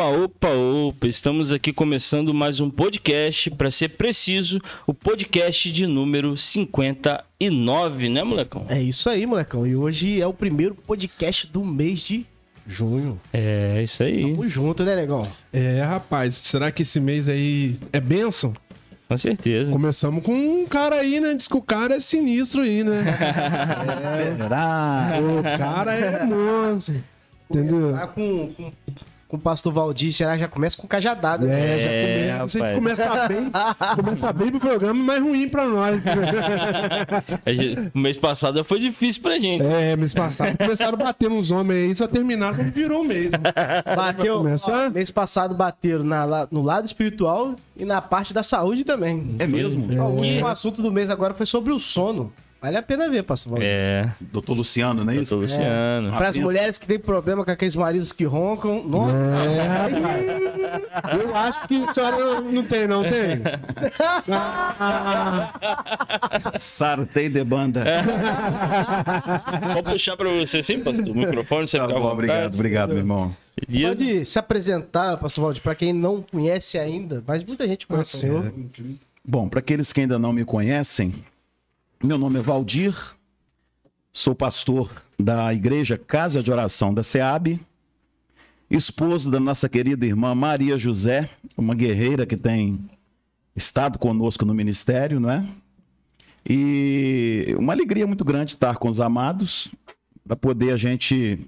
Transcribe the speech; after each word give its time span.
Opa, 0.00 0.08
opa, 0.16 0.48
opa! 0.48 1.06
Estamos 1.08 1.52
aqui 1.52 1.74
começando 1.74 2.32
mais 2.32 2.58
um 2.58 2.70
podcast, 2.70 3.50
para 3.50 3.70
ser 3.70 3.90
preciso, 3.90 4.58
o 4.86 4.94
podcast 4.94 5.70
de 5.70 5.86
número 5.86 6.38
59, 6.38 8.08
né, 8.08 8.24
molecão? 8.24 8.64
É 8.70 8.80
isso 8.80 9.10
aí, 9.10 9.26
molecão. 9.26 9.66
E 9.66 9.76
hoje 9.76 10.18
é 10.18 10.26
o 10.26 10.32
primeiro 10.32 10.74
podcast 10.74 11.46
do 11.48 11.62
mês 11.62 12.00
de 12.00 12.26
junho. 12.66 13.20
É, 13.30 13.82
isso 13.82 14.02
aí. 14.02 14.22
Tamo 14.22 14.48
junto, 14.48 14.84
né, 14.84 14.96
negão? 14.96 15.28
É, 15.52 15.82
rapaz, 15.82 16.36
será 16.36 16.72
que 16.72 16.80
esse 16.80 16.98
mês 16.98 17.28
aí 17.28 17.78
é 17.92 18.00
benção? 18.00 18.54
Com 19.06 19.16
certeza. 19.18 19.70
Começamos 19.70 20.24
com 20.24 20.32
um 20.32 20.66
cara 20.66 20.96
aí, 20.96 21.20
né? 21.20 21.34
Diz 21.34 21.46
que 21.46 21.58
o 21.58 21.62
cara 21.62 21.96
é 21.96 22.00
sinistro 22.00 22.62
aí, 22.62 22.82
né? 22.82 23.04
Será? 24.38 25.10
o 25.20 25.58
cara 25.58 25.94
é 25.94 26.24
monstro. 26.24 27.04
Entendeu? 27.50 27.92
Com, 28.14 28.48
com, 28.54 28.72
com 29.30 29.36
o 29.36 29.40
pastor 29.40 29.72
Valdir, 29.72 30.12
será 30.12 30.34
que 30.34 30.40
já 30.40 30.48
começa 30.48 30.76
com 30.76 30.86
cajadada. 30.88 31.46
né? 31.46 31.54
É, 31.54 31.78
já 31.78 31.88
É, 31.90 32.38
come... 32.38 32.50
Você 32.50 32.58
rapaz. 32.58 32.74
começar 32.74 33.28
bem, 33.28 33.50
começar 33.96 34.32
bem 34.32 34.50
pro 34.50 34.60
programa, 34.60 35.04
mas 35.04 35.22
ruim 35.22 35.48
pra 35.48 35.66
nós. 35.66 36.04
né? 36.04 36.12
Gente- 37.54 37.90
O 37.94 37.98
mês 37.98 38.16
passado 38.18 38.62
foi 38.64 38.78
difícil 38.80 39.22
pra 39.22 39.38
gente. 39.38 39.62
É, 39.64 39.94
mês 39.96 40.12
passado 40.12 40.56
começaram 40.58 40.94
a 40.94 41.04
bater 41.04 41.30
nos 41.30 41.50
homens 41.50 41.88
aí, 41.88 41.94
só 41.94 42.06
terminaram 42.08 42.56
quando 42.56 42.72
virou 42.72 43.04
mês. 43.04 43.30
Bateu, 43.96 44.38
começar? 44.38 44.88
ó, 44.88 44.90
mês 44.90 45.10
passado 45.10 45.54
bateram 45.54 46.04
na, 46.04 46.48
no 46.50 46.62
lado 46.62 46.86
espiritual 46.86 47.54
e 47.76 47.84
na 47.84 48.00
parte 48.00 48.34
da 48.34 48.42
saúde 48.42 48.84
também. 48.84 49.36
É 49.38 49.46
mesmo? 49.46 49.86
Ó, 50.00 50.06
O 50.08 50.16
último 50.16 50.46
assunto 50.46 50.82
do 50.82 50.90
mês 50.92 51.10
agora 51.10 51.34
foi 51.34 51.46
sobre 51.46 51.72
o 51.72 51.78
sono. 51.78 52.32
Vale 52.60 52.76
a 52.76 52.82
pena 52.82 53.08
ver, 53.08 53.22
pastor 53.22 53.52
Valdir. 53.52 53.68
É, 53.70 54.12
Doutor 54.20 54.54
Luciano, 54.54 55.02
não 55.02 55.12
é 55.12 55.16
isso? 55.16 55.34
tô 55.34 55.40
Luciano. 55.40 56.12
Para 56.12 56.28
as 56.28 56.36
mulheres 56.36 56.76
que 56.76 56.86
têm 56.86 56.98
problema 56.98 57.42
com 57.42 57.50
aqueles 57.50 57.74
maridos 57.74 58.12
que 58.12 58.24
roncam. 58.24 58.84
Nossa, 58.86 59.14
Eu 61.18 61.34
acho 61.34 61.66
que 61.66 61.82
a 61.82 61.94
senhora 61.94 62.40
não 62.42 62.62
tem, 62.62 62.86
não 62.86 63.02
tem? 63.02 63.40
Sartei 66.58 67.30
de 67.30 67.42
banda. 67.42 67.82
Vou 69.72 69.82
puxar 69.82 70.16
pra 70.18 70.28
você 70.28 70.62
sim, 70.62 70.80
pastor, 70.80 71.08
o 71.08 71.14
microfone, 71.14 71.66
você 71.66 71.78
Tá 71.78 71.86
bom, 71.86 72.12
obrigado, 72.12 72.54
obrigado, 72.54 72.88
meu 72.90 72.98
irmão. 72.98 73.34
Beleza? 73.66 73.88
pode 74.04 74.24
se 74.26 74.38
apresentar, 74.38 75.16
pastor 75.16 75.44
Valdir, 75.44 75.62
para 75.62 75.74
quem 75.74 75.92
não 75.94 76.22
conhece 76.22 76.78
ainda, 76.78 77.22
mas 77.26 77.42
muita 77.42 77.66
gente 77.66 77.86
conhece 77.86 78.16
o 78.16 78.18
senhor. 78.18 78.52
Bom, 79.24 79.48
para 79.48 79.60
aqueles 79.60 79.92
que 79.92 80.00
ainda 80.00 80.18
não 80.18 80.32
me 80.32 80.44
conhecem, 80.44 81.24
meu 82.02 82.16
nome 82.16 82.38
é 82.38 82.42
Valdir, 82.42 82.96
sou 84.10 84.34
pastor 84.34 84.90
da 85.18 85.52
Igreja 85.52 85.98
Casa 85.98 86.42
de 86.42 86.50
Oração 86.50 86.94
da 86.94 87.02
SEAB, 87.02 87.60
esposo 88.70 89.30
da 89.30 89.38
nossa 89.38 89.68
querida 89.68 90.06
irmã 90.06 90.34
Maria 90.34 90.78
José, 90.78 91.28
uma 91.54 91.74
guerreira 91.74 92.24
que 92.24 92.38
tem 92.38 92.80
estado 93.54 93.98
conosco 93.98 94.46
no 94.46 94.54
ministério, 94.54 95.20
não 95.20 95.30
é? 95.30 95.46
E 96.48 97.54
uma 97.58 97.74
alegria 97.74 98.06
muito 98.06 98.24
grande 98.24 98.52
estar 98.52 98.78
com 98.78 98.88
os 98.88 98.98
amados, 98.98 99.68
para 100.26 100.36
poder 100.36 100.72
a 100.72 100.78
gente 100.78 101.38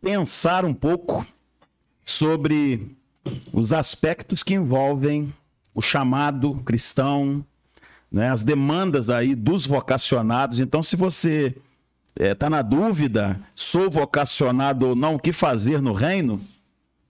pensar 0.00 0.64
um 0.64 0.72
pouco 0.72 1.26
sobre 2.02 2.96
os 3.52 3.70
aspectos 3.70 4.42
que 4.42 4.54
envolvem 4.54 5.30
o 5.74 5.82
chamado 5.82 6.54
cristão, 6.64 7.44
né, 8.10 8.30
as 8.30 8.44
demandas 8.44 9.08
aí 9.10 9.34
dos 9.34 9.66
vocacionados. 9.66 10.60
Então, 10.60 10.82
se 10.82 10.96
você 10.96 11.54
está 12.18 12.50
na 12.50 12.62
dúvida, 12.62 13.40
sou 13.54 13.88
vocacionado 13.88 14.88
ou 14.88 14.94
não, 14.96 15.14
o 15.14 15.18
que 15.18 15.32
fazer 15.32 15.80
no 15.80 15.92
reino, 15.92 16.40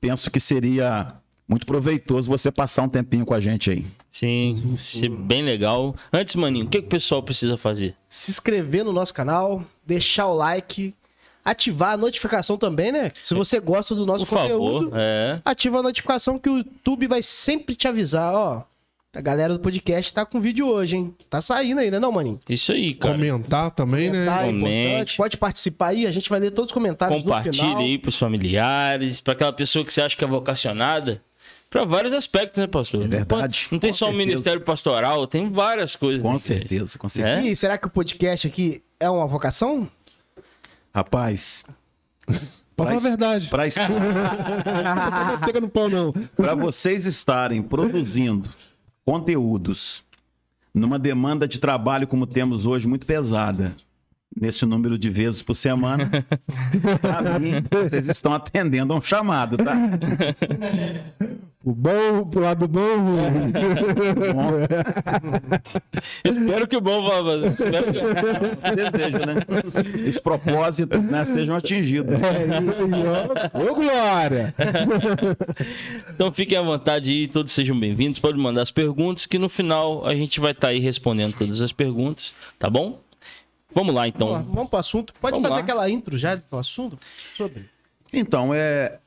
penso 0.01 0.31
que 0.31 0.39
seria 0.39 1.09
muito 1.48 1.67
proveitoso 1.67 2.31
você 2.31 2.51
passar 2.51 2.83
um 2.83 2.89
tempinho 2.89 3.27
com 3.27 3.34
a 3.34 3.41
gente 3.41 3.71
aí. 3.71 3.87
Sim, 4.10 4.75
ser 4.77 5.09
bem 5.09 5.43
legal. 5.43 5.94
Antes, 6.12 6.34
maninho, 6.34 6.66
o 6.66 6.69
que, 6.69 6.81
que 6.81 6.87
o 6.87 6.91
pessoal 6.91 7.22
precisa 7.22 7.56
fazer? 7.56 7.94
Se 8.09 8.31
inscrever 8.31 8.84
no 8.84 8.93
nosso 8.93 9.15
canal, 9.15 9.65
deixar 9.87 10.27
o 10.27 10.34
like, 10.34 10.94
ativar 11.44 11.94
a 11.94 11.97
notificação 11.97 12.56
também, 12.56 12.93
né? 12.93 13.12
Se 13.21 13.34
você 13.34 13.59
gosta 13.60 13.94
do 13.94 14.05
nosso 14.05 14.27
Por 14.27 14.39
conteúdo, 14.39 14.91
favor. 14.91 14.99
É. 15.00 15.41
ativa 15.44 15.78
a 15.78 15.83
notificação 15.83 16.39
que 16.39 16.50
o 16.50 16.59
YouTube 16.59 17.06
vai 17.09 17.22
sempre 17.22 17.75
te 17.75 17.89
avisar, 17.89 18.34
ó. 18.34 18.62
A 19.12 19.21
galera 19.21 19.53
do 19.54 19.59
podcast 19.59 20.15
tá 20.15 20.25
com 20.25 20.41
vídeo 20.41 20.69
hoje, 20.69 20.94
hein? 20.94 21.12
Tá 21.28 21.41
saindo 21.41 21.81
aí, 21.81 21.91
né, 21.91 21.98
não, 21.98 22.12
maninho? 22.12 22.38
Isso 22.48 22.71
aí, 22.71 22.94
cara. 22.94 23.15
Comentar 23.15 23.72
também, 23.72 24.09
né? 24.09 24.25
Tá 24.25 24.44
Comente. 24.44 24.69
importante. 24.69 25.16
Pode 25.16 25.37
participar 25.37 25.88
aí, 25.88 26.06
a 26.06 26.12
gente 26.12 26.31
vai 26.31 26.38
ler 26.38 26.53
todos 26.53 26.71
os 26.71 26.72
comentários 26.72 27.21
Compartilhe 27.21 27.75
aí 27.75 27.98
pros 27.98 28.16
familiares, 28.16 29.21
pra 29.21 29.32
aquela 29.32 29.53
pessoa 29.53 29.84
que 29.84 29.93
você 29.93 30.00
acha 30.00 30.16
que 30.16 30.22
é 30.22 30.28
vocacionada. 30.28 31.21
Pra 31.69 31.84
vários 31.84 32.12
aspectos, 32.12 32.60
né, 32.60 32.69
pastor? 32.69 33.04
É 33.04 33.09
verdade, 33.09 33.66
Não 33.72 33.81
tem 33.81 33.91
com 33.91 33.97
só 33.97 34.10
o 34.10 34.12
ministério 34.12 34.60
pastoral, 34.60 35.27
tem 35.27 35.50
várias 35.50 35.97
coisas. 35.97 36.22
Com 36.22 36.32
né, 36.32 36.38
certeza, 36.38 36.97
com 36.97 37.09
certeza. 37.09 37.48
É? 37.48 37.50
E 37.50 37.56
será 37.56 37.77
que 37.77 37.88
o 37.88 37.91
podcast 37.91 38.47
aqui 38.47 38.81
é 39.00 39.10
uma 39.10 39.27
vocação? 39.27 39.88
Rapaz, 40.94 41.65
Pode 42.77 42.91
falar 42.91 42.97
a 42.97 42.98
verdade. 42.98 43.48
para 43.48 43.65
Não 45.32 45.41
pega 45.41 45.60
no 45.60 45.69
pau, 45.69 45.88
não. 45.88 46.12
Para 46.37 46.54
vocês 46.54 47.06
estarem 47.06 47.60
produzindo 47.60 48.48
conteúdos 49.10 50.04
numa 50.72 50.97
demanda 50.97 51.48
de 51.48 51.59
trabalho 51.59 52.06
como 52.06 52.28
temos 52.28 52.65
hoje 52.65 52.87
muito 52.87 53.04
pesada, 53.04 53.75
nesse 54.34 54.64
número 54.64 54.98
de 54.98 55.10
vezes 55.10 55.42
por 55.42 55.54
semana, 55.54 56.10
pra 57.00 57.38
mim, 57.38 57.62
vocês 57.70 58.08
estão 58.08 58.32
atendendo 58.32 58.92
a 58.92 58.96
um 58.96 59.00
chamado, 59.00 59.56
tá? 59.56 59.76
O 61.62 61.74
bom, 61.74 62.24
pro 62.24 62.41
lado 62.41 62.66
bom. 62.66 62.80
Espero 66.24 66.66
que 66.66 66.74
o 66.74 66.80
bom 66.80 67.02
vá. 67.02 67.18
Espero 67.48 67.92
que... 67.92 68.00
Você 68.00 68.76
deseja, 68.76 69.26
né? 69.26 69.34
Os 70.08 70.18
propósitos 70.18 71.04
né, 71.04 71.22
sejam 71.22 71.54
atingidos. 71.54 72.14
É 72.14 72.60
isso 72.62 72.70
aí, 72.70 73.04
ó. 73.06 73.26
Ô, 73.70 73.74
Glória! 73.74 74.54
Então 76.14 76.32
fiquem 76.32 76.56
à 76.56 76.62
vontade 76.62 77.10
aí, 77.10 77.28
todos 77.28 77.52
sejam 77.52 77.78
bem-vindos. 77.78 78.18
Pode 78.18 78.38
mandar 78.38 78.62
as 78.62 78.70
perguntas, 78.70 79.26
que 79.26 79.38
no 79.38 79.50
final 79.50 80.06
a 80.06 80.14
gente 80.14 80.41
vai 80.41 80.52
estar 80.52 80.68
aí 80.68 80.78
respondendo 80.78 81.34
todas 81.36 81.60
as 81.60 81.72
perguntas, 81.72 82.34
tá 82.58 82.70
bom? 82.70 83.02
Vamos 83.72 83.94
lá 83.94 84.08
então. 84.08 84.42
vamos 84.42 84.69
pro 84.69 84.78
assunto. 84.78 85.14
Pode 85.20 85.32
Vamos 85.32 85.48
fazer 85.48 85.60
lá. 85.60 85.64
aquela 85.64 85.91
intro 85.91 86.19
já 86.19 86.34
do 86.34 86.56
assunto? 86.56 86.98
Sobre. 87.36 87.69
Então, 88.12 88.53
é, 88.53 88.98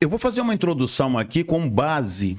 eu 0.00 0.08
vou 0.08 0.18
fazer 0.18 0.40
uma 0.40 0.54
introdução 0.54 1.16
aqui 1.16 1.44
com 1.44 1.68
base, 1.68 2.36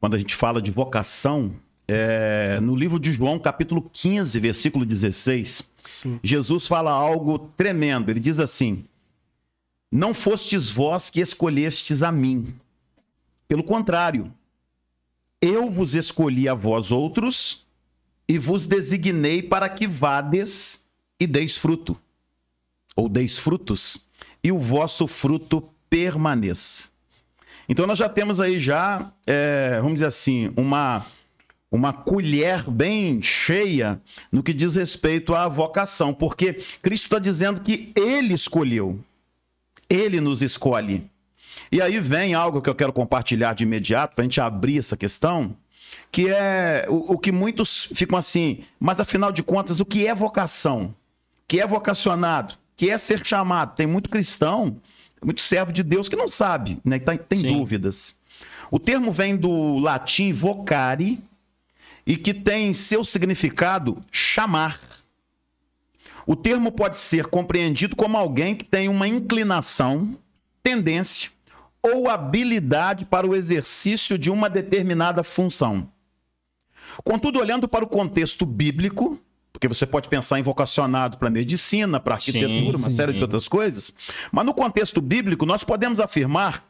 quando 0.00 0.14
a 0.14 0.18
gente 0.18 0.34
fala 0.34 0.62
de 0.62 0.70
vocação, 0.70 1.54
é, 1.88 2.58
no 2.60 2.76
livro 2.76 2.98
de 2.98 3.12
João, 3.12 3.38
capítulo 3.38 3.82
15, 3.92 4.38
versículo 4.38 4.84
16. 4.84 5.62
Jesus 6.22 6.66
fala 6.66 6.92
algo 6.92 7.38
tremendo. 7.56 8.10
Ele 8.10 8.20
diz 8.20 8.38
assim: 8.38 8.84
Não 9.90 10.14
fostes 10.14 10.70
vós 10.70 11.10
que 11.10 11.20
escolhestes 11.20 12.02
a 12.02 12.12
mim. 12.12 12.54
Pelo 13.48 13.62
contrário, 13.62 14.32
eu 15.40 15.68
vos 15.68 15.94
escolhi 15.94 16.48
a 16.48 16.54
vós 16.54 16.90
outros 16.90 17.66
e 18.26 18.38
vos 18.38 18.66
designei 18.66 19.42
para 19.42 19.68
que 19.68 19.86
vades 19.86 20.83
e 21.18 21.26
deis 21.26 21.56
fruto, 21.56 21.96
ou 22.96 23.08
deis 23.08 23.38
frutos, 23.38 23.98
e 24.42 24.52
o 24.52 24.58
vosso 24.58 25.06
fruto 25.06 25.68
permaneça. 25.88 26.88
Então 27.68 27.86
nós 27.86 27.98
já 27.98 28.08
temos 28.08 28.40
aí 28.40 28.58
já, 28.60 29.12
é, 29.26 29.76
vamos 29.76 29.94
dizer 29.94 30.06
assim, 30.06 30.52
uma, 30.56 31.06
uma 31.70 31.92
colher 31.92 32.68
bem 32.68 33.22
cheia 33.22 34.00
no 34.30 34.42
que 34.42 34.52
diz 34.52 34.76
respeito 34.76 35.34
à 35.34 35.48
vocação, 35.48 36.12
porque 36.12 36.62
Cristo 36.82 37.04
está 37.04 37.18
dizendo 37.18 37.60
que 37.60 37.92
Ele 37.96 38.34
escolheu, 38.34 39.00
Ele 39.88 40.20
nos 40.20 40.42
escolhe. 40.42 41.10
E 41.72 41.80
aí 41.80 41.98
vem 41.98 42.34
algo 42.34 42.60
que 42.60 42.68
eu 42.68 42.74
quero 42.74 42.92
compartilhar 42.92 43.54
de 43.54 43.64
imediato, 43.64 44.14
para 44.14 44.22
a 44.22 44.26
gente 44.26 44.40
abrir 44.40 44.78
essa 44.78 44.96
questão, 44.96 45.56
que 46.12 46.28
é 46.28 46.86
o, 46.88 47.14
o 47.14 47.18
que 47.18 47.32
muitos 47.32 47.88
ficam 47.94 48.18
assim, 48.18 48.62
mas 48.78 49.00
afinal 49.00 49.32
de 49.32 49.42
contas, 49.42 49.80
o 49.80 49.86
que 49.86 50.06
é 50.06 50.14
vocação? 50.14 50.94
Que 51.46 51.60
é 51.60 51.66
vocacionado? 51.66 52.54
Que 52.76 52.90
é 52.90 52.98
ser 52.98 53.24
chamado? 53.24 53.74
Tem 53.76 53.86
muito 53.86 54.10
cristão, 54.10 54.76
muito 55.22 55.40
servo 55.42 55.72
de 55.72 55.82
Deus 55.82 56.08
que 56.08 56.16
não 56.16 56.28
sabe, 56.28 56.78
né? 56.84 56.98
que 56.98 57.04
tá- 57.04 57.16
tem 57.16 57.40
Sim. 57.40 57.58
dúvidas. 57.58 58.16
O 58.70 58.78
termo 58.78 59.12
vem 59.12 59.36
do 59.36 59.78
latim 59.78 60.32
vocare 60.32 61.20
e 62.06 62.16
que 62.16 62.34
tem 62.34 62.72
seu 62.72 63.04
significado 63.04 64.00
chamar. 64.10 64.80
O 66.26 66.34
termo 66.34 66.72
pode 66.72 66.98
ser 66.98 67.26
compreendido 67.26 67.94
como 67.94 68.16
alguém 68.16 68.56
que 68.56 68.64
tem 68.64 68.88
uma 68.88 69.06
inclinação, 69.06 70.16
tendência 70.62 71.30
ou 71.82 72.08
habilidade 72.08 73.04
para 73.04 73.26
o 73.26 73.34
exercício 73.36 74.16
de 74.18 74.30
uma 74.30 74.48
determinada 74.48 75.22
função. 75.22 75.86
Contudo, 77.04 77.38
olhando 77.38 77.68
para 77.68 77.84
o 77.84 77.88
contexto 77.88 78.46
bíblico, 78.46 79.18
porque 79.54 79.68
você 79.68 79.86
pode 79.86 80.08
pensar 80.08 80.40
em 80.40 80.42
vocacionado 80.42 81.16
para 81.16 81.30
medicina, 81.30 82.00
para 82.00 82.14
arquitetura, 82.14 82.48
Sim, 82.76 82.82
uma 82.82 82.90
sim. 82.90 82.96
série 82.96 83.12
de 83.12 83.22
outras 83.22 83.46
coisas, 83.46 83.94
mas 84.32 84.44
no 84.44 84.52
contexto 84.52 85.00
bíblico 85.00 85.46
nós 85.46 85.62
podemos 85.62 86.00
afirmar 86.00 86.68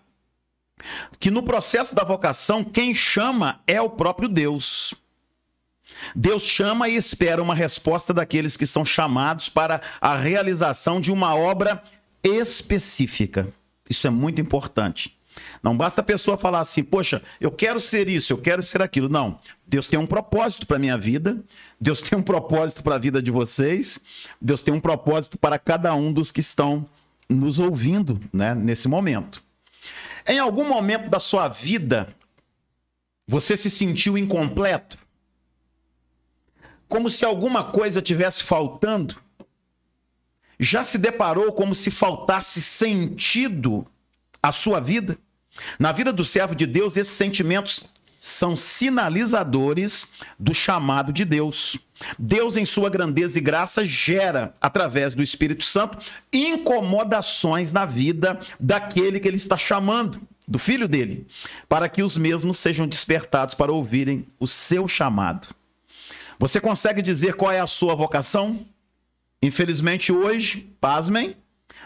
que 1.18 1.30
no 1.30 1.42
processo 1.42 1.94
da 1.94 2.04
vocação, 2.04 2.62
quem 2.62 2.94
chama 2.94 3.62
é 3.66 3.80
o 3.80 3.88
próprio 3.88 4.28
Deus. 4.28 4.92
Deus 6.14 6.42
chama 6.42 6.86
e 6.86 6.96
espera 6.96 7.42
uma 7.42 7.54
resposta 7.54 8.12
daqueles 8.12 8.54
que 8.54 8.66
são 8.66 8.84
chamados 8.84 9.48
para 9.48 9.80
a 9.98 10.14
realização 10.14 11.00
de 11.00 11.10
uma 11.10 11.34
obra 11.34 11.82
específica. 12.22 13.48
Isso 13.88 14.06
é 14.06 14.10
muito 14.10 14.42
importante. 14.42 15.16
Não 15.62 15.76
basta 15.76 16.00
a 16.00 16.04
pessoa 16.04 16.36
falar 16.36 16.60
assim, 16.60 16.82
poxa, 16.82 17.22
eu 17.40 17.50
quero 17.50 17.80
ser 17.80 18.08
isso, 18.08 18.32
eu 18.32 18.38
quero 18.38 18.62
ser 18.62 18.82
aquilo. 18.82 19.08
Não. 19.08 19.38
Deus 19.66 19.88
tem 19.88 19.98
um 19.98 20.06
propósito 20.06 20.66
para 20.66 20.76
a 20.76 20.80
minha 20.80 20.96
vida, 20.96 21.42
Deus 21.80 22.00
tem 22.00 22.18
um 22.18 22.22
propósito 22.22 22.82
para 22.82 22.94
a 22.94 22.98
vida 22.98 23.22
de 23.22 23.30
vocês, 23.30 24.00
Deus 24.40 24.62
tem 24.62 24.72
um 24.72 24.80
propósito 24.80 25.38
para 25.38 25.58
cada 25.58 25.94
um 25.94 26.12
dos 26.12 26.30
que 26.30 26.40
estão 26.40 26.86
nos 27.28 27.58
ouvindo 27.58 28.20
né, 28.32 28.54
nesse 28.54 28.88
momento. 28.88 29.42
Em 30.26 30.38
algum 30.38 30.66
momento 30.66 31.08
da 31.08 31.20
sua 31.20 31.48
vida, 31.48 32.08
você 33.26 33.56
se 33.56 33.70
sentiu 33.70 34.16
incompleto? 34.16 34.98
Como 36.88 37.08
se 37.10 37.24
alguma 37.24 37.64
coisa 37.64 38.00
tivesse 38.00 38.42
faltando? 38.42 39.16
Já 40.58 40.84
se 40.84 40.98
deparou 40.98 41.52
como 41.52 41.74
se 41.74 41.90
faltasse 41.90 42.62
sentido 42.62 43.86
à 44.42 44.52
sua 44.52 44.80
vida? 44.80 45.18
Na 45.78 45.92
vida 45.92 46.12
do 46.12 46.24
servo 46.24 46.54
de 46.54 46.66
Deus, 46.66 46.96
esses 46.96 47.12
sentimentos 47.12 47.84
são 48.20 48.56
sinalizadores 48.56 50.12
do 50.38 50.54
chamado 50.54 51.12
de 51.12 51.24
Deus. 51.24 51.78
Deus, 52.18 52.56
em 52.56 52.64
sua 52.64 52.88
grandeza 52.88 53.38
e 53.38 53.42
graça, 53.42 53.84
gera, 53.84 54.54
através 54.60 55.14
do 55.14 55.22
Espírito 55.22 55.64
Santo, 55.64 55.98
incomodações 56.32 57.72
na 57.72 57.84
vida 57.84 58.40
daquele 58.58 59.20
que 59.20 59.28
ele 59.28 59.36
está 59.36 59.56
chamando, 59.56 60.20
do 60.46 60.58
filho 60.58 60.88
dele, 60.88 61.26
para 61.68 61.88
que 61.88 62.02
os 62.02 62.16
mesmos 62.16 62.58
sejam 62.58 62.86
despertados 62.86 63.54
para 63.54 63.72
ouvirem 63.72 64.26
o 64.38 64.46
seu 64.46 64.86
chamado. 64.86 65.48
Você 66.38 66.60
consegue 66.60 67.00
dizer 67.00 67.34
qual 67.34 67.52
é 67.52 67.60
a 67.60 67.66
sua 67.66 67.94
vocação? 67.94 68.66
Infelizmente, 69.42 70.12
hoje, 70.12 70.68
pasmem, 70.80 71.36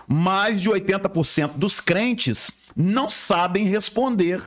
mais 0.06 0.60
de 0.60 0.70
80% 0.70 1.54
dos 1.56 1.80
crentes 1.80 2.57
não 2.80 3.10
sabem 3.10 3.64
responder 3.66 4.40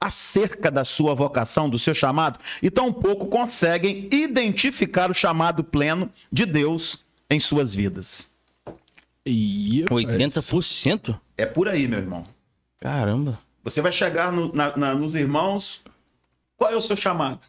acerca 0.00 0.70
da 0.70 0.84
sua 0.84 1.14
vocação, 1.14 1.68
do 1.70 1.78
seu 1.78 1.94
chamado, 1.94 2.38
e 2.62 2.70
tampouco 2.70 3.26
conseguem 3.26 4.08
identificar 4.12 5.10
o 5.10 5.14
chamado 5.14 5.62
pleno 5.64 6.10
de 6.30 6.44
Deus 6.44 7.04
em 7.30 7.38
suas 7.40 7.74
vidas. 7.74 8.28
E 9.24 9.84
80%? 9.90 11.18
É 11.36 11.46
por 11.46 11.68
aí, 11.68 11.86
meu 11.86 11.98
irmão. 11.98 12.24
Caramba. 12.80 13.38
Você 13.64 13.82
vai 13.82 13.92
chegar 13.92 14.32
no- 14.32 14.52
na- 14.54 14.76
na- 14.76 14.94
nos 14.94 15.14
irmãos, 15.14 15.82
qual 16.56 16.70
é 16.72 16.76
o 16.76 16.80
seu 16.80 16.96
chamado? 16.96 17.46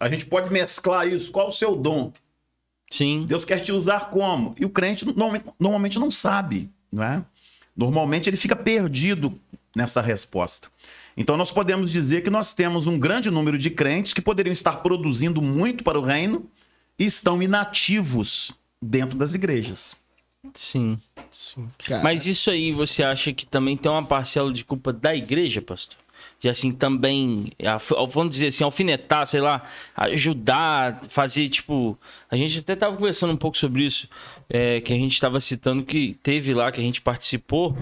A 0.00 0.08
gente 0.08 0.26
pode 0.26 0.52
mesclar 0.52 1.06
isso, 1.06 1.30
qual 1.30 1.46
é 1.46 1.48
o 1.48 1.52
seu 1.52 1.76
dom? 1.76 2.12
Sim. 2.90 3.24
Deus 3.26 3.44
quer 3.44 3.60
te 3.60 3.70
usar 3.72 4.10
como? 4.10 4.54
E 4.58 4.64
o 4.64 4.70
crente 4.70 5.04
normalmente, 5.04 5.44
normalmente 5.58 5.98
não 5.98 6.10
sabe, 6.10 6.68
não 6.90 7.02
é? 7.04 7.22
Normalmente 7.76 8.28
ele 8.28 8.36
fica 8.36 8.54
perdido 8.54 9.38
nessa 9.74 10.00
resposta. 10.00 10.68
Então 11.16 11.36
nós 11.36 11.50
podemos 11.50 11.90
dizer 11.90 12.22
que 12.22 12.30
nós 12.30 12.54
temos 12.54 12.86
um 12.86 12.98
grande 12.98 13.30
número 13.30 13.58
de 13.58 13.70
crentes 13.70 14.14
que 14.14 14.20
poderiam 14.22 14.52
estar 14.52 14.76
produzindo 14.76 15.42
muito 15.42 15.84
para 15.84 15.98
o 15.98 16.02
reino 16.02 16.48
e 16.98 17.04
estão 17.04 17.42
inativos 17.42 18.52
dentro 18.80 19.16
das 19.16 19.34
igrejas. 19.34 19.96
Sim. 20.54 20.98
Cara, 21.84 22.02
Mas 22.02 22.26
isso 22.26 22.50
aí 22.50 22.72
você 22.72 23.02
acha 23.02 23.32
que 23.32 23.46
também 23.46 23.76
tem 23.76 23.90
uma 23.90 24.04
parcela 24.04 24.52
de 24.52 24.64
culpa 24.64 24.92
da 24.92 25.14
igreja, 25.14 25.62
pastor? 25.62 25.96
De 26.42 26.48
assim 26.48 26.72
também, 26.72 27.52
vamos 28.12 28.30
dizer 28.30 28.48
assim, 28.48 28.64
alfinetar, 28.64 29.24
sei 29.28 29.40
lá, 29.40 29.62
ajudar, 29.94 31.00
fazer 31.08 31.48
tipo. 31.48 31.96
A 32.28 32.36
gente 32.36 32.58
até 32.58 32.74
tava 32.74 32.96
conversando 32.96 33.32
um 33.32 33.36
pouco 33.36 33.56
sobre 33.56 33.84
isso, 33.84 34.08
é, 34.50 34.80
que 34.80 34.92
a 34.92 34.96
gente 34.96 35.12
estava 35.12 35.38
citando 35.38 35.84
que 35.84 36.16
teve 36.20 36.52
lá, 36.52 36.72
que 36.72 36.80
a 36.80 36.82
gente 36.82 37.00
participou, 37.00 37.76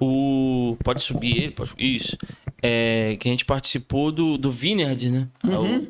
o. 0.00 0.74
Pode 0.82 1.02
subir 1.02 1.36
ele? 1.36 1.50
Pode- 1.50 1.72
Isso. 1.76 2.16
É, 2.60 3.16
que 3.20 3.28
a 3.28 3.30
gente 3.30 3.44
participou 3.44 4.10
do, 4.10 4.36
do 4.36 4.50
Vineyard, 4.50 5.10
né? 5.10 5.28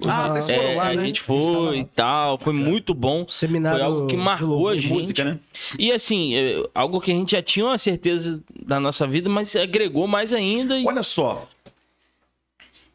Ah, 0.06 0.28
vocês 0.28 0.44
foram 0.58 0.70
É, 0.70 0.74
lá, 0.74 0.88
a 0.90 0.94
né? 0.94 1.06
gente 1.06 1.20
foi 1.22 1.78
e 1.78 1.84
tal, 1.84 2.36
foi 2.36 2.52
muito 2.52 2.92
bom. 2.92 3.24
Seminário 3.26 3.78
foi 3.78 3.86
algo 3.86 4.06
que 4.06 4.16
marcou 4.18 4.68
a 4.68 4.74
gente. 4.74 4.88
música, 4.88 5.24
né? 5.24 5.38
E 5.78 5.90
assim, 5.90 6.34
é, 6.34 6.62
algo 6.74 7.00
que 7.00 7.10
a 7.10 7.14
gente 7.14 7.32
já 7.32 7.40
tinha 7.42 7.64
uma 7.64 7.78
certeza 7.78 8.42
da 8.66 8.78
nossa 8.78 9.06
vida, 9.06 9.30
mas 9.30 9.56
agregou 9.56 10.06
mais 10.06 10.32
ainda. 10.34 10.78
E... 10.78 10.84
Olha 10.86 11.02
só. 11.02 11.48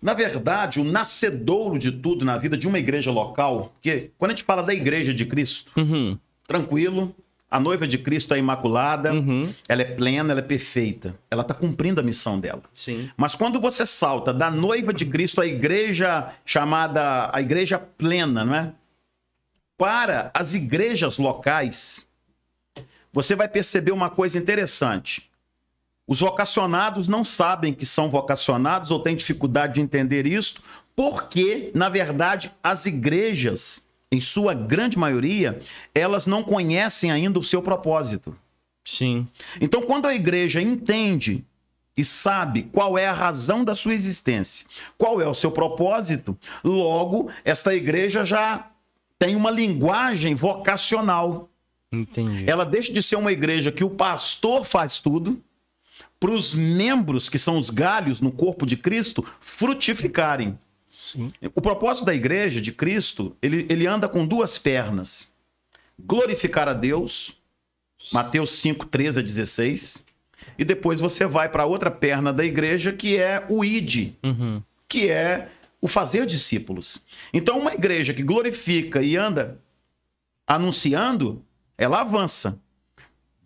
Na 0.03 0.13
verdade, 0.13 0.81
o 0.81 0.83
nascedouro 0.83 1.79
de 1.79 1.89
tudo 1.89 2.25
na 2.25 2.37
vida 2.37 2.57
de 2.57 2.67
uma 2.67 2.77
igreja 2.77 3.09
local, 3.09 3.71
porque 3.73 4.11
quando 4.17 4.31
a 4.31 4.33
gente 4.35 4.43
fala 4.43 4.61
da 4.61 4.73
igreja 4.73 5.13
de 5.13 5.25
Cristo, 5.25 5.71
Uhum, 5.77 6.19
tranquilo, 6.45 7.15
a 7.49 7.57
noiva 7.57 7.87
de 7.87 7.97
Cristo 7.97 8.33
é 8.33 8.37
imaculada, 8.37 9.13
uhum, 9.13 9.49
ela 9.69 9.81
é 9.81 9.85
plena, 9.85 10.33
ela 10.33 10.41
é 10.41 10.43
perfeita, 10.43 11.15
ela 11.31 11.41
está 11.41 11.53
cumprindo 11.53 12.01
a 12.01 12.03
missão 12.03 12.37
dela. 12.37 12.63
sim. 12.73 13.09
Mas 13.15 13.33
quando 13.33 13.61
você 13.61 13.85
salta 13.85 14.33
da 14.33 14.51
noiva 14.51 14.91
de 14.91 15.05
Cristo 15.05 15.39
à 15.39 15.45
igreja 15.47 16.33
chamada 16.45 17.29
a 17.31 17.39
igreja 17.39 17.79
plena, 17.79 18.43
não 18.43 18.55
é? 18.55 18.73
Para 19.77 20.31
as 20.33 20.53
igrejas 20.53 21.17
locais, 21.17 22.05
você 23.11 23.35
vai 23.35 23.47
perceber 23.47 23.91
uma 23.91 24.09
coisa 24.09 24.37
interessante. 24.37 25.29
Os 26.07 26.19
vocacionados 26.19 27.07
não 27.07 27.23
sabem 27.23 27.73
que 27.73 27.85
são 27.85 28.09
vocacionados 28.09 28.91
ou 28.91 28.99
têm 28.99 29.15
dificuldade 29.15 29.75
de 29.75 29.81
entender 29.81 30.27
isso, 30.27 30.61
porque, 30.95 31.71
na 31.73 31.89
verdade, 31.89 32.51
as 32.61 32.85
igrejas, 32.85 33.85
em 34.11 34.19
sua 34.19 34.53
grande 34.53 34.97
maioria, 34.97 35.61
elas 35.95 36.27
não 36.27 36.43
conhecem 36.43 37.11
ainda 37.11 37.39
o 37.39 37.43
seu 37.43 37.61
propósito. 37.61 38.35
Sim. 38.85 39.27
Então, 39.61 39.81
quando 39.81 40.07
a 40.07 40.13
igreja 40.13 40.61
entende 40.61 41.43
e 41.95 42.03
sabe 42.03 42.63
qual 42.63 42.97
é 42.97 43.07
a 43.07 43.13
razão 43.13 43.63
da 43.63 43.73
sua 43.73 43.93
existência, 43.93 44.65
qual 44.97 45.21
é 45.21 45.27
o 45.27 45.33
seu 45.33 45.51
propósito, 45.51 46.37
logo, 46.63 47.29
esta 47.45 47.73
igreja 47.73 48.25
já 48.25 48.67
tem 49.17 49.35
uma 49.35 49.49
linguagem 49.49 50.35
vocacional. 50.35 51.49
Entendi. 51.91 52.43
Ela 52.45 52.65
deixa 52.65 52.91
de 52.91 53.01
ser 53.01 53.15
uma 53.15 53.31
igreja 53.31 53.71
que 53.71 53.83
o 53.83 53.89
pastor 53.89 54.65
faz 54.65 54.99
tudo, 54.99 55.41
para 56.23 56.31
os 56.31 56.53
membros, 56.53 57.27
que 57.27 57.37
são 57.37 57.57
os 57.57 57.69
galhos 57.69 58.21
no 58.21 58.31
corpo 58.31 58.65
de 58.65 58.77
Cristo, 58.77 59.25
frutificarem. 59.41 60.57
Sim. 60.89 61.33
O 61.53 61.59
propósito 61.59 62.05
da 62.05 62.15
igreja 62.15 62.61
de 62.61 62.71
Cristo, 62.71 63.35
ele, 63.41 63.65
ele 63.69 63.85
anda 63.85 64.07
com 64.07 64.25
duas 64.25 64.57
pernas: 64.57 65.29
glorificar 65.99 66.69
a 66.69 66.73
Deus, 66.73 67.33
Mateus 68.09 68.53
5, 68.53 68.85
13 68.85 69.19
a 69.19 69.21
16, 69.21 70.05
e 70.57 70.63
depois 70.63 71.01
você 71.01 71.25
vai 71.25 71.49
para 71.49 71.65
outra 71.65 71.91
perna 71.91 72.31
da 72.31 72.45
igreja, 72.45 72.93
que 72.93 73.17
é 73.17 73.45
o 73.49 73.65
id, 73.65 74.13
Uhum. 74.23 74.63
que 74.87 75.09
é 75.09 75.49
o 75.81 75.89
fazer 75.89 76.25
discípulos. 76.25 77.03
Então, 77.33 77.59
uma 77.59 77.73
igreja 77.73 78.13
que 78.13 78.23
glorifica 78.23 79.01
e 79.01 79.17
anda 79.17 79.59
anunciando, 80.47 81.43
ela 81.77 81.99
avança. 81.99 82.57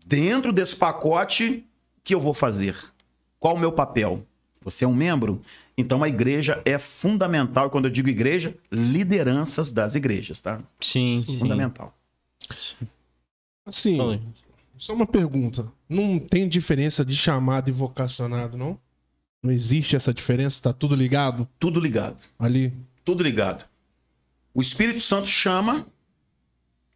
Dentro 0.05 0.53
desse 0.53 0.75
pacote, 0.75 1.66
que 2.07 2.15
eu 2.15 2.21
vou 2.21 2.33
fazer? 2.33 2.73
Qual 3.37 3.55
o 3.55 3.59
meu 3.59 3.69
papel? 3.69 4.25
Você 4.61 4.85
é 4.85 4.87
um 4.87 4.93
membro? 4.95 5.41
Então 5.77 6.01
a 6.01 6.07
igreja 6.07 6.61
é 6.63 6.79
fundamental. 6.79 7.67
E 7.67 7.69
Quando 7.69 7.83
eu 7.85 7.91
digo 7.91 8.07
igreja, 8.07 8.55
lideranças 8.71 9.73
das 9.73 9.93
igrejas, 9.93 10.39
tá? 10.39 10.61
Sim. 10.79 11.21
sim. 11.27 11.37
Fundamental. 11.37 11.93
Assim, 13.65 13.97
Fala 13.97 14.13
aí. 14.13 14.21
só 14.77 14.93
uma 14.93 15.05
pergunta. 15.05 15.69
Não 15.89 16.17
tem 16.17 16.47
diferença 16.47 17.03
de 17.03 17.13
chamado 17.13 17.67
e 17.67 17.73
vocacionado, 17.73 18.57
não? 18.57 18.79
Não 19.43 19.51
existe 19.51 19.93
essa 19.97 20.13
diferença? 20.13 20.61
Tá 20.61 20.71
tudo 20.71 20.95
ligado 20.95 21.45
Tudo 21.59 21.77
ligado. 21.77 22.23
ali? 22.39 22.71
Tudo 23.03 23.21
ligado. 23.21 23.65
O 24.53 24.61
Espírito 24.61 25.01
Santo 25.01 25.27
chama, 25.27 25.85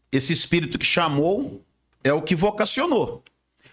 esse 0.10 0.32
Espírito 0.32 0.80
que 0.80 0.86
chamou 0.86 1.62
é 2.02 2.14
o 2.14 2.22
que 2.22 2.34
vocacionou. 2.34 3.22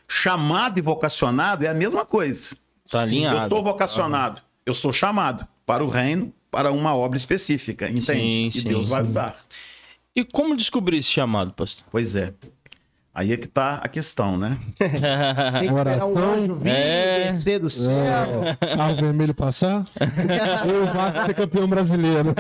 Chamado 0.09 0.79
e 0.79 0.83
vocacionado 0.83 1.65
é 1.65 1.69
a 1.69 1.75
mesma 1.75 2.05
coisa. 2.05 2.57
Tá 2.91 2.99
Eu 2.99 3.03
alinhado. 3.03 3.43
estou 3.45 3.63
vocacionado, 3.63 4.41
eu 4.65 4.73
sou 4.73 4.93
chamado 4.93 5.47
para 5.67 5.85
o 5.85 5.89
reino, 5.89 6.33
para 6.51 6.73
uma 6.73 6.95
obra 6.97 7.19
específica, 7.19 7.85
entende? 7.87 8.01
Sim, 8.01 8.47
e 8.47 8.53
sim, 8.53 8.69
Deus 8.69 8.89
vai 8.89 9.03
sim. 9.03 9.09
usar. 9.09 9.37
E 10.17 10.25
como 10.25 10.57
descobrir 10.57 10.97
esse 10.97 11.11
chamado, 11.11 11.53
pastor? 11.53 11.85
Pois 11.91 12.17
é. 12.17 12.33
Aí 13.15 13.33
é 13.33 13.37
que 13.37 13.49
tá 13.49 13.81
a 13.83 13.89
questão, 13.89 14.39
né? 14.39 14.59
Tem 14.79 14.89
que 14.91 14.97
esperar 14.97 15.73
um 15.73 15.75
Oração. 15.75 16.17
anjo 16.17 16.55
vir, 16.55 16.71
É. 16.71 17.29
descer 17.31 17.59
do 17.59 17.69
céu. 17.69 17.93
Carro 18.61 18.95
vermelho 18.95 19.35
passar? 19.35 19.85
Ou 20.67 20.83
o 20.89 20.95
Vasco 20.95 21.27
ser 21.27 21.35
campeão 21.35 21.67
brasileiro? 21.69 22.35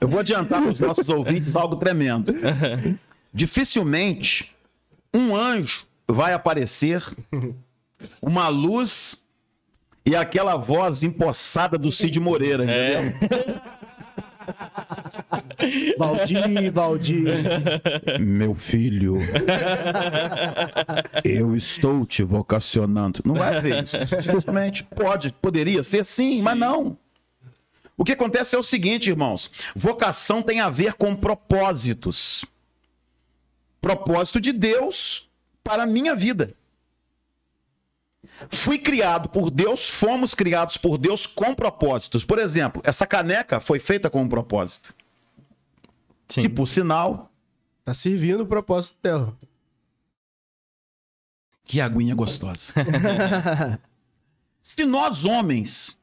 Eu 0.00 0.08
vou 0.08 0.18
adiantar 0.20 0.60
para 0.60 0.70
os 0.72 0.80
nossos 0.80 1.08
ouvintes 1.08 1.54
algo 1.56 1.76
tremendo. 1.76 2.34
Dificilmente 3.32 4.52
um 5.16 5.34
anjo 5.34 5.86
vai 6.08 6.32
aparecer, 6.32 7.02
uma 8.22 8.48
luz 8.48 9.24
e 10.04 10.14
aquela 10.14 10.56
voz 10.56 11.02
empossada 11.02 11.76
do 11.76 11.90
Cid 11.90 12.20
Moreira, 12.20 12.64
entendeu? 12.64 13.66
Valdir, 15.98 16.70
Valdir. 16.72 17.24
Meu 18.20 18.54
filho, 18.54 19.18
eu 21.24 21.56
estou 21.56 22.06
te 22.06 22.22
vocacionando. 22.22 23.20
Não 23.24 23.34
vai 23.34 23.56
haver 23.56 23.84
isso. 23.84 23.96
Simplesmente 24.22 24.84
pode, 24.84 25.32
poderia 25.32 25.82
ser 25.82 26.04
sim, 26.04 26.42
mas 26.42 26.56
não. 26.56 26.96
O 27.96 28.04
que 28.04 28.12
acontece 28.12 28.54
é 28.54 28.58
o 28.58 28.62
seguinte, 28.62 29.10
irmãos: 29.10 29.50
vocação 29.74 30.42
tem 30.42 30.60
a 30.60 30.68
ver 30.68 30.92
com 30.94 31.16
propósitos. 31.16 32.44
Propósito 33.86 34.40
de 34.40 34.52
Deus 34.52 35.30
para 35.62 35.84
a 35.84 35.86
minha 35.86 36.14
vida. 36.14 36.54
Fui 38.50 38.78
criado 38.78 39.28
por 39.28 39.48
Deus, 39.48 39.88
fomos 39.88 40.34
criados 40.34 40.76
por 40.76 40.98
Deus 40.98 41.24
com 41.26 41.54
propósitos. 41.54 42.24
Por 42.24 42.40
exemplo, 42.40 42.82
essa 42.84 43.06
caneca 43.06 43.60
foi 43.60 43.78
feita 43.78 44.10
com 44.10 44.22
um 44.22 44.28
propósito. 44.28 44.92
Sim. 46.28 46.42
E 46.42 46.48
por 46.48 46.66
sinal, 46.66 47.30
Tá 47.84 47.94
servindo 47.94 48.40
o 48.40 48.46
propósito 48.46 48.98
dela. 49.00 49.38
que 51.64 51.80
aguinha 51.80 52.16
gostosa. 52.16 52.74
Se 54.60 54.84
nós, 54.84 55.24
homens, 55.24 55.96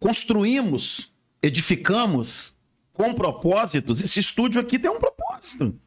construímos, 0.00 1.12
edificamos 1.40 2.56
com 2.92 3.14
propósitos, 3.14 4.02
esse 4.02 4.18
estúdio 4.18 4.60
aqui 4.60 4.76
tem 4.76 4.90
um 4.90 4.98
propósito. 4.98 5.78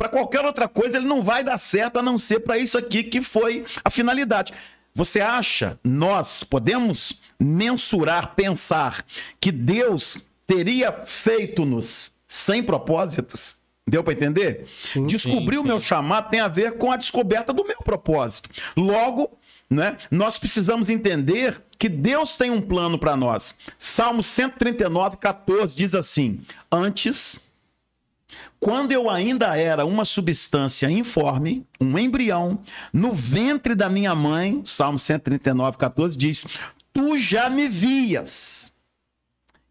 Para 0.00 0.08
qualquer 0.08 0.46
outra 0.46 0.66
coisa, 0.66 0.96
ele 0.96 1.06
não 1.06 1.20
vai 1.20 1.44
dar 1.44 1.58
certo 1.58 1.98
a 1.98 2.02
não 2.02 2.16
ser 2.16 2.40
para 2.40 2.56
isso 2.56 2.78
aqui 2.78 3.04
que 3.04 3.20
foi 3.20 3.66
a 3.84 3.90
finalidade. 3.90 4.50
Você 4.94 5.20
acha, 5.20 5.78
nós 5.84 6.42
podemos 6.42 7.20
mensurar, 7.38 8.34
pensar 8.34 9.04
que 9.38 9.52
Deus 9.52 10.26
teria 10.46 10.90
feito-nos 11.04 12.12
sem 12.26 12.62
propósitos? 12.62 13.56
Deu 13.86 14.02
para 14.02 14.14
entender? 14.14 14.66
Sim. 14.78 15.04
Descobrir 15.04 15.58
o 15.58 15.62
sim. 15.62 15.68
meu 15.68 15.78
chamado 15.78 16.30
tem 16.30 16.40
a 16.40 16.48
ver 16.48 16.78
com 16.78 16.90
a 16.90 16.96
descoberta 16.96 17.52
do 17.52 17.66
meu 17.66 17.82
propósito. 17.84 18.48
Logo, 18.74 19.38
né, 19.68 19.98
nós 20.10 20.38
precisamos 20.38 20.88
entender 20.88 21.62
que 21.78 21.90
Deus 21.90 22.38
tem 22.38 22.50
um 22.50 22.62
plano 22.62 22.98
para 22.98 23.18
nós. 23.18 23.58
Salmo 23.78 24.22
139, 24.22 25.18
14 25.18 25.76
diz 25.76 25.94
assim: 25.94 26.40
Antes, 26.72 27.49
quando 28.58 28.92
eu 28.92 29.08
ainda 29.10 29.56
era 29.56 29.84
uma 29.84 30.04
substância 30.04 30.90
informe, 30.90 31.66
um 31.80 31.98
embrião, 31.98 32.60
no 32.92 33.12
ventre 33.12 33.74
da 33.74 33.88
minha 33.88 34.14
mãe, 34.14 34.62
Salmo 34.64 34.98
139, 34.98 35.76
14 35.78 36.16
diz: 36.16 36.46
Tu 36.92 37.16
já 37.18 37.48
me 37.50 37.68
vias. 37.68 38.72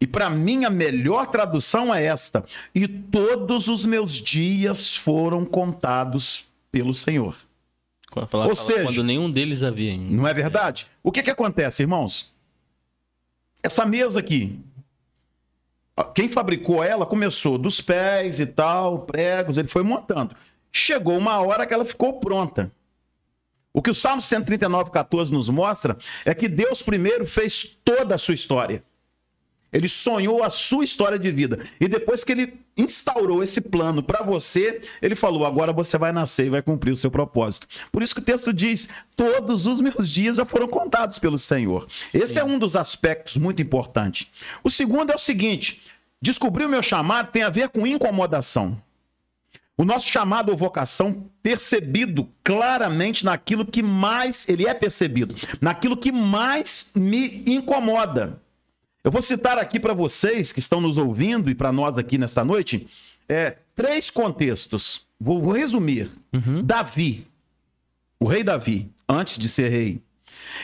E 0.00 0.06
para 0.06 0.30
mim 0.30 0.64
a 0.64 0.70
melhor 0.70 1.26
tradução 1.26 1.94
é 1.94 2.04
esta: 2.04 2.44
E 2.74 2.88
todos 2.88 3.68
os 3.68 3.84
meus 3.86 4.14
dias 4.14 4.96
foram 4.96 5.44
contados 5.44 6.44
pelo 6.72 6.94
Senhor. 6.94 7.36
Ou 8.48 8.56
seja- 8.56 8.84
quando 8.84 9.04
nenhum 9.04 9.30
deles 9.30 9.62
havia 9.62 9.92
ainda. 9.92 10.12
Não 10.14 10.26
é 10.26 10.34
verdade? 10.34 10.86
O 11.02 11.12
que 11.12 11.22
que 11.22 11.30
acontece, 11.30 11.82
irmãos? 11.82 12.32
Essa 13.62 13.84
mesa 13.84 14.18
aqui, 14.20 14.58
quem 16.04 16.28
fabricou 16.28 16.82
ela 16.82 17.06
começou 17.06 17.58
dos 17.58 17.80
pés 17.80 18.40
e 18.40 18.46
tal, 18.46 19.00
pregos, 19.00 19.58
ele 19.58 19.68
foi 19.68 19.82
montando. 19.82 20.34
Chegou 20.72 21.16
uma 21.16 21.40
hora 21.40 21.66
que 21.66 21.74
ela 21.74 21.84
ficou 21.84 22.20
pronta. 22.20 22.70
O 23.72 23.80
que 23.80 23.90
o 23.90 23.94
Salmo 23.94 24.20
139, 24.20 24.90
14 24.90 25.32
nos 25.32 25.48
mostra 25.48 25.96
é 26.24 26.34
que 26.34 26.48
Deus 26.48 26.82
primeiro 26.82 27.24
fez 27.24 27.78
toda 27.84 28.14
a 28.14 28.18
sua 28.18 28.34
história. 28.34 28.82
Ele 29.72 29.88
sonhou 29.88 30.42
a 30.42 30.50
sua 30.50 30.84
história 30.84 31.18
de 31.18 31.30
vida. 31.30 31.64
E 31.80 31.86
depois 31.86 32.24
que 32.24 32.32
ele 32.32 32.60
instaurou 32.76 33.42
esse 33.42 33.60
plano 33.60 34.02
para 34.02 34.24
você, 34.24 34.82
ele 35.00 35.14
falou: 35.14 35.46
agora 35.46 35.72
você 35.72 35.96
vai 35.96 36.10
nascer 36.10 36.46
e 36.46 36.50
vai 36.50 36.62
cumprir 36.62 36.90
o 36.90 36.96
seu 36.96 37.10
propósito. 37.10 37.68
Por 37.92 38.02
isso 38.02 38.14
que 38.14 38.20
o 38.20 38.24
texto 38.24 38.52
diz: 38.52 38.88
todos 39.16 39.66
os 39.66 39.80
meus 39.80 40.10
dias 40.10 40.36
já 40.36 40.44
foram 40.44 40.66
contados 40.66 41.18
pelo 41.18 41.38
Senhor. 41.38 41.86
Esse 42.12 42.38
é 42.38 42.44
um 42.44 42.58
dos 42.58 42.74
aspectos 42.74 43.36
muito 43.36 43.62
importantes. 43.62 44.26
O 44.64 44.70
segundo 44.70 45.12
é 45.12 45.14
o 45.14 45.18
seguinte: 45.18 45.80
descobrir 46.20 46.64
o 46.64 46.68
meu 46.68 46.82
chamado 46.82 47.30
tem 47.30 47.42
a 47.42 47.50
ver 47.50 47.68
com 47.68 47.86
incomodação. 47.86 48.80
O 49.76 49.84
nosso 49.84 50.08
chamado 50.08 50.50
ou 50.50 50.56
vocação 50.56 51.24
percebido 51.42 52.28
claramente 52.44 53.24
naquilo 53.24 53.64
que 53.64 53.82
mais 53.82 54.46
ele 54.46 54.66
é 54.66 54.74
percebido, 54.74 55.34
naquilo 55.60 55.96
que 55.96 56.12
mais 56.12 56.90
me 56.94 57.42
incomoda. 57.46 58.38
Eu 59.02 59.10
vou 59.10 59.22
citar 59.22 59.56
aqui 59.56 59.80
para 59.80 59.94
vocês 59.94 60.52
que 60.52 60.60
estão 60.60 60.82
nos 60.82 60.98
ouvindo 60.98 61.48
e 61.48 61.54
para 61.54 61.72
nós 61.72 61.96
aqui 61.96 62.18
nesta 62.18 62.44
noite 62.44 62.86
é, 63.26 63.56
três 63.74 64.10
contextos. 64.10 65.06
Vou, 65.18 65.40
vou 65.40 65.54
resumir. 65.54 66.10
Davi, 66.62 67.26
o 68.18 68.26
rei 68.26 68.44
Davi, 68.44 68.90
antes 69.08 69.38
de 69.38 69.48
ser 69.48 69.70
rei, 69.70 70.02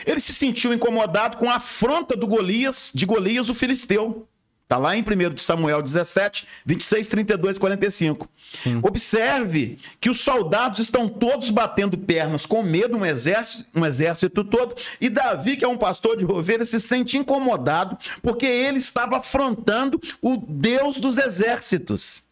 ele 0.05 0.19
se 0.19 0.33
sentiu 0.33 0.71
incomodado 0.71 1.37
com 1.37 1.49
a 1.49 1.55
afronta 1.55 2.15
do 2.15 2.27
Golias, 2.27 2.91
de 2.93 3.05
Golias, 3.05 3.49
o 3.49 3.55
filisteu. 3.55 4.27
Está 4.67 4.77
lá 4.77 4.97
em 4.97 5.01
1 5.01 5.33
de 5.33 5.41
Samuel 5.41 5.81
17, 5.81 6.45
26, 6.65 7.07
32, 7.07 7.57
45. 7.57 8.29
Sim. 8.51 8.81
Observe 8.83 9.79
que 9.97 10.09
os 10.09 10.19
soldados 10.19 10.79
estão 10.79 11.07
todos 11.07 11.49
batendo 11.49 11.97
pernas 11.97 12.45
com 12.45 12.61
medo, 12.61 12.97
um 12.97 13.05
exército, 13.05 13.65
um 13.73 13.85
exército 13.85 14.43
todo, 14.43 14.75
e 14.99 15.09
Davi, 15.09 15.55
que 15.55 15.63
é 15.63 15.67
um 15.69 15.77
pastor 15.77 16.17
de 16.17 16.25
ovelhas, 16.25 16.67
se 16.67 16.81
sente 16.81 17.17
incomodado 17.17 17.97
porque 18.21 18.45
ele 18.45 18.77
estava 18.77 19.19
afrontando 19.19 20.01
o 20.21 20.35
Deus 20.35 20.99
dos 20.99 21.17
exércitos, 21.17 22.25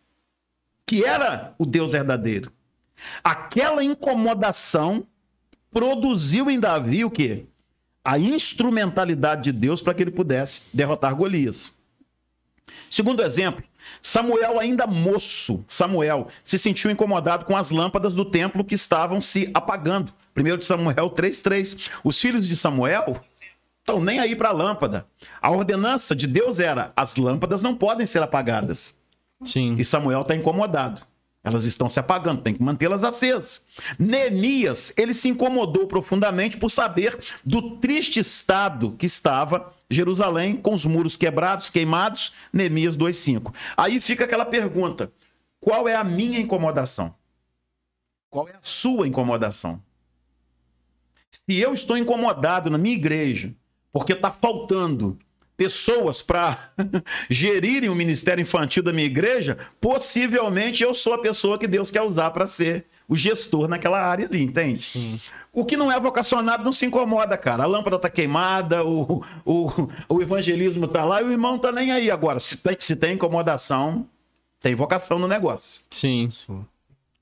que 0.86 1.06
era 1.06 1.56
o 1.58 1.66
Deus 1.66 1.94
verdadeiro. 1.94 2.52
Aquela 3.24 3.82
incomodação 3.82 5.08
produziu 5.72 6.52
em 6.52 6.60
Davi 6.60 7.06
o 7.06 7.10
quê? 7.10 7.46
A 8.04 8.20
instrumentalidade 8.20 9.44
de 9.44 9.52
Deus 9.54 9.82
para 9.82 9.94
que 9.94 10.04
ele 10.04 10.12
pudesse 10.12 10.64
derrotar 10.74 11.16
Golias. 11.16 11.74
Segundo 12.90 13.24
exemplo, 13.24 13.64
Samuel, 14.02 14.60
ainda 14.60 14.88
moço, 14.88 15.64
Samuel 15.68 16.28
se 16.44 16.58
sentiu 16.58 16.92
incomodado 16.92 17.46
com 17.46 17.56
as 17.56 17.72
lâmpadas 17.72 18.14
do 18.14 18.26
templo 18.26 18.64
que 18.64 18.76
estavam 18.76 19.20
se 19.20 19.50
apagando. 19.54 20.14
1 20.38 20.58
de 20.58 20.66
Samuel 20.66 21.10
3,3. 21.12 21.92
Os 22.04 22.20
filhos 22.20 22.48
de 22.48 22.56
Samuel 22.56 23.22
estão 23.80 24.02
nem 24.02 24.20
aí 24.20 24.36
para 24.36 24.50
a 24.50 24.54
lâmpada. 24.54 25.06
A 25.42 25.52
ordenança 25.52 26.16
de 26.16 26.28
Deus 26.28 26.60
era: 26.60 26.92
as 26.96 27.16
lâmpadas 27.16 27.62
não 27.62 27.76
podem 27.76 28.06
ser 28.06 28.22
apagadas. 28.22 28.96
Sim. 29.44 29.76
E 29.78 29.84
Samuel 29.84 30.22
está 30.22 30.36
incomodado. 30.36 31.02
Elas 31.46 31.64
estão 31.64 31.88
se 31.88 32.00
apagando, 32.00 32.42
tem 32.42 32.56
que 32.56 32.64
mantê-las 32.64 33.04
acesas. 33.04 33.64
Neemias, 34.00 34.92
ele 34.98 35.14
se 35.14 35.30
incomodou 35.30 35.86
profundamente 35.86 36.58
por 36.58 36.72
saber 36.72 37.16
do 37.46 37.78
triste 37.78 38.20
estado 38.20 38.96
que 38.98 39.06
estava 39.06 39.72
Jerusalém, 39.88 40.58
com 40.58 40.74
os 40.74 40.86
muros 40.86 41.16
quebrados, 41.16 41.70
queimados. 41.70 42.34
Neemias 42.52 42.98
2,5. 42.98 43.54
Aí 43.78 44.02
fica 44.02 44.24
aquela 44.24 44.44
pergunta: 44.44 45.12
qual 45.60 45.88
é 45.88 45.96
a 45.96 46.04
minha 46.04 46.40
incomodação? 46.40 47.14
Qual 48.32 48.48
é 48.48 48.54
a 48.54 48.60
sua 48.64 49.08
incomodação? 49.08 49.80
Se 51.30 51.56
eu 51.60 51.74
estou 51.74 51.96
incomodado 51.96 52.72
na 52.72 52.78
minha 52.80 52.96
igreja, 52.96 53.54
porque 53.94 54.14
está 54.14 54.32
faltando 54.32 55.20
pessoas 55.58 56.22
para 56.22 56.72
gerirem 57.30 57.90
o 57.90 57.96
ministério 57.96 58.42
infantil 58.42 58.84
da 58.84 58.94
minha 58.94 59.06
igreja, 59.06 59.58
possivelmente 59.80 60.84
eu 60.84 60.94
sou 60.94 61.14
a 61.14 61.22
pessoa 61.22 61.58
que 61.58 61.68
Deus 61.68 61.90
quer 61.90 62.02
usar 62.02 62.32
para 62.32 62.48
ser 62.48 62.86
o 63.08 63.16
gestor 63.16 63.68
naquela 63.68 64.02
área 64.02 64.26
ali, 64.26 64.42
entende? 64.42 65.22
O 65.54 65.64
que 65.64 65.78
não 65.78 65.92
é 65.92 65.98
vocacionado 66.00 66.64
não 66.64 66.72
se 66.72 66.86
incomoda, 66.86 67.38
cara. 67.38 67.64
A 67.64 67.68
lâmpada 67.68 67.98
tá 67.98 68.10
queimada, 68.10 68.84
o, 68.84 69.24
o, 69.46 69.72
o 70.10 70.22
evangelismo 70.22 70.88
tá 70.88 71.06
lá 71.06 71.22
e 71.22 71.26
o 71.26 71.32
irmão 71.32 71.58
tá 71.58 71.72
nem 71.72 71.92
aí. 71.92 72.12
Agora, 72.12 72.40
se 72.40 72.58
tem, 72.58 72.76
se 72.78 72.96
tem 72.96 73.14
incomodação, 73.14 74.06
tem 74.60 74.76
vocação 74.76 75.18
no 75.18 75.28
negócio. 75.28 75.84
Sim. 75.90 76.28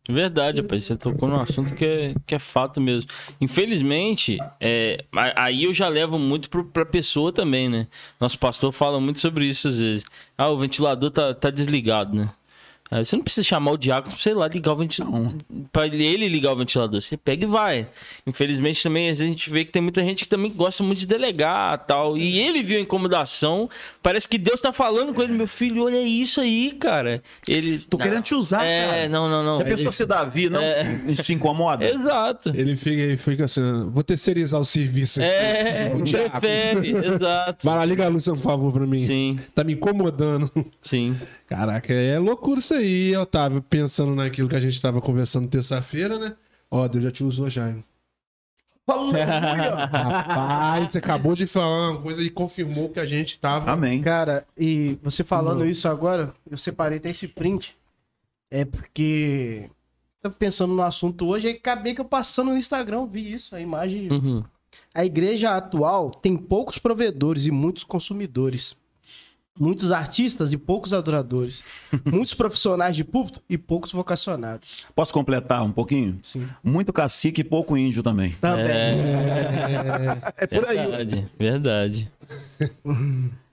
Verdade, 0.07 0.61
rapaz. 0.61 0.83
Você 0.83 0.97
tocou 0.97 1.29
num 1.29 1.39
assunto 1.39 1.73
que 1.73 1.85
é, 1.85 2.13
que 2.27 2.35
é 2.35 2.39
fato 2.39 2.81
mesmo. 2.81 3.09
Infelizmente, 3.39 4.37
é, 4.59 5.05
aí 5.35 5.63
eu 5.63 5.73
já 5.73 5.87
levo 5.87 6.19
muito 6.19 6.49
pro, 6.49 6.65
pra 6.65 6.85
pessoa 6.85 7.31
também, 7.31 7.69
né? 7.69 7.87
Nosso 8.19 8.37
pastor 8.37 8.73
fala 8.73 8.99
muito 8.99 9.21
sobre 9.21 9.45
isso 9.45 9.67
às 9.67 9.79
vezes. 9.79 10.05
Ah, 10.37 10.49
o 10.49 10.57
ventilador 10.57 11.09
tá, 11.09 11.33
tá 11.33 11.49
desligado, 11.49 12.15
né? 12.15 12.29
Aí 12.93 13.03
Você 13.03 13.15
não 13.15 13.23
precisa 13.23 13.43
chamar 13.43 13.71
o 13.71 13.77
diácono 13.77 14.11
pra, 14.13 14.21
sei 14.21 14.33
lá, 14.35 14.47
ligar 14.47 14.73
o 14.73 14.75
ventilador. 14.75 15.33
Pra 15.71 15.87
ele 15.87 16.27
ligar 16.27 16.53
o 16.53 16.55
ventilador. 16.55 17.01
Você 17.01 17.17
pega 17.17 17.43
e 17.43 17.47
vai. 17.47 17.87
Infelizmente 18.27 18.83
também, 18.83 19.09
às 19.09 19.17
vezes 19.17 19.31
a 19.31 19.35
gente 19.35 19.49
vê 19.49 19.65
que 19.65 19.71
tem 19.71 19.81
muita 19.81 20.03
gente 20.03 20.23
que 20.25 20.29
também 20.29 20.51
gosta 20.51 20.83
muito 20.83 20.99
de 20.99 21.07
delegar 21.07 21.85
tal. 21.87 22.15
E 22.17 22.39
ele 22.39 22.61
viu 22.61 22.77
a 22.77 22.81
incomodação. 22.81 23.67
Parece 24.01 24.27
que 24.27 24.37
Deus 24.37 24.61
tá 24.61 24.71
falando 24.71 25.13
com 25.13 25.23
ele, 25.23 25.33
meu 25.33 25.47
filho, 25.47 25.85
olha 25.85 26.01
isso 26.01 26.39
aí, 26.39 26.71
cara. 26.73 27.23
Ele. 27.47 27.79
Tô 27.79 27.97
Não. 27.97 28.05
querendo 28.05 28.23
te 28.23 28.35
usar, 28.35 28.63
É, 28.63 28.85
cara. 28.87 29.09
não, 29.09 29.27
não, 29.29 29.43
não. 29.43 29.59
Já 29.59 29.65
pensou 29.65 29.91
se 29.91 30.05
Davi 30.05 30.49
não 30.49 30.61
isso 31.07 31.23
te 31.23 31.33
incomoda? 31.33 31.83
Exato. 31.85 32.51
Ele 32.53 32.75
fica, 32.75 33.01
ele 33.01 33.17
fica 33.17 33.45
assim, 33.45 33.89
vou 33.89 34.03
terceirizar 34.03 34.61
o 34.61 34.65
serviço 34.65 35.19
aqui. 35.19 35.29
É, 35.31 35.91
O 35.95 36.01
diabo. 36.03 36.29
prefere, 36.39 36.89
exato. 37.07 37.65
Vai 37.65 37.75
lá, 37.75 37.85
liga 37.85 38.05
a 38.05 38.09
luz, 38.09 38.25
por 38.25 38.37
favor, 38.37 38.71
pra 38.71 38.85
mim. 38.85 38.99
Sim, 38.99 39.35
Tá 39.55 39.63
me 39.63 39.73
incomodando. 39.73 40.51
sim. 40.79 41.15
Caraca, 41.47 41.93
é 41.93 42.17
loucura 42.17 42.59
isso 42.59 42.73
aí, 42.73 42.82
Otávio. 43.17 43.61
Pensando 43.61 44.15
naquilo 44.15 44.49
que 44.49 44.55
a 44.55 44.61
gente 44.61 44.81
tava 44.81 45.01
conversando 45.01 45.47
terça-feira, 45.47 46.17
né? 46.17 46.35
Ó, 46.69 46.87
Deus 46.87 47.03
já 47.03 47.11
te 47.11 47.23
usou 47.23 47.49
já. 47.49 47.69
hein? 47.69 47.83
Rapaz, 48.85 50.91
você 50.91 50.97
acabou 50.97 51.35
de 51.35 51.45
falar 51.45 51.91
uma 51.91 52.01
coisa 52.01 52.21
e 52.21 52.29
confirmou 52.29 52.89
que 52.89 52.99
a 52.99 53.05
gente 53.05 53.39
tava. 53.39 53.71
Amém. 53.71 54.01
Cara, 54.01 54.45
e 54.57 54.97
você 55.01 55.23
falando 55.23 55.65
isso 55.65 55.87
agora, 55.87 56.33
eu 56.49 56.57
separei 56.57 56.97
até 56.97 57.09
esse 57.09 57.27
print. 57.27 57.75
É 58.51 58.65
porque. 58.65 59.69
Tava 60.21 60.35
pensando 60.35 60.73
no 60.73 60.81
assunto 60.81 61.27
hoje, 61.27 61.47
aí 61.47 61.53
acabei 61.53 61.93
que 61.93 62.01
eu 62.01 62.05
passando 62.05 62.51
no 62.51 62.57
Instagram, 62.57 63.05
vi 63.05 63.33
isso, 63.33 63.55
a 63.55 63.59
imagem. 63.59 64.11
Uhum. 64.11 64.43
A 64.93 65.03
igreja 65.03 65.55
atual 65.55 66.09
tem 66.09 66.37
poucos 66.37 66.77
provedores 66.77 67.45
e 67.45 67.51
muitos 67.51 67.83
consumidores. 67.83 68.75
Muitos 69.59 69.91
artistas 69.91 70.51
e 70.51 70.57
poucos 70.57 70.93
adoradores. 70.93 71.63
muitos 72.05 72.33
profissionais 72.33 72.95
de 72.95 73.03
púlpito 73.03 73.41
e 73.47 73.57
poucos 73.57 73.91
vocacionados. 73.91 74.85
Posso 74.95 75.13
completar 75.13 75.61
um 75.63 75.71
pouquinho? 75.71 76.17
Sim. 76.23 76.47
Muito 76.63 76.91
cacique 76.91 77.41
e 77.41 77.43
pouco 77.43 77.77
índio 77.77 78.01
também. 78.01 78.31
Também. 78.41 78.63
É 80.37 80.47
por 80.47 80.67
aí. 80.67 80.77
Verdade, 80.77 81.31
verdade. 81.37 82.11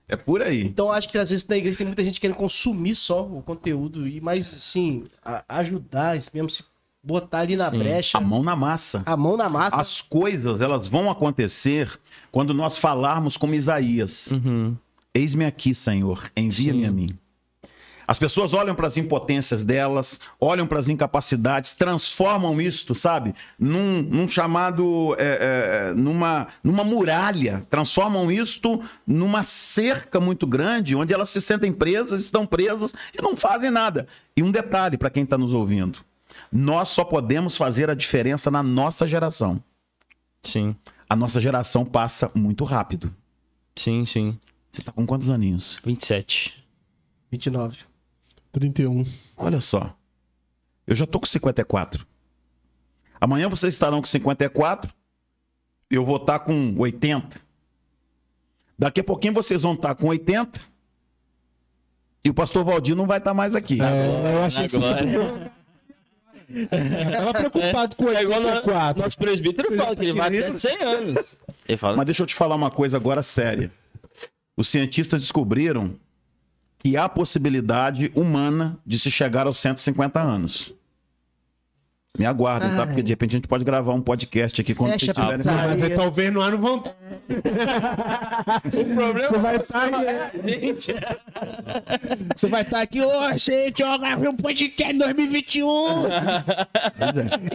É 0.08 0.16
por 0.16 0.42
aí. 0.42 0.64
Então 0.64 0.90
acho 0.90 1.08
que 1.08 1.18
às 1.18 1.30
vezes 1.30 1.46
na 1.46 1.56
igreja 1.56 1.78
tem 1.78 1.86
muita 1.86 2.02
gente 2.02 2.20
querendo 2.20 2.36
consumir 2.36 2.94
só 2.94 3.22
o 3.24 3.42
conteúdo 3.42 4.08
e 4.08 4.20
mais 4.20 4.52
assim, 4.54 5.04
ajudar, 5.48 6.18
mesmo 6.32 6.50
se 6.50 6.64
botar 7.02 7.40
ali 7.40 7.56
na 7.56 7.70
Sim. 7.70 7.78
brecha, 7.78 8.18
A 8.18 8.20
mão 8.20 8.42
na 8.42 8.56
massa. 8.56 9.02
a 9.06 9.16
mão 9.16 9.36
na 9.36 9.48
massa. 9.48 9.80
As 9.80 10.02
coisas, 10.02 10.60
elas 10.60 10.88
vão 10.88 11.10
acontecer 11.10 11.98
quando 12.32 12.52
nós 12.52 12.76
falarmos 12.78 13.36
como 13.36 13.54
Isaías. 13.54 14.32
Uhum. 14.32 14.76
Eis-me 15.14 15.44
aqui, 15.44 15.74
Senhor, 15.74 16.30
envia-me 16.36 16.84
a 16.84 16.90
mim. 16.90 17.18
As 18.10 18.18
pessoas 18.18 18.52
olham 18.54 18.74
para 18.74 18.88
as 18.88 18.96
impotências 18.96 19.62
delas, 19.62 20.18
olham 20.40 20.66
para 20.66 20.80
as 20.80 20.88
incapacidades, 20.88 21.76
transformam 21.76 22.60
isto, 22.60 22.92
sabe, 22.92 23.36
num, 23.56 24.02
num 24.02 24.26
chamado, 24.26 25.14
é, 25.16 25.90
é, 25.90 25.94
numa, 25.94 26.48
numa 26.62 26.82
muralha, 26.82 27.64
transformam 27.70 28.28
isto 28.28 28.82
numa 29.06 29.44
cerca 29.44 30.18
muito 30.18 30.44
grande, 30.44 30.96
onde 30.96 31.14
elas 31.14 31.28
se 31.30 31.40
sentem 31.40 31.72
presas, 31.72 32.24
estão 32.24 32.44
presas 32.44 32.92
e 33.16 33.22
não 33.22 33.36
fazem 33.36 33.70
nada. 33.70 34.08
E 34.36 34.42
um 34.42 34.50
detalhe 34.50 34.98
para 34.98 35.08
quem 35.10 35.22
está 35.22 35.38
nos 35.38 35.54
ouvindo: 35.54 36.00
nós 36.50 36.88
só 36.88 37.04
podemos 37.04 37.56
fazer 37.56 37.88
a 37.90 37.94
diferença 37.94 38.50
na 38.50 38.60
nossa 38.60 39.06
geração. 39.06 39.62
Sim, 40.42 40.74
A 41.08 41.14
nossa 41.14 41.40
geração 41.40 41.84
passa 41.84 42.28
muito 42.34 42.64
rápido. 42.64 43.14
sim, 43.76 44.04
sim. 44.04 44.36
Você 44.70 44.82
tá 44.82 44.92
com 44.92 45.04
quantos 45.06 45.30
aninhos? 45.30 45.80
27. 45.84 46.54
29. 47.30 47.78
31. 48.52 49.04
Olha 49.36 49.60
só. 49.60 49.96
Eu 50.86 50.94
já 50.94 51.06
tô 51.06 51.18
com 51.20 51.26
54. 51.26 52.06
Amanhã 53.20 53.48
vocês 53.48 53.74
estarão 53.74 54.00
com 54.00 54.06
54. 54.06 54.92
Eu 55.90 56.04
vou 56.04 56.16
estar 56.16 56.38
com 56.40 56.74
80. 56.78 57.40
Daqui 58.78 59.00
a 59.00 59.04
pouquinho 59.04 59.34
vocês 59.34 59.62
vão 59.62 59.74
estar 59.74 59.94
com 59.94 60.06
80. 60.08 60.60
E 62.24 62.30
o 62.30 62.34
pastor 62.34 62.64
Valdir 62.64 62.94
não 62.94 63.06
vai 63.06 63.18
estar 63.18 63.34
mais 63.34 63.54
aqui. 63.54 63.78
É, 63.80 64.34
eu 64.34 64.42
achei 64.44 64.68
que 64.68 64.76
Agora. 64.76 65.52
tava 67.10 67.32
preocupado 67.32 67.96
com 67.96 68.10
É 68.10 68.22
igual 68.22 68.40
no, 68.40 68.48
84. 68.48 69.02
nosso 69.02 69.16
presbítero 69.16 69.76
fala 69.76 69.96
que 69.96 70.02
ele 70.04 70.12
vai 70.12 70.28
até 70.28 70.50
100 70.50 70.82
anos. 70.82 71.36
Ele 71.68 71.78
fala, 71.78 71.96
Mas 71.96 72.06
deixa 72.06 72.22
eu 72.22 72.26
te 72.26 72.34
falar 72.34 72.54
uma 72.56 72.70
coisa 72.70 72.96
agora 72.96 73.22
séria. 73.22 73.70
Os 74.56 74.68
cientistas 74.68 75.20
descobriram 75.20 75.94
que 76.78 76.96
há 76.96 77.08
possibilidade 77.08 78.10
humana 78.14 78.78
de 78.86 78.98
se 78.98 79.10
chegar 79.10 79.46
aos 79.46 79.58
150 79.58 80.20
anos. 80.20 80.72
Me 82.18 82.26
aguardem, 82.26 82.74
tá? 82.74 82.86
Porque 82.86 83.02
de 83.02 83.10
repente 83.10 83.30
a 83.30 83.36
gente 83.36 83.46
pode 83.46 83.64
gravar 83.64 83.92
um 83.92 84.02
podcast 84.02 84.60
aqui 84.60 84.74
quando 84.74 84.90
Fecha 84.92 85.14
vocês 85.14 85.16
tiverem. 85.16 85.96
talvez 85.96 86.32
no 86.32 86.40
ano 86.40 86.58
vão. 86.58 86.78
o 87.30 88.94
problema 88.94 89.38
vai 89.38 89.56
estar 89.56 89.88
gente. 90.44 90.92
Você 92.34 92.48
vai 92.48 92.62
estar 92.62 92.80
aqui, 92.82 93.00
ô, 93.00 93.38
gente, 93.38 93.82
ó, 93.84 93.96
gravei 93.96 94.28
um 94.28 94.36
podcast 94.36 94.92
em 94.92 94.98
2021. 94.98 95.68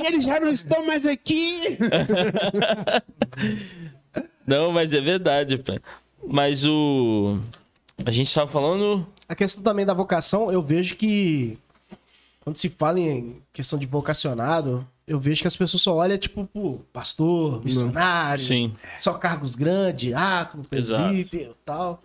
Eles 0.06 0.24
já 0.24 0.40
não 0.40 0.52
estão 0.52 0.86
mais 0.86 1.06
aqui. 1.06 1.78
Não, 4.48 4.72
mas 4.72 4.94
é 4.94 5.02
verdade, 5.02 5.58
pai. 5.58 5.80
Mas 6.28 6.66
o. 6.66 7.40
A 8.06 8.12
gente 8.12 8.34
tava 8.34 8.52
falando. 8.52 9.06
A 9.28 9.36
questão 9.36 9.64
também 9.64 9.86
da 9.86 9.94
vocação, 9.94 10.52
eu 10.52 10.62
vejo 10.62 10.96
que 10.96 11.58
quando 12.46 12.58
se 12.58 12.70
fala 12.70 13.00
em 13.00 13.42
questão 13.52 13.80
de 13.80 13.88
vocacionado, 13.88 14.88
eu 15.08 15.20
vejo 15.20 15.42
que 15.42 15.48
as 15.48 15.58
pessoas 15.58 15.82
só 15.82 15.96
olham, 15.96 16.16
tipo, 16.16 16.46
pro 16.46 16.86
pastor, 16.94 17.64
missionário, 17.64 18.44
Sim. 18.44 18.76
só 18.98 19.14
cargos 19.14 19.56
grandes, 19.56 20.02
diácono, 20.02 20.64
presbítero 20.64 21.52
e 21.52 21.66
tal. 21.66 22.04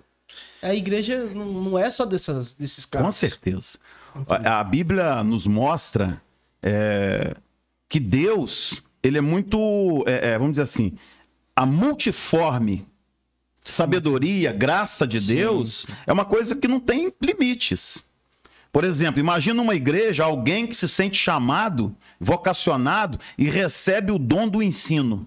A 0.62 0.74
igreja 0.74 1.26
não 1.26 1.78
é 1.78 1.90
só 1.90 2.06
dessas, 2.06 2.54
desses 2.54 2.86
Com 2.86 2.98
cargos. 2.98 3.16
certeza. 3.16 3.78
A, 4.26 4.60
a 4.60 4.64
Bíblia 4.64 5.22
nos 5.22 5.46
mostra 5.46 6.22
é, 6.62 7.36
que 7.86 8.00
Deus, 8.00 8.82
ele 9.02 9.18
é 9.18 9.20
muito, 9.20 10.02
é, 10.06 10.30
é, 10.30 10.38
vamos 10.38 10.52
dizer 10.52 10.62
assim, 10.62 10.96
a 11.54 11.66
multiforme 11.66 12.86
sabedoria, 13.64 14.52
graça 14.52 15.06
de 15.06 15.20
Deus 15.20 15.86
é 16.06 16.12
uma 16.12 16.24
coisa 16.24 16.56
que 16.56 16.68
não 16.68 16.80
tem 16.80 17.12
limites. 17.22 18.04
Por 18.72 18.84
exemplo, 18.84 19.18
imagina 19.18 19.60
uma 19.60 19.74
igreja, 19.74 20.24
alguém 20.24 20.66
que 20.66 20.76
se 20.76 20.88
sente 20.88 21.16
chamado, 21.16 21.94
vocacionado 22.20 23.18
e 23.36 23.48
recebe 23.50 24.12
o 24.12 24.18
dom 24.18 24.48
do 24.48 24.62
ensino. 24.62 25.26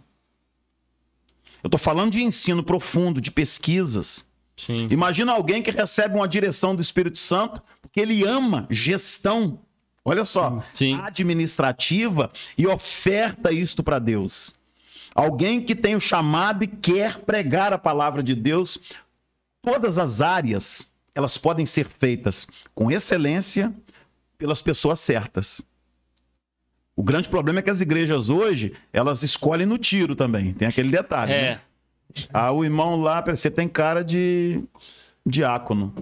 Eu 1.61 1.67
estou 1.67 1.79
falando 1.79 2.11
de 2.11 2.23
ensino 2.23 2.63
profundo, 2.63 3.21
de 3.21 3.31
pesquisas. 3.31 4.25
Sim. 4.55 4.87
Imagina 4.91 5.31
alguém 5.31 5.61
que 5.61 5.71
recebe 5.71 6.15
uma 6.15 6.27
direção 6.27 6.75
do 6.75 6.81
Espírito 6.81 7.17
Santo 7.17 7.61
porque 7.81 7.99
ele 7.99 8.23
ama 8.23 8.67
gestão. 8.69 9.59
Olha 10.05 10.25
só, 10.25 10.61
Sim. 10.71 10.95
administrativa 10.95 12.31
e 12.57 12.67
oferta 12.67 13.51
isto 13.51 13.81
para 13.81 13.99
Deus. 13.99 14.53
Alguém 15.15 15.61
que 15.61 15.75
tem 15.75 15.95
o 15.95 15.99
chamado 15.99 16.63
e 16.63 16.67
quer 16.67 17.19
pregar 17.19 17.71
a 17.71 17.77
palavra 17.77 18.23
de 18.23 18.33
Deus. 18.35 18.77
Todas 19.61 19.97
as 19.97 20.21
áreas, 20.21 20.91
elas 21.13 21.37
podem 21.37 21.65
ser 21.65 21.87
feitas 21.87 22.47
com 22.73 22.91
excelência 22.91 23.73
pelas 24.37 24.61
pessoas 24.61 24.99
certas. 24.99 25.61
O 26.95 27.03
grande 27.03 27.29
problema 27.29 27.59
é 27.59 27.61
que 27.61 27.69
as 27.69 27.81
igrejas 27.81 28.29
hoje, 28.29 28.73
elas 28.91 29.23
escolhem 29.23 29.65
no 29.65 29.77
tiro 29.77 30.15
também. 30.15 30.53
Tem 30.53 30.67
aquele 30.67 30.89
detalhe. 30.91 31.31
né? 31.31 31.41
É. 31.41 31.59
Ah, 32.31 32.51
o 32.51 32.63
irmão 32.63 33.01
lá, 33.01 33.21
você 33.21 33.49
tem 33.49 33.67
cara 33.67 34.03
de 34.03 34.63
diácono. 35.25 35.93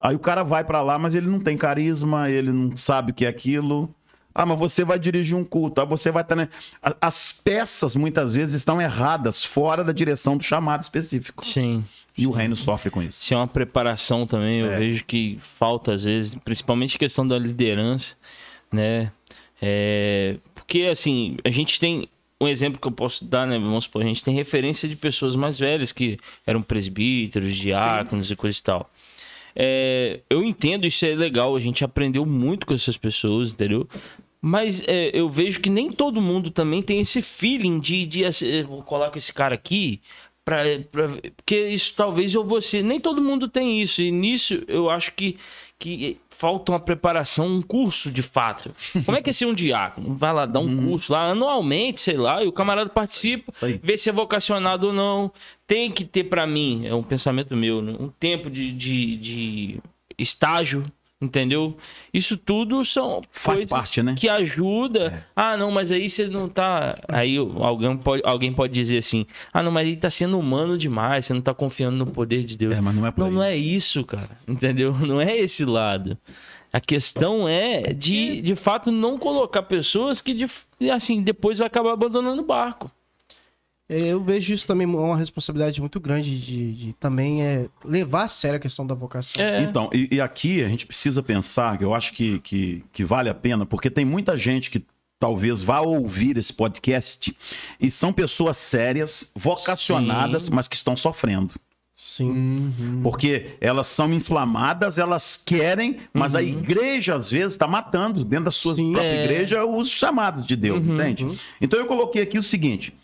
Aí 0.00 0.16
o 0.16 0.18
cara 0.18 0.42
vai 0.42 0.64
pra 0.64 0.82
lá, 0.82 0.98
mas 0.98 1.14
ele 1.14 1.26
não 1.28 1.38
tem 1.38 1.56
carisma, 1.56 2.30
ele 2.30 2.50
não 2.50 2.76
sabe 2.76 3.12
o 3.12 3.14
que 3.14 3.26
é 3.26 3.28
aquilo. 3.28 3.94
Ah, 4.34 4.46
mas 4.46 4.58
você 4.58 4.84
vai 4.84 4.98
dirigir 4.98 5.36
um 5.36 5.44
culto, 5.44 5.80
ah, 5.80 5.84
você 5.84 6.10
vai 6.10 6.22
estar. 6.22 6.36
né? 6.36 6.48
A- 6.82 6.96
As 7.00 7.32
peças 7.32 7.96
muitas 7.96 8.34
vezes 8.34 8.54
estão 8.54 8.80
erradas, 8.80 9.44
fora 9.44 9.82
da 9.82 9.92
direção 9.92 10.36
do 10.36 10.42
chamado 10.44 10.82
específico. 10.82 11.44
Sim. 11.44 11.84
E 12.16 12.26
o 12.26 12.30
reino 12.30 12.54
sofre 12.54 12.90
com 12.90 13.02
isso. 13.02 13.22
Isso 13.22 13.34
é 13.34 13.36
uma 13.36 13.46
preparação 13.48 14.26
também, 14.26 14.58
eu 14.60 14.70
É. 14.70 14.78
vejo 14.78 15.04
que 15.04 15.38
falta 15.40 15.94
às 15.94 16.04
vezes, 16.04 16.34
principalmente 16.44 16.96
a 16.96 16.98
questão 16.98 17.26
da 17.26 17.38
liderança, 17.38 18.14
né? 18.70 19.10
É, 19.60 20.36
porque 20.54 20.82
assim, 20.90 21.36
a 21.44 21.50
gente 21.50 21.78
tem 21.80 22.08
um 22.40 22.48
exemplo 22.48 22.80
que 22.80 22.86
eu 22.88 22.92
posso 22.92 23.24
dar, 23.24 23.46
né? 23.46 23.58
Vamos 23.58 23.84
supor, 23.84 24.02
a 24.02 24.04
gente 24.06 24.24
tem 24.24 24.34
referência 24.34 24.88
de 24.88 24.96
pessoas 24.96 25.36
mais 25.36 25.58
velhas 25.58 25.92
que 25.92 26.18
eram 26.46 26.62
presbíteros, 26.62 27.56
diáconos 27.56 28.30
e 28.30 28.36
coisa 28.36 28.58
e 28.58 28.62
tal. 28.62 28.90
É, 29.54 30.20
eu 30.30 30.42
entendo 30.42 30.86
isso 30.86 31.04
é 31.04 31.14
legal, 31.14 31.56
a 31.56 31.60
gente 31.60 31.84
aprendeu 31.84 32.24
muito 32.24 32.66
com 32.66 32.74
essas 32.74 32.96
pessoas, 32.96 33.52
entendeu? 33.52 33.88
Mas 34.40 34.82
é, 34.86 35.10
eu 35.12 35.28
vejo 35.28 35.60
que 35.60 35.68
nem 35.68 35.90
todo 35.90 36.20
mundo 36.20 36.50
também 36.50 36.82
tem 36.82 37.00
esse 37.00 37.20
feeling 37.20 37.78
de, 37.78 38.06
de 38.06 38.24
assim, 38.24 38.62
vou 38.62 38.82
colar 38.82 39.10
com 39.10 39.18
esse 39.18 39.32
cara 39.32 39.54
aqui 39.54 40.00
Pra, 40.50 41.08
pra- 41.08 41.20
porque 41.36 41.68
isso 41.68 41.92
talvez 41.96 42.34
eu 42.34 42.44
vou 42.44 42.60
ser. 42.60 42.82
Nem 42.82 42.98
todo 42.98 43.22
mundo 43.22 43.46
tem 43.48 43.80
isso. 43.80 44.02
E 44.02 44.10
nisso 44.10 44.62
eu 44.66 44.90
acho 44.90 45.12
que, 45.14 45.36
que 45.78 46.16
falta 46.30 46.72
uma 46.72 46.80
preparação, 46.80 47.46
um 47.46 47.62
curso 47.62 48.10
de 48.10 48.22
fato. 48.22 48.74
Como 49.04 49.16
é 49.16 49.22
que 49.22 49.30
é 49.30 49.32
ser 49.32 49.46
um 49.46 49.54
diácono? 49.54 50.14
Vai 50.14 50.32
lá 50.32 50.46
dar 50.46 50.58
um 50.60 50.88
curso 50.88 51.12
lá 51.12 51.30
anualmente, 51.30 52.00
sei 52.00 52.16
lá, 52.16 52.42
e 52.42 52.48
o 52.48 52.52
camarada 52.52 52.90
participa, 52.90 53.52
vê 53.82 53.96
se 53.96 54.08
é 54.08 54.12
vocacionado 54.12 54.88
ou 54.88 54.92
não. 54.92 55.30
Tem 55.66 55.90
que 55.90 56.04
ter 56.04 56.24
pra 56.24 56.46
mim, 56.46 56.84
é 56.86 56.94
um 56.94 57.02
pensamento 57.02 57.54
meu, 57.56 57.80
né? 57.80 57.94
um 58.00 58.08
tempo 58.08 58.50
de, 58.50 58.72
de, 58.72 59.16
de 59.16 59.80
estágio. 60.18 60.84
Entendeu? 61.22 61.76
Isso 62.14 62.34
tudo 62.38 62.82
são 62.82 63.20
Faz 63.30 63.58
coisas 63.58 63.70
parte, 63.70 64.02
né? 64.02 64.14
que 64.18 64.26
ajuda. 64.26 65.26
Ah, 65.36 65.54
não, 65.54 65.70
mas 65.70 65.92
aí 65.92 66.08
você 66.08 66.26
não 66.26 66.48
tá. 66.48 66.98
Aí 67.06 67.36
alguém 67.36 67.94
pode, 67.98 68.22
alguém 68.24 68.52
pode 68.52 68.72
dizer 68.72 68.96
assim: 68.98 69.26
ah, 69.52 69.62
não, 69.62 69.70
mas 69.70 69.86
ele 69.86 69.98
tá 69.98 70.08
sendo 70.08 70.38
humano 70.38 70.78
demais, 70.78 71.26
você 71.26 71.34
não 71.34 71.42
tá 71.42 71.52
confiando 71.52 71.96
no 71.98 72.06
poder 72.06 72.42
de 72.42 72.56
Deus. 72.56 72.78
É, 72.78 72.80
mas 72.80 72.94
não 72.94 73.06
é 73.06 73.10
por 73.10 73.20
Não, 73.20 73.26
aí. 73.28 73.34
não 73.34 73.42
é 73.42 73.54
isso, 73.54 74.02
cara. 74.02 74.30
Entendeu? 74.48 74.94
Não 75.06 75.20
é 75.20 75.36
esse 75.36 75.64
lado. 75.64 76.16
A 76.72 76.80
questão 76.80 77.48
é 77.48 77.92
de, 77.92 78.40
de 78.40 78.54
fato, 78.54 78.90
não 78.92 79.18
colocar 79.18 79.62
pessoas 79.62 80.20
que, 80.20 80.32
de, 80.32 80.46
assim, 80.90 81.20
depois 81.20 81.58
vai 81.58 81.66
acabar 81.66 81.92
abandonando 81.92 82.40
o 82.42 82.46
barco. 82.46 82.90
Eu 83.92 84.22
vejo 84.22 84.54
isso 84.54 84.66
também 84.66 84.86
uma 84.86 85.16
responsabilidade 85.16 85.80
muito 85.80 85.98
grande 85.98 86.38
de, 86.38 86.72
de 86.74 86.92
também 86.94 87.42
é 87.42 87.66
levar 87.84 88.24
a 88.24 88.28
sério 88.28 88.56
a 88.56 88.60
questão 88.60 88.86
da 88.86 88.94
vocação. 88.94 89.42
É. 89.42 89.62
Então, 89.62 89.90
e, 89.92 90.08
e 90.12 90.20
aqui 90.20 90.62
a 90.62 90.68
gente 90.68 90.86
precisa 90.86 91.22
pensar, 91.22 91.76
que 91.76 91.82
eu 91.82 91.92
acho 91.92 92.12
que, 92.12 92.38
que, 92.38 92.84
que 92.92 93.04
vale 93.04 93.28
a 93.28 93.34
pena, 93.34 93.66
porque 93.66 93.90
tem 93.90 94.04
muita 94.04 94.36
gente 94.36 94.70
que 94.70 94.84
talvez 95.18 95.60
vá 95.62 95.80
ouvir 95.80 96.38
esse 96.38 96.52
podcast 96.52 97.36
e 97.80 97.90
são 97.90 98.12
pessoas 98.12 98.56
sérias, 98.56 99.30
vocacionadas, 99.34 100.44
Sim. 100.44 100.50
mas 100.54 100.68
que 100.68 100.76
estão 100.76 100.96
sofrendo. 100.96 101.54
Sim. 101.94 103.00
Porque 103.02 103.56
elas 103.60 103.86
são 103.88 104.10
inflamadas, 104.12 104.98
elas 104.98 105.36
querem, 105.36 105.98
mas 106.14 106.34
a 106.34 106.42
igreja 106.42 107.14
às 107.14 107.30
vezes 107.30 107.52
está 107.52 107.66
matando 107.66 108.24
dentro 108.24 108.46
da 108.46 108.50
sua 108.50 108.74
Sim. 108.74 108.92
própria 108.92 109.10
É. 109.10 109.24
igreja 109.24 109.64
os 109.66 109.88
chamados 109.90 110.46
de 110.46 110.56
Deus, 110.56 110.88
entende? 110.88 111.38
Então 111.60 111.78
eu 111.78 111.84
coloquei 111.84 112.22
aqui 112.22 112.38
o 112.38 112.42
seguinte: 112.42 112.94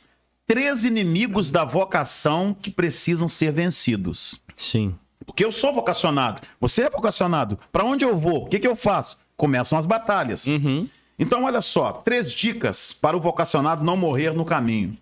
três 0.46 0.84
inimigos 0.84 1.50
da 1.50 1.64
vocação 1.64 2.54
que 2.54 2.70
precisam 2.70 3.28
ser 3.28 3.52
vencidos. 3.52 4.40
Sim. 4.56 4.94
Porque 5.24 5.44
eu 5.44 5.50
sou 5.50 5.74
vocacionado. 5.74 6.40
Você 6.60 6.82
é 6.82 6.90
vocacionado. 6.90 7.58
Para 7.72 7.84
onde 7.84 8.04
eu 8.04 8.16
vou? 8.16 8.44
O 8.44 8.48
que, 8.48 8.60
que 8.60 8.68
eu 8.68 8.76
faço? 8.76 9.18
Começam 9.36 9.78
as 9.78 9.86
batalhas. 9.86 10.46
Uhum. 10.46 10.88
Então, 11.18 11.44
olha 11.44 11.60
só: 11.60 11.92
três 11.92 12.32
dicas 12.32 12.92
para 12.92 13.16
o 13.16 13.20
vocacionado 13.20 13.84
não 13.84 13.96
morrer 13.96 14.32
no 14.32 14.44
caminho. 14.44 14.96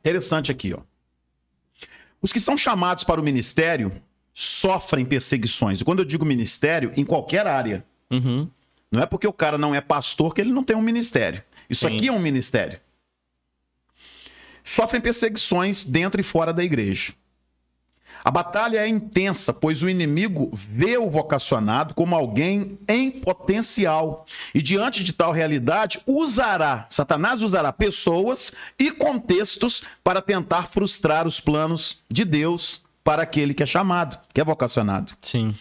Interessante 0.00 0.50
aqui, 0.50 0.74
ó. 0.74 0.80
Os 2.20 2.32
que 2.32 2.40
são 2.40 2.56
chamados 2.56 3.04
para 3.04 3.20
o 3.20 3.24
ministério 3.24 3.92
sofrem 4.34 5.04
perseguições. 5.04 5.80
E 5.80 5.84
quando 5.84 6.00
eu 6.00 6.04
digo 6.04 6.24
ministério, 6.24 6.92
em 6.96 7.04
qualquer 7.04 7.46
área. 7.46 7.84
Uhum. 8.10 8.48
Não 8.90 9.02
é 9.02 9.06
porque 9.06 9.26
o 9.26 9.32
cara 9.32 9.58
não 9.58 9.74
é 9.74 9.80
pastor 9.80 10.34
que 10.34 10.40
ele 10.40 10.52
não 10.52 10.64
tem 10.64 10.76
um 10.76 10.82
ministério. 10.82 11.42
Isso 11.68 11.86
Sim. 11.86 11.94
aqui 11.94 12.08
é 12.08 12.12
um 12.12 12.18
ministério. 12.18 12.80
Sofrem 14.68 15.00
perseguições 15.00 15.82
dentro 15.82 16.20
e 16.20 16.22
fora 16.22 16.52
da 16.52 16.62
igreja. 16.62 17.14
A 18.22 18.30
batalha 18.30 18.80
é 18.80 18.86
intensa, 18.86 19.50
pois 19.50 19.82
o 19.82 19.88
inimigo 19.88 20.50
vê 20.52 20.98
o 20.98 21.08
vocacionado 21.08 21.94
como 21.94 22.14
alguém 22.14 22.78
em 22.86 23.10
potencial. 23.10 24.26
E 24.54 24.60
diante 24.60 25.02
de 25.02 25.14
tal 25.14 25.32
realidade, 25.32 26.00
usará, 26.06 26.84
Satanás 26.90 27.40
usará 27.40 27.72
pessoas 27.72 28.52
e 28.78 28.92
contextos 28.92 29.84
para 30.04 30.20
tentar 30.20 30.66
frustrar 30.66 31.26
os 31.26 31.40
planos 31.40 32.02
de 32.06 32.26
Deus 32.26 32.82
para 33.02 33.22
aquele 33.22 33.54
que 33.54 33.62
é 33.62 33.66
chamado, 33.66 34.18
que 34.34 34.40
é 34.40 34.44
vocacionado. 34.44 35.14
Sim. 35.22 35.54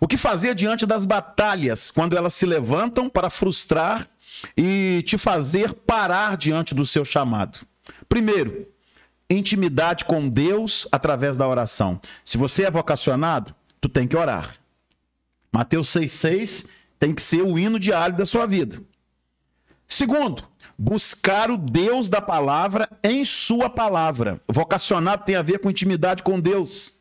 O 0.00 0.08
que 0.08 0.16
fazer 0.16 0.56
diante 0.56 0.84
das 0.84 1.04
batalhas, 1.04 1.92
quando 1.92 2.16
elas 2.16 2.34
se 2.34 2.44
levantam 2.44 3.08
para 3.08 3.30
frustrar 3.30 4.08
e 4.56 5.04
te 5.06 5.16
fazer 5.16 5.72
parar 5.72 6.36
diante 6.36 6.74
do 6.74 6.84
seu 6.84 7.04
chamado? 7.04 7.67
Primeiro, 8.08 8.66
intimidade 9.28 10.04
com 10.04 10.28
Deus 10.28 10.86
através 10.90 11.36
da 11.36 11.46
oração. 11.46 12.00
Se 12.24 12.38
você 12.38 12.64
é 12.64 12.70
vocacionado, 12.70 13.54
tu 13.80 13.88
tem 13.88 14.06
que 14.06 14.16
orar. 14.16 14.54
Mateus 15.52 15.88
6,6 15.88 16.68
tem 16.98 17.14
que 17.14 17.22
ser 17.22 17.42
o 17.42 17.58
hino 17.58 17.78
diário 17.78 18.16
da 18.16 18.24
sua 18.24 18.46
vida. 18.46 18.80
Segundo, 19.86 20.44
buscar 20.78 21.50
o 21.50 21.56
Deus 21.56 22.08
da 22.08 22.20
palavra 22.20 22.88
em 23.02 23.24
sua 23.24 23.70
palavra. 23.70 24.40
Vocacionado 24.48 25.24
tem 25.24 25.36
a 25.36 25.42
ver 25.42 25.58
com 25.58 25.70
intimidade 25.70 26.22
com 26.22 26.40
Deus 26.40 26.98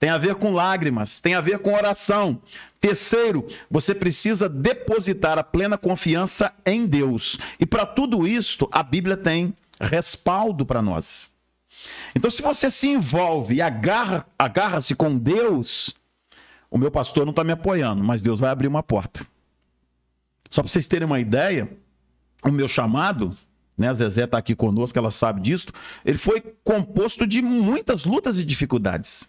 tem 0.00 0.08
a 0.08 0.16
ver 0.16 0.36
com 0.36 0.54
lágrimas, 0.54 1.20
tem 1.20 1.34
a 1.34 1.42
ver 1.42 1.58
com 1.58 1.74
oração. 1.74 2.40
Terceiro, 2.80 3.46
você 3.70 3.94
precisa 3.94 4.48
depositar 4.48 5.38
a 5.38 5.44
plena 5.44 5.76
confiança 5.76 6.50
em 6.64 6.86
Deus. 6.86 7.38
E 7.60 7.66
para 7.66 7.84
tudo 7.84 8.26
isto, 8.26 8.66
a 8.72 8.82
Bíblia 8.82 9.14
tem 9.14 9.54
respaldo 9.80 10.66
para 10.66 10.82
nós. 10.82 11.32
Então, 12.14 12.30
se 12.30 12.42
você 12.42 12.70
se 12.70 12.88
envolve 12.88 13.54
e 13.54 13.62
agarra, 13.62 14.26
agarra-se 14.38 14.94
com 14.94 15.16
Deus, 15.16 15.94
o 16.70 16.78
meu 16.78 16.90
pastor 16.90 17.24
não 17.24 17.30
está 17.30 17.42
me 17.42 17.52
apoiando, 17.52 18.04
mas 18.04 18.22
Deus 18.22 18.38
vai 18.38 18.50
abrir 18.50 18.68
uma 18.68 18.82
porta. 18.82 19.26
Só 20.48 20.62
para 20.62 20.70
vocês 20.70 20.86
terem 20.86 21.06
uma 21.06 21.20
ideia, 21.20 21.70
o 22.44 22.50
meu 22.50 22.68
chamado, 22.68 23.36
né, 23.78 23.88
a 23.88 23.94
Zezé 23.94 24.24
está 24.24 24.38
aqui 24.38 24.54
conosco, 24.54 24.98
ela 24.98 25.10
sabe 25.10 25.40
disso, 25.40 25.68
ele 26.04 26.18
foi 26.18 26.40
composto 26.62 27.26
de 27.26 27.40
muitas 27.40 28.04
lutas 28.04 28.38
e 28.38 28.44
dificuldades. 28.44 29.28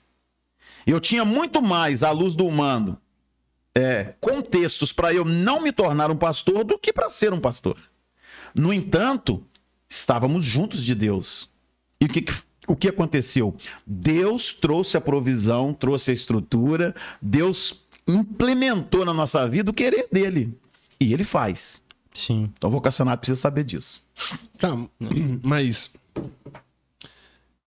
Eu 0.85 0.99
tinha 0.99 1.23
muito 1.23 1.61
mais, 1.61 2.03
à 2.03 2.11
luz 2.11 2.35
do 2.35 2.45
humano, 2.47 2.97
é, 3.75 4.15
contextos 4.19 4.91
para 4.91 5.13
eu 5.13 5.23
não 5.23 5.61
me 5.61 5.71
tornar 5.71 6.11
um 6.11 6.17
pastor 6.17 6.63
do 6.63 6.77
que 6.77 6.91
para 6.91 7.09
ser 7.09 7.33
um 7.33 7.39
pastor. 7.39 7.77
No 8.53 8.73
entanto, 8.73 9.45
estávamos 9.91 10.45
juntos 10.45 10.83
de 10.83 10.95
Deus. 10.95 11.49
E 11.99 12.05
o 12.05 12.07
que, 12.07 12.23
o 12.65 12.75
que 12.77 12.87
aconteceu? 12.87 13.53
Deus 13.85 14.53
trouxe 14.53 14.95
a 14.95 15.01
provisão, 15.01 15.73
trouxe 15.73 16.11
a 16.11 16.13
estrutura, 16.13 16.95
Deus 17.21 17.83
implementou 18.07 19.03
na 19.03 19.13
nossa 19.13 19.45
vida 19.47 19.69
o 19.69 19.73
querer 19.73 20.07
dele. 20.09 20.57
E 20.97 21.13
ele 21.13 21.25
faz. 21.25 21.81
Sim. 22.13 22.49
Então 22.57 22.69
o 22.69 22.73
vocacionado 22.73 23.19
precisa 23.19 23.39
saber 23.39 23.65
disso. 23.65 24.01
Tá, 24.57 24.69
mas. 25.43 25.93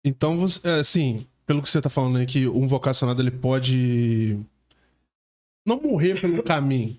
Então, 0.05 0.39
você, 0.39 0.67
é, 0.67 0.81
assim, 0.81 1.25
pelo 1.47 1.63
que 1.63 1.69
você 1.69 1.81
tá 1.81 1.89
falando 1.91 2.17
aí, 2.17 2.27
que 2.27 2.49
um 2.49 2.67
vocacionado 2.67 3.23
ele 3.23 3.31
pode 3.31 4.39
não 5.65 5.81
morrer 5.81 6.21
pelo 6.21 6.43
caminho, 6.43 6.99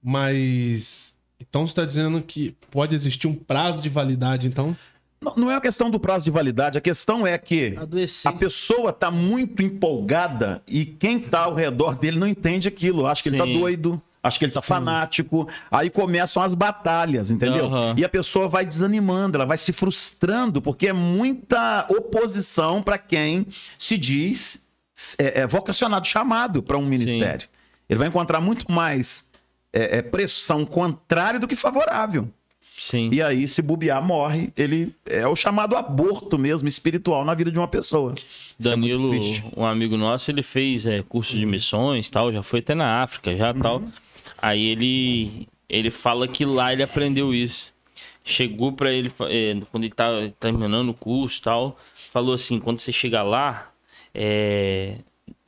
mas. 0.00 1.17
Então 1.40 1.66
você 1.66 1.74
tá 1.74 1.84
dizendo 1.84 2.20
que 2.22 2.56
pode 2.70 2.94
existir 2.94 3.26
um 3.26 3.34
prazo 3.34 3.80
de 3.80 3.88
validade, 3.88 4.48
então? 4.48 4.76
Não, 5.20 5.34
não 5.36 5.50
é 5.50 5.56
a 5.56 5.60
questão 5.60 5.90
do 5.90 5.98
prazo 5.98 6.24
de 6.24 6.30
validade, 6.30 6.78
a 6.78 6.80
questão 6.80 7.26
é 7.26 7.36
que 7.36 7.76
Adoecer. 7.76 8.30
a 8.30 8.34
pessoa 8.34 8.90
está 8.90 9.10
muito 9.10 9.62
empolgada 9.62 10.62
e 10.66 10.84
quem 10.84 11.18
está 11.18 11.40
ao 11.40 11.54
redor 11.54 11.96
dele 11.96 12.18
não 12.18 12.26
entende 12.26 12.68
aquilo. 12.68 13.06
Acha 13.06 13.22
que 13.22 13.28
ele 13.28 13.40
Sim. 13.40 13.48
está 13.48 13.58
doido, 13.58 14.00
acha 14.22 14.38
que 14.38 14.44
ele 14.44 14.50
está 14.50 14.62
fanático. 14.62 15.48
Aí 15.70 15.90
começam 15.90 16.42
as 16.42 16.54
batalhas, 16.54 17.30
entendeu? 17.30 17.66
Aham. 17.66 17.94
E 17.96 18.04
a 18.04 18.08
pessoa 18.08 18.48
vai 18.48 18.64
desanimando, 18.64 19.36
ela 19.36 19.46
vai 19.46 19.56
se 19.56 19.72
frustrando, 19.72 20.62
porque 20.62 20.88
é 20.88 20.92
muita 20.92 21.86
oposição 21.88 22.80
para 22.82 22.96
quem 22.96 23.46
se 23.76 23.98
diz 23.98 24.66
é, 25.18 25.40
é 25.40 25.46
vocacionado, 25.46 26.06
chamado 26.06 26.62
para 26.62 26.78
um 26.78 26.86
ministério. 26.86 27.48
Ele 27.88 27.98
vai 27.98 28.08
encontrar 28.08 28.40
muito 28.40 28.70
mais 28.70 29.27
é, 29.72 29.98
é, 29.98 30.02
pressão 30.02 30.64
contrária 30.64 31.38
do 31.38 31.46
que 31.46 31.56
favorável. 31.56 32.28
Sim. 32.80 33.10
E 33.12 33.20
aí, 33.20 33.46
se 33.48 33.60
bobear, 33.60 34.02
morre. 34.02 34.52
Ele 34.56 34.94
é 35.04 35.26
o 35.26 35.34
chamado 35.34 35.76
aborto 35.76 36.38
mesmo, 36.38 36.68
espiritual, 36.68 37.24
na 37.24 37.34
vida 37.34 37.50
de 37.50 37.58
uma 37.58 37.66
pessoa. 37.66 38.14
É 38.14 38.62
Danilo, 38.62 39.10
triste. 39.10 39.44
um 39.56 39.64
amigo 39.64 39.96
nosso, 39.96 40.30
ele 40.30 40.42
fez 40.42 40.86
é, 40.86 41.02
curso 41.02 41.36
de 41.36 41.44
missões 41.44 42.08
tal, 42.08 42.32
já 42.32 42.42
foi 42.42 42.60
até 42.60 42.74
na 42.74 43.02
África, 43.02 43.36
já 43.36 43.52
tal. 43.52 43.82
Aí 44.40 44.66
ele, 44.66 45.48
ele 45.68 45.90
fala 45.90 46.28
que 46.28 46.44
lá 46.44 46.72
ele 46.72 46.82
aprendeu 46.82 47.34
isso. 47.34 47.72
Chegou 48.24 48.72
pra 48.72 48.92
ele, 48.92 49.10
é, 49.22 49.56
quando 49.72 49.84
ele 49.84 49.94
tá 49.94 50.08
terminando 50.38 50.90
o 50.90 50.94
curso 50.94 51.42
tal, 51.42 51.78
falou 52.12 52.34
assim, 52.34 52.60
quando 52.60 52.78
você 52.78 52.92
chegar 52.92 53.22
lá, 53.22 53.72
é, 54.14 54.96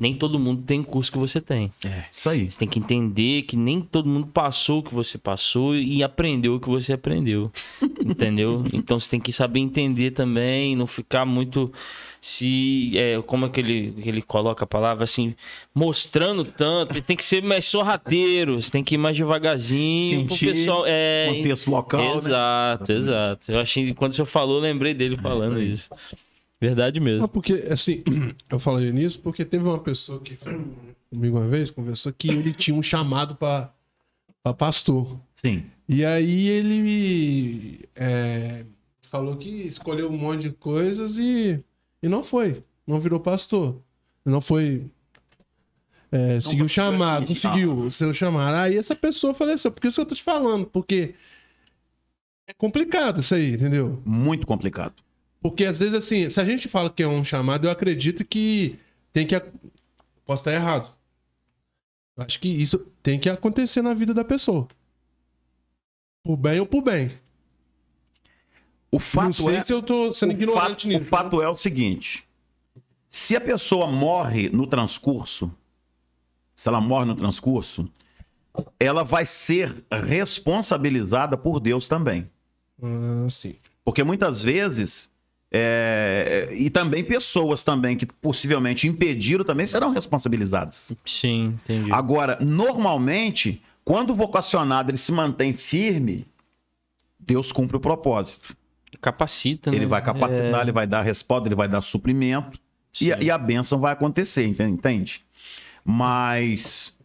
nem 0.00 0.14
todo 0.14 0.38
mundo 0.38 0.62
tem 0.62 0.80
o 0.80 0.84
curso 0.84 1.12
que 1.12 1.18
você 1.18 1.40
tem. 1.40 1.70
É, 1.84 2.04
isso 2.10 2.28
aí. 2.30 2.50
Você 2.50 2.58
tem 2.58 2.68
que 2.68 2.78
entender 2.78 3.42
que 3.42 3.56
nem 3.56 3.82
todo 3.82 4.08
mundo 4.08 4.26
passou 4.28 4.78
o 4.78 4.82
que 4.82 4.94
você 4.94 5.18
passou 5.18 5.76
e 5.76 6.02
aprendeu 6.02 6.54
o 6.54 6.60
que 6.60 6.68
você 6.68 6.94
aprendeu. 6.94 7.52
entendeu? 8.04 8.64
Então 8.72 8.98
você 8.98 9.10
tem 9.10 9.20
que 9.20 9.32
saber 9.32 9.60
entender 9.60 10.12
também, 10.12 10.74
não 10.74 10.86
ficar 10.86 11.26
muito 11.26 11.70
se. 12.20 12.92
É, 12.96 13.20
como 13.26 13.44
é 13.44 13.48
que 13.50 13.60
ele, 13.60 13.92
que 13.92 14.08
ele 14.08 14.22
coloca 14.22 14.64
a 14.64 14.66
palavra 14.66 15.04
assim? 15.04 15.34
Mostrando 15.74 16.44
tanto. 16.44 17.00
Tem 17.02 17.16
que 17.16 17.24
ser 17.24 17.42
mais 17.42 17.66
sorrateiro, 17.66 18.60
você 18.60 18.70
tem 18.70 18.82
que 18.82 18.94
ir 18.94 18.98
mais 18.98 19.16
devagarzinho. 19.16 20.26
pro 20.26 20.34
Sentir 20.34 20.54
pessoal, 20.54 20.84
é, 20.86 21.26
contexto 21.28 21.70
local, 21.70 22.00
né? 22.00 22.14
Exato, 22.16 22.92
exato. 22.92 23.52
Eu 23.52 23.60
achei, 23.60 23.92
quando 23.92 24.14
você 24.14 24.24
falou, 24.24 24.60
lembrei 24.60 24.94
dele 24.94 25.16
falando 25.16 25.60
isso. 25.60 25.90
Verdade 26.60 27.00
mesmo. 27.00 27.24
Ah, 27.24 27.28
porque, 27.28 27.66
assim, 27.70 28.02
eu 28.50 28.58
falei 28.58 28.92
nisso 28.92 29.20
porque 29.20 29.44
teve 29.44 29.64
uma 29.64 29.78
pessoa 29.78 30.20
que 30.20 30.36
foi 30.36 30.60
comigo 31.08 31.38
uma 31.38 31.48
vez, 31.48 31.70
conversou, 31.70 32.12
que 32.12 32.28
ele 32.28 32.52
tinha 32.52 32.76
um 32.76 32.82
chamado 32.82 33.34
pra 33.34 33.72
pra 34.42 34.54
pastor. 34.54 35.18
Sim. 35.34 35.64
E 35.88 36.04
aí 36.04 36.48
ele 36.48 37.80
é, 37.94 38.64
falou 39.02 39.36
que 39.36 39.48
escolheu 39.48 40.08
um 40.08 40.16
monte 40.16 40.42
de 40.42 40.50
coisas 40.50 41.18
e, 41.18 41.62
e 42.02 42.08
não 42.08 42.22
foi. 42.22 42.62
Não 42.86 43.00
virou 43.00 43.20
pastor. 43.20 43.80
Não 44.24 44.40
foi. 44.40 44.86
É, 46.12 46.40
seguiu 46.40 46.64
o 46.64 46.68
chamado, 46.68 47.28
não 47.28 47.34
seguiu 47.34 47.78
o 47.78 47.90
seu 47.90 48.12
chamado. 48.12 48.56
Aí 48.56 48.76
essa 48.76 48.96
pessoa 48.96 49.34
faleceu. 49.34 49.70
Por 49.70 49.86
isso 49.86 49.96
que 49.96 50.00
eu 50.00 50.06
tô 50.06 50.14
te 50.14 50.22
falando, 50.22 50.66
porque 50.66 51.14
é 52.46 52.52
complicado 52.52 53.20
isso 53.20 53.34
aí, 53.34 53.52
entendeu? 53.52 54.02
Muito 54.04 54.46
complicado. 54.46 54.94
Porque 55.40 55.64
às 55.64 55.81
vezes, 55.81 55.94
assim, 55.94 56.29
se 56.29 56.40
a 56.40 56.44
gente 56.44 56.68
fala 56.68 56.90
que 56.90 57.03
é 57.03 57.09
um 57.09 57.24
chamado, 57.24 57.66
eu 57.66 57.70
acredito 57.70 58.24
que 58.24 58.79
tem 59.12 59.26
que. 59.26 59.35
Posso 60.26 60.42
estar 60.42 60.53
errado. 60.53 60.94
Acho 62.16 62.38
que 62.38 62.48
isso 62.48 62.79
tem 63.03 63.18
que 63.18 63.29
acontecer 63.31 63.81
na 63.81 63.94
vida 63.94 64.12
da 64.12 64.22
pessoa. 64.24 64.68
Por 66.22 66.37
bem 66.37 66.61
ou 66.61 66.66
por 66.66 66.83
bem. 66.83 67.18
O 68.92 68.96
Não 68.96 69.00
fato 69.00 69.33
sei 69.33 69.57
é. 69.57 69.61
se 69.64 69.72
eu 69.72 69.83
tô 69.83 70.12
sendo 70.12 70.31
o 70.31 70.33
ignorante 70.33 70.83
fato, 70.83 70.88
nisso. 70.88 71.05
o 71.05 71.09
fato 71.09 71.42
é 71.42 71.48
o 71.48 71.57
seguinte: 71.57 72.29
se 73.09 73.35
a 73.35 73.40
pessoa 73.40 73.87
morre 73.87 74.50
no 74.50 74.66
transcurso, 74.66 75.50
se 76.55 76.68
ela 76.68 76.81
morre 76.81 77.07
no 77.07 77.16
transcurso, 77.16 77.90
ela 78.79 79.03
vai 79.03 79.24
ser 79.24 79.85
responsabilizada 79.90 81.38
por 81.38 81.59
Deus 81.61 81.88
também. 81.88 82.29
Ah, 82.83 83.26
sim. 83.31 83.57
Porque 83.83 84.05
muitas 84.05 84.42
vezes. 84.42 85.11
É, 85.52 86.48
e 86.52 86.70
também 86.70 87.02
pessoas 87.02 87.64
também 87.64 87.96
que 87.96 88.06
possivelmente 88.06 88.86
impediram 88.86 89.44
também 89.44 89.66
serão 89.66 89.90
responsabilizadas. 89.90 90.92
Sim, 91.04 91.58
entendi. 91.64 91.92
Agora, 91.92 92.38
normalmente, 92.40 93.60
quando 93.84 94.10
o 94.10 94.14
vocacionado 94.14 94.90
ele 94.90 94.98
se 94.98 95.10
mantém 95.12 95.52
firme, 95.52 96.26
Deus 97.18 97.50
cumpre 97.52 97.76
o 97.76 97.80
propósito. 97.80 98.56
Capacita, 99.00 99.70
né? 99.70 99.76
Ele 99.76 99.86
vai 99.86 100.02
capacitar, 100.02 100.62
ele 100.62 100.72
vai 100.72 100.86
dar 100.86 101.02
resposta, 101.02 101.48
ele 101.48 101.54
vai 101.54 101.68
dar 101.68 101.80
suprimento. 101.80 102.58
E, 103.00 103.04
Sim. 103.04 103.12
e 103.20 103.30
a 103.30 103.38
bênção 103.38 103.78
vai 103.78 103.92
acontecer, 103.92 104.46
enten- 104.46 104.70
entende? 104.70 105.22
Mas 105.84 106.98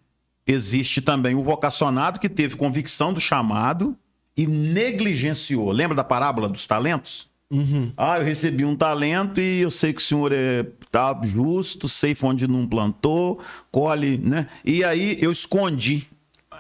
existe 0.48 1.02
também 1.02 1.36
o 1.36 1.44
vocacionado 1.44 2.20
que 2.20 2.30
teve 2.30 2.56
convicção 2.56 3.14
do 3.14 3.20
chamado 3.20 3.96
e 4.36 4.46
negligenciou. 4.48 5.72
Lembra 5.72 5.96
da 5.96 6.04
parábola 6.04 6.50
dos 6.50 6.66
talentos? 6.68 7.30
Uhum. 7.58 7.92
Ah, 7.96 8.18
eu 8.20 8.26
recebi 8.26 8.66
um 8.66 8.76
talento 8.76 9.40
e 9.40 9.62
eu 9.62 9.70
sei 9.72 9.94
que 9.94 10.02
o 10.02 10.04
senhor 10.04 10.32
é 10.34 10.64
tá 10.92 11.18
justo, 11.24 11.88
sei 11.88 12.16
onde 12.24 12.48
não 12.48 12.68
plantou, 12.68 13.40
colhe, 13.72 14.18
né? 14.18 14.48
E 14.64 14.84
aí 14.84 15.18
eu 15.22 15.32
escondi. 15.32 16.08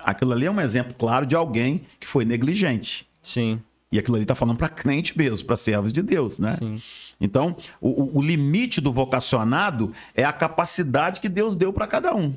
Aquilo 0.03 0.33
ali 0.33 0.45
é 0.45 0.51
um 0.51 0.61
exemplo 0.61 0.93
claro 0.93 1.25
de 1.25 1.35
alguém 1.35 1.81
que 1.99 2.05
foi 2.07 2.23
negligente. 2.25 3.07
Sim, 3.21 3.59
E 3.91 3.97
aquilo 3.97 4.17
ali 4.17 4.25
tá 4.25 4.35
falando 4.35 4.57
para 4.57 4.69
crente 4.69 5.17
mesmo, 5.17 5.47
para 5.47 5.55
servos 5.57 5.91
de 5.91 6.01
Deus, 6.03 6.37
né? 6.37 6.55
sim. 6.59 6.81
Então, 7.19 7.55
o, 7.81 8.19
o- 8.19 8.21
limite 8.21 8.79
do 8.81 8.91
vocacionado 8.91 9.93
é 10.13 10.23
a 10.23 10.33
capacidade 10.33 11.19
que 11.21 11.29
Deus 11.29 11.55
deu 11.55 11.71
para 11.73 11.87
cada 11.87 12.13
um. 12.13 12.35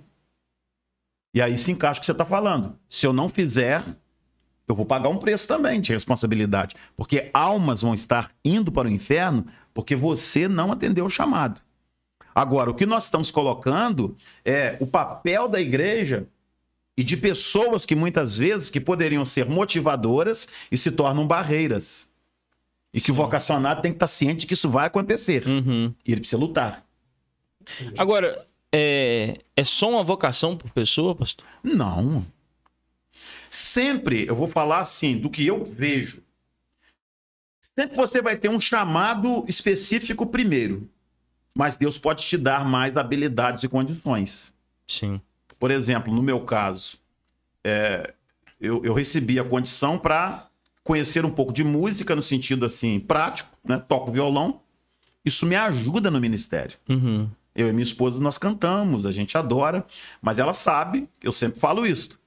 E 1.35 1.43
aí 1.43 1.59
se 1.59 1.71
encaixa 1.73 1.99
o 1.99 2.01
que 2.01 2.07
você 2.07 2.13
está 2.13 2.25
falando. 2.25 2.75
Se 2.89 3.07
eu 3.07 3.13
não 3.13 3.29
fizer, 3.29 3.83
eu 4.69 4.75
vou 4.75 4.85
pagar 4.85 5.09
um 5.09 5.17
preço 5.17 5.49
também 5.49 5.81
de 5.81 5.93
responsabilidade. 5.93 6.77
Porque 6.97 7.31
almas 7.33 7.81
vão 7.81 7.95
estar 7.95 8.31
indo 8.45 8.71
para 8.71 8.87
o 8.87 8.91
inferno 8.91 9.47
porque 9.73 9.97
você 9.97 10.47
não 10.47 10.71
atendeu 10.71 11.07
o 11.07 11.11
chamado. 11.11 11.61
Agora, 12.35 12.71
o 12.71 12.75
que 12.75 12.87
nós 12.87 13.05
estamos 13.05 13.31
colocando 13.31 14.17
é 14.45 14.77
o 14.79 14.87
papel 14.87 15.49
da 15.49 15.61
igreja 15.61 16.29
e 16.97 17.03
de 17.03 17.17
pessoas 17.17 17.87
que 17.87 17.95
muitas 17.95 18.37
vezes 18.37 18.71
que 18.71 18.81
poderiam 18.81 19.25
ser 19.25 19.49
motivadoras 19.49 20.47
e 20.71 20.77
se 20.77 20.93
tornam 20.93 21.27
barreiras. 21.27 22.11
E 22.93 23.01
que 23.01 23.11
o 23.11 23.15
vocacionado 23.15 23.83
tem 23.83 23.93
que 23.93 23.97
estar 23.97 24.07
ciente 24.07 24.41
de 24.41 24.47
que 24.47 24.55
isso 24.55 24.69
vai 24.69 24.87
acontecer. 24.87 25.47
Uhum. 25.47 25.93
E 26.05 26.13
ele 26.13 26.21
precisa 26.21 26.41
lutar. 26.41 26.85
Agora, 27.97 28.47
é, 28.73 29.39
é 29.57 29.65
só 29.65 29.91
uma 29.91 30.03
vocação 30.03 30.57
por 30.57 30.71
pessoa, 30.71 31.15
pastor? 31.15 31.47
Não. 31.63 32.25
Sempre, 33.51 34.27
eu 34.27 34.35
vou 34.35 34.49
falar 34.49 34.81
assim, 34.81 35.17
do 35.17 35.31
que 35.31 35.47
eu 35.47 35.65
vejo. 35.65 36.23
Sempre 37.61 37.97
você 37.97 38.21
vai 38.21 38.37
ter 38.37 38.49
um 38.49 38.61
chamado 38.61 39.45
específico 39.49 40.27
primeiro. 40.27 40.89
Mas 41.55 41.77
Deus 41.77 41.99
pode 41.99 42.25
te 42.25 42.37
dar 42.37 42.65
mais 42.65 42.97
habilidades 42.97 43.63
e 43.63 43.69
condições. 43.69 44.55
Sim. 44.87 45.21
Por 45.59 45.71
exemplo, 45.71 46.15
no 46.15 46.23
meu 46.23 46.41
caso, 46.41 46.99
é, 47.65 48.15
eu, 48.61 48.85
eu 48.85 48.95
recebi 48.95 49.39
a 49.39 49.45
condição 49.45 49.99
para 49.99 50.49
conhecer 50.85 51.25
um 51.25 51.31
pouco 51.31 51.53
de 51.53 51.63
música 51.63 52.17
no 52.17 52.23
sentido 52.23 52.65
assim 52.65 52.99
prático, 52.99 53.51
né? 53.65 53.83
Toco 53.89 54.11
violão. 54.11 54.61
Isso 55.25 55.45
me 55.45 55.55
ajuda 55.55 56.11
no 56.11 56.21
ministério. 56.21 56.79
Uhum. 56.89 57.29
Eu 57.55 57.69
e 57.69 57.73
minha 57.73 57.83
esposa 57.83 58.21
nós 58.21 58.39
cantamos, 58.39 59.05
a 59.05 59.13
gente 59.13 59.37
adora, 59.37 59.85
mas 60.23 60.39
ela 60.39 60.53
sabe, 60.53 61.09
eu 61.23 61.33
sempre 61.33 61.59
falo 61.59 61.85
isso. 61.85 62.19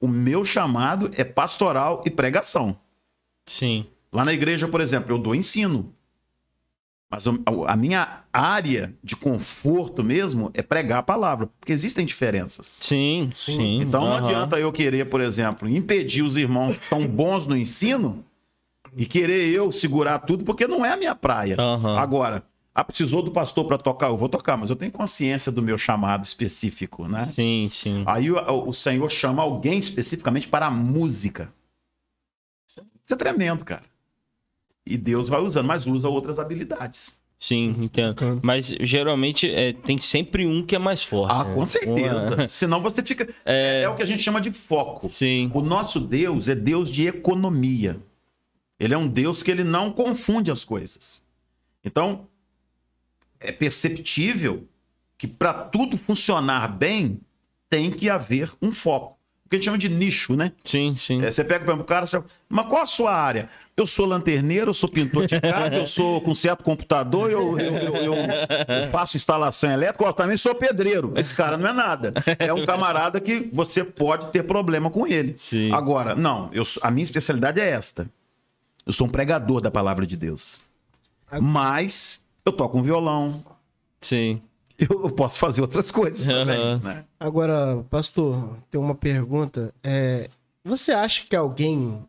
O 0.00 0.06
meu 0.06 0.44
chamado 0.44 1.10
é 1.14 1.24
pastoral 1.24 2.02
e 2.06 2.10
pregação. 2.10 2.78
Sim. 3.46 3.86
Lá 4.12 4.24
na 4.24 4.32
igreja, 4.32 4.68
por 4.68 4.80
exemplo, 4.80 5.12
eu 5.12 5.18
dou 5.18 5.34
ensino. 5.34 5.92
Mas 7.10 7.24
a 7.26 7.76
minha 7.76 8.20
área 8.30 8.94
de 9.02 9.16
conforto 9.16 10.04
mesmo 10.04 10.50
é 10.52 10.62
pregar 10.62 10.98
a 10.98 11.02
palavra, 11.02 11.46
porque 11.58 11.72
existem 11.72 12.04
diferenças. 12.04 12.78
Sim, 12.82 13.32
sim. 13.34 13.80
Então 13.80 14.02
não 14.02 14.12
Aham. 14.12 14.26
adianta 14.26 14.60
eu 14.60 14.70
querer, 14.70 15.06
por 15.06 15.20
exemplo, 15.20 15.66
impedir 15.68 16.22
os 16.22 16.36
irmãos 16.36 16.76
que 16.76 16.84
são 16.84 17.06
bons 17.06 17.46
no 17.46 17.56
ensino 17.56 18.22
e 18.94 19.06
querer 19.06 19.48
eu 19.48 19.72
segurar 19.72 20.18
tudo, 20.18 20.44
porque 20.44 20.66
não 20.66 20.84
é 20.84 20.92
a 20.92 20.96
minha 20.98 21.14
praia. 21.14 21.56
Aham. 21.58 21.98
Agora, 21.98 22.44
ah, 22.80 22.84
precisou 22.84 23.22
do 23.22 23.32
pastor 23.32 23.64
para 23.66 23.76
tocar? 23.76 24.06
Eu 24.06 24.16
vou 24.16 24.28
tocar, 24.28 24.56
mas 24.56 24.70
eu 24.70 24.76
tenho 24.76 24.92
consciência 24.92 25.50
do 25.50 25.60
meu 25.60 25.76
chamado 25.76 26.22
específico, 26.22 27.08
né? 27.08 27.28
Sim, 27.34 27.66
sim. 27.68 28.04
Aí 28.06 28.30
o, 28.30 28.68
o 28.68 28.72
Senhor 28.72 29.10
chama 29.10 29.42
alguém 29.42 29.80
especificamente 29.80 30.46
para 30.46 30.66
a 30.66 30.70
música. 30.70 31.52
Isso 32.68 33.14
é 33.14 33.16
tremendo, 33.16 33.64
cara. 33.64 33.82
E 34.86 34.96
Deus 34.96 35.28
vai 35.28 35.40
usando, 35.40 35.66
mas 35.66 35.88
usa 35.88 36.08
outras 36.08 36.38
habilidades. 36.38 37.18
Sim, 37.36 37.74
entendo. 37.80 38.40
Mas 38.44 38.68
geralmente 38.80 39.50
é, 39.50 39.72
tem 39.72 39.98
sempre 39.98 40.46
um 40.46 40.64
que 40.64 40.76
é 40.76 40.78
mais 40.78 41.02
forte. 41.02 41.32
Ah, 41.32 41.44
né? 41.44 41.54
com 41.54 41.66
certeza. 41.66 42.34
Uma- 42.36 42.48
Senão 42.48 42.80
você 42.80 43.02
fica. 43.02 43.28
É... 43.44 43.88
o 43.88 43.96
que 43.96 44.02
a 44.04 44.06
gente 44.06 44.22
chama 44.22 44.40
de 44.40 44.52
foco. 44.52 45.08
Sim. 45.10 45.50
O 45.52 45.62
nosso 45.62 45.98
Deus 45.98 46.48
é 46.48 46.54
Deus 46.54 46.88
de 46.92 47.08
economia. 47.08 48.00
Ele 48.78 48.94
é 48.94 48.98
um 48.98 49.08
Deus 49.08 49.42
que 49.42 49.50
ele 49.50 49.64
não 49.64 49.90
confunde 49.90 50.52
as 50.52 50.64
coisas. 50.64 51.22
Então, 51.84 52.28
é 53.40 53.52
perceptível 53.52 54.66
que 55.16 55.26
para 55.26 55.52
tudo 55.52 55.96
funcionar 55.96 56.68
bem, 56.68 57.20
tem 57.68 57.90
que 57.90 58.08
haver 58.08 58.50
um 58.62 58.70
foco. 58.72 59.16
O 59.44 59.48
que 59.48 59.56
a 59.56 59.58
gente 59.58 59.64
chama 59.64 59.78
de 59.78 59.88
nicho, 59.88 60.36
né? 60.36 60.52
Sim, 60.62 60.94
sim. 60.96 61.22
É, 61.24 61.30
você 61.30 61.42
pega 61.42 61.64
para 61.64 61.74
o 61.74 61.84
cara, 61.84 62.04
você... 62.06 62.22
mas 62.48 62.66
qual 62.66 62.82
a 62.82 62.86
sua 62.86 63.14
área? 63.14 63.48
Eu 63.76 63.86
sou 63.86 64.04
lanterneiro, 64.04 64.70
eu 64.70 64.74
sou 64.74 64.88
pintor 64.88 65.26
de 65.26 65.40
casa, 65.40 65.76
eu 65.76 65.86
sou 65.86 66.20
com 66.20 66.34
certo 66.34 66.62
computador, 66.64 67.30
eu, 67.30 67.58
eu- 67.58 67.76
eu- 67.76 67.96
eu- 67.96 68.14
eu 68.14 68.90
faço 68.90 69.16
instalação 69.16 69.70
elétrica, 69.70 70.04
eu 70.04 70.12
também 70.12 70.36
sou 70.36 70.54
pedreiro. 70.54 71.14
Esse 71.16 71.32
cara 71.34 71.56
não 71.56 71.68
é 71.68 71.72
nada. 71.72 72.12
É 72.38 72.52
um 72.52 72.66
camarada 72.66 73.20
que 73.20 73.48
você 73.52 73.82
pode 73.84 74.26
ter 74.32 74.42
problema 74.42 74.90
com 74.90 75.06
ele. 75.06 75.34
Sim. 75.38 75.72
Agora, 75.72 76.14
não, 76.14 76.50
eu, 76.52 76.64
sou- 76.64 76.82
a 76.84 76.90
minha 76.90 77.04
especialidade 77.04 77.58
é 77.60 77.70
esta. 77.70 78.10
Eu 78.84 78.92
sou 78.92 79.06
um 79.06 79.10
pregador 79.10 79.60
da 79.60 79.70
palavra 79.70 80.06
de 80.06 80.16
Deus. 80.16 80.60
Mas 81.40 82.22
eu 82.48 82.52
toco 82.52 82.78
um 82.78 82.82
violão, 82.82 83.44
Sim. 84.00 84.40
eu, 84.78 85.04
eu 85.04 85.10
posso 85.10 85.38
fazer 85.38 85.60
outras 85.60 85.90
coisas 85.90 86.26
também. 86.26 86.56
Aham. 86.56 86.80
né? 86.82 87.04
Agora, 87.18 87.84
pastor, 87.90 88.56
tem 88.70 88.80
uma 88.80 88.94
pergunta. 88.94 89.74
É, 89.82 90.30
você 90.64 90.92
acha 90.92 91.24
que 91.24 91.36
alguém. 91.36 92.02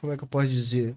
Como 0.00 0.12
é 0.12 0.16
que 0.16 0.24
eu 0.24 0.28
posso 0.28 0.48
dizer? 0.48 0.94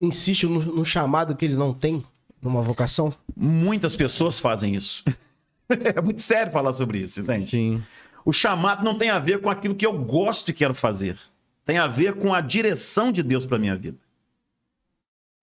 Insiste 0.00 0.46
no, 0.46 0.60
no 0.60 0.84
chamado 0.84 1.34
que 1.34 1.44
ele 1.44 1.56
não 1.56 1.74
tem? 1.74 2.04
Numa 2.40 2.62
vocação? 2.62 3.12
Muitas 3.36 3.96
pessoas 3.96 4.38
fazem 4.38 4.74
isso. 4.76 5.02
é 5.68 6.00
muito 6.00 6.22
sério 6.22 6.52
falar 6.52 6.72
sobre 6.72 6.98
isso, 6.98 7.20
entende? 7.20 7.48
Sim. 7.48 7.82
O 8.24 8.32
chamado 8.32 8.84
não 8.84 8.96
tem 8.96 9.10
a 9.10 9.18
ver 9.18 9.40
com 9.40 9.50
aquilo 9.50 9.74
que 9.74 9.86
eu 9.86 9.92
gosto 10.04 10.50
e 10.50 10.54
quero 10.54 10.74
fazer. 10.74 11.18
Tem 11.64 11.78
a 11.78 11.86
ver 11.86 12.14
com 12.14 12.32
a 12.32 12.40
direção 12.40 13.10
de 13.10 13.22
Deus 13.22 13.44
para 13.44 13.58
minha 13.58 13.76
vida. 13.76 13.98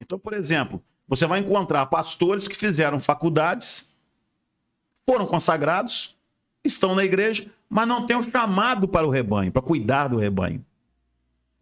Então, 0.02 0.20
por 0.20 0.34
exemplo, 0.34 0.82
você 1.08 1.26
vai 1.26 1.40
encontrar 1.40 1.86
pastores 1.88 2.48
que 2.48 2.56
fizeram 2.56 3.00
faculdades, 3.00 3.94
foram 5.08 5.26
consagrados, 5.26 6.16
estão 6.64 6.96
na 6.96 7.04
igreja, 7.04 7.50
mas 7.70 7.88
não 7.88 8.06
têm 8.06 8.16
o 8.16 8.24
chamado 8.24 8.88
para 8.88 9.06
o 9.06 9.10
rebanho, 9.10 9.52
para 9.52 9.62
cuidar 9.62 10.08
do 10.08 10.18
rebanho. 10.18 10.66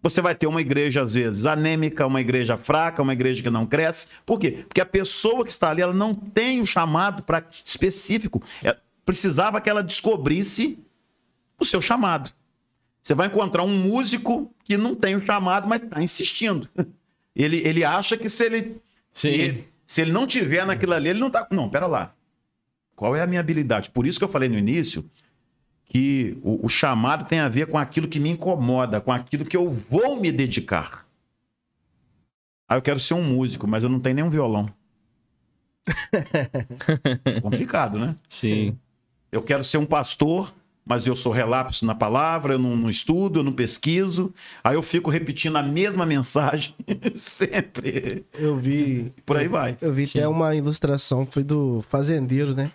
Você 0.02 0.22
vai 0.22 0.36
ter 0.36 0.48
uma 0.48 0.60
igreja, 0.60 1.02
às 1.02 1.14
vezes, 1.14 1.46
anêmica, 1.46 2.06
uma 2.06 2.20
igreja 2.20 2.58
fraca, 2.58 3.02
uma 3.02 3.14
igreja 3.14 3.42
que 3.42 3.50
não 3.50 3.66
cresce. 3.66 4.08
Por 4.26 4.38
quê? 4.38 4.66
Porque 4.68 4.82
a 4.82 4.86
pessoa 4.86 5.46
que 5.46 5.52
está 5.52 5.70
ali, 5.70 5.82
ela 5.82 5.94
não 5.94 6.14
tem 6.14 6.60
o 6.60 6.66
chamado 6.66 7.24
para 7.24 7.46
específico. 7.64 8.42
É, 8.62 8.76
precisava 9.06 9.62
que 9.62 9.70
ela 9.70 9.82
descobrisse 9.82 10.78
o 11.58 11.64
seu 11.64 11.82
chamado. 11.82 12.32
Você 13.02 13.16
vai 13.16 13.28
encontrar 13.28 13.64
um 13.64 13.78
músico 13.78 14.54
que 14.66 14.76
não 14.76 14.94
tem 14.94 15.16
o 15.16 15.22
chamado, 15.22 15.70
mas 15.70 15.82
está 15.82 16.02
insistindo. 16.02 16.68
Ele, 17.36 17.58
ele 17.68 17.84
acha 17.84 18.18
que 18.18 18.30
se 18.30 18.46
ele, 18.46 18.82
se, 19.12 19.66
se 19.86 20.02
ele 20.02 20.12
não 20.12 20.28
tiver 20.28 20.66
naquilo 20.66 20.94
ali, 20.94 21.10
ele 21.10 21.20
não 21.20 21.28
está. 21.28 21.48
Não, 21.52 21.70
pera 21.70 21.88
lá. 21.88 22.14
Qual 22.96 23.16
é 23.16 23.22
a 23.22 23.28
minha 23.28 23.40
habilidade? 23.40 23.90
Por 23.90 24.06
isso 24.06 24.20
que 24.20 24.24
eu 24.24 24.30
falei 24.30 24.48
no 24.48 24.58
início 24.58 25.10
que 25.86 26.38
o, 26.42 26.66
o, 26.66 26.70
chamado 26.70 27.26
tem 27.26 27.40
a 27.40 27.50
ver 27.50 27.68
com 27.68 27.78
aquilo 27.78 28.08
que 28.08 28.20
me 28.20 28.30
incomoda, 28.30 29.02
com 29.02 29.12
aquilo 29.12 29.46
que 29.46 29.58
eu 29.58 29.70
vou 29.70 30.20
me 30.20 30.32
dedicar. 30.32 31.06
Ah, 32.68 32.76
eu 32.76 32.82
quero 32.82 33.00
ser 33.00 33.14
um 33.14 33.24
músico, 33.24 33.68
mas 33.68 33.84
eu 33.84 33.90
não 33.90 34.00
tenho 34.00 34.16
nenhum 34.16 34.30
violão. 34.30 34.70
Complicado, 37.42 38.00
né? 38.00 38.16
Sim. 38.28 38.78
Eu 39.32 39.42
quero 39.42 39.64
ser 39.64 39.78
um 39.78 39.86
pastor, 39.86 40.54
mas 40.86 41.08
eu 41.08 41.16
sou 41.16 41.32
relapso 41.32 41.86
na 41.86 41.96
palavra, 41.96 42.56
eu 42.56 42.60
não, 42.60 42.76
não, 42.76 42.90
estudo, 42.90 43.40
eu 43.40 43.44
não 43.44 43.54
pesquiso. 43.54 44.34
Aí 44.64 44.76
eu 44.76 44.84
fico 44.84 45.10
repetindo 45.10 45.56
a 45.56 45.64
mesma 45.64 46.06
mensagem 46.06 46.76
sempre. 47.16 48.26
Eu 48.34 48.58
vi. 48.58 49.14
Por 49.26 49.38
aí 49.38 49.48
vai. 49.48 49.78
Eu 49.82 49.94
vi 49.94 50.06
Sim. 50.06 50.20
até 50.20 50.28
uma 50.28 50.54
ilustração, 50.56 51.26
foi 51.26 51.44
do 51.44 51.82
fazendeiro, 51.88 52.54
né? 52.54 52.72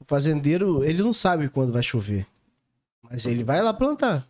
O 0.00 0.04
fazendeiro, 0.04 0.82
ele 0.82 1.02
não 1.02 1.12
sabe 1.12 1.48
quando 1.48 1.72
vai 1.72 1.82
chover. 1.82 2.26
Mas 3.02 3.26
ele 3.26 3.44
vai 3.44 3.60
lá 3.60 3.74
plantar. 3.74 4.26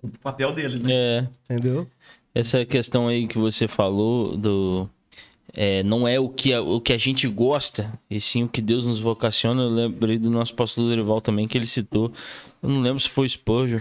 O 0.00 0.08
papel 0.08 0.52
dele, 0.52 0.78
né? 0.78 0.88
É. 0.92 1.28
Entendeu? 1.44 1.86
Essa 2.32 2.64
questão 2.64 3.08
aí 3.08 3.26
que 3.26 3.36
você 3.36 3.66
falou 3.66 4.36
do 4.36 4.88
é, 5.52 5.82
não 5.82 6.06
é 6.06 6.20
o 6.20 6.28
que, 6.28 6.52
a, 6.52 6.60
o 6.60 6.80
que 6.80 6.92
a 6.92 6.98
gente 6.98 7.26
gosta, 7.26 7.92
e 8.10 8.20
sim 8.20 8.44
o 8.44 8.48
que 8.48 8.60
Deus 8.60 8.84
nos 8.84 8.98
vocaciona. 8.98 9.62
Eu 9.62 9.70
lembrei 9.70 10.18
do 10.18 10.30
nosso 10.30 10.54
pastor 10.54 10.84
Dorival 10.84 11.20
também, 11.20 11.48
que 11.48 11.56
ele 11.56 11.66
citou. 11.66 12.12
Eu 12.62 12.68
não 12.68 12.80
lembro 12.80 13.00
se 13.00 13.08
foi 13.08 13.28
Spurgeon 13.28 13.80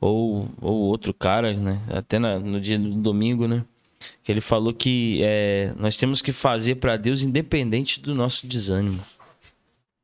ou, 0.00 0.48
ou 0.60 0.74
outro 0.74 1.14
cara, 1.14 1.54
né? 1.54 1.80
Até 1.88 2.18
na, 2.18 2.38
no 2.38 2.60
dia 2.60 2.78
do 2.78 2.90
domingo, 2.90 3.46
né? 3.46 3.64
Que 4.22 4.30
ele 4.30 4.40
falou 4.40 4.72
que 4.72 5.20
é, 5.22 5.72
nós 5.78 5.96
temos 5.96 6.20
que 6.20 6.32
fazer 6.32 6.76
para 6.76 6.96
Deus 6.96 7.22
independente 7.22 8.00
do 8.00 8.14
nosso 8.14 8.46
desânimo. 8.46 9.02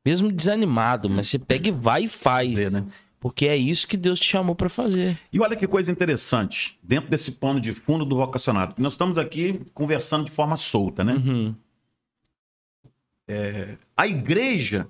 Mesmo 0.05 0.31
desanimado, 0.31 1.09
mas 1.09 1.29
você 1.29 1.39
pega 1.39 1.69
e 1.69 1.71
vai 1.71 2.05
e 2.05 2.09
faz. 2.09 2.53
Né? 2.71 2.83
Porque 3.23 3.47
é 3.47 3.55
isso 3.55 3.87
que 3.87 3.95
Deus 3.95 4.19
te 4.19 4.25
chamou 4.25 4.53
para 4.53 4.67
fazer. 4.67 5.17
E 5.31 5.39
olha 5.39 5.55
que 5.55 5.65
coisa 5.65 5.89
interessante, 5.89 6.77
dentro 6.83 7.09
desse 7.09 7.31
pano 7.31 7.57
de 7.57 7.73
fundo 7.73 8.03
do 8.03 8.17
vocacionado. 8.17 8.75
Nós 8.77 8.91
estamos 8.91 9.17
aqui 9.17 9.61
conversando 9.73 10.25
de 10.25 10.31
forma 10.31 10.57
solta, 10.57 11.05
né? 11.05 11.13
Uhum. 11.13 11.55
É, 13.25 13.77
a 13.95 14.05
igreja, 14.05 14.89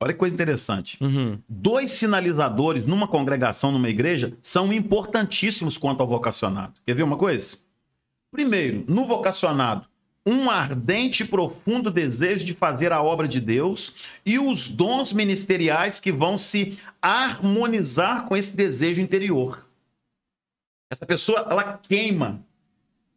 olha 0.00 0.14
que 0.14 0.18
coisa 0.18 0.34
interessante. 0.34 0.96
Uhum. 1.02 1.38
Dois 1.46 1.90
sinalizadores 1.90 2.86
numa 2.86 3.06
congregação, 3.06 3.70
numa 3.70 3.90
igreja, 3.90 4.32
são 4.40 4.72
importantíssimos 4.72 5.76
quanto 5.76 6.00
ao 6.00 6.08
vocacionado. 6.08 6.80
Quer 6.86 6.94
ver 6.94 7.02
uma 7.02 7.18
coisa? 7.18 7.58
Primeiro, 8.30 8.86
no 8.88 9.06
vocacionado, 9.06 9.86
um 10.26 10.50
ardente 10.50 11.22
e 11.22 11.26
profundo 11.26 11.90
desejo 11.90 12.44
de 12.44 12.54
fazer 12.54 12.92
a 12.92 13.02
obra 13.02 13.26
de 13.26 13.40
Deus 13.40 13.96
e 14.24 14.38
os 14.38 14.68
dons 14.68 15.12
ministeriais 15.12 16.00
que 16.00 16.12
vão 16.12 16.36
se 16.36 16.78
harmonizar 17.00 18.26
com 18.26 18.36
esse 18.36 18.56
desejo 18.56 19.00
interior. 19.00 19.66
Essa 20.90 21.06
pessoa, 21.06 21.46
ela 21.50 21.78
queima. 21.78 22.42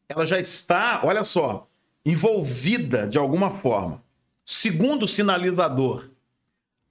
Ela 0.08 0.26
já 0.26 0.40
está, 0.40 1.02
olha 1.04 1.24
só, 1.24 1.68
envolvida 2.06 3.08
de 3.08 3.18
alguma 3.18 3.52
forma. 3.60 4.02
Segundo 4.46 5.08
sinalizador, 5.08 6.10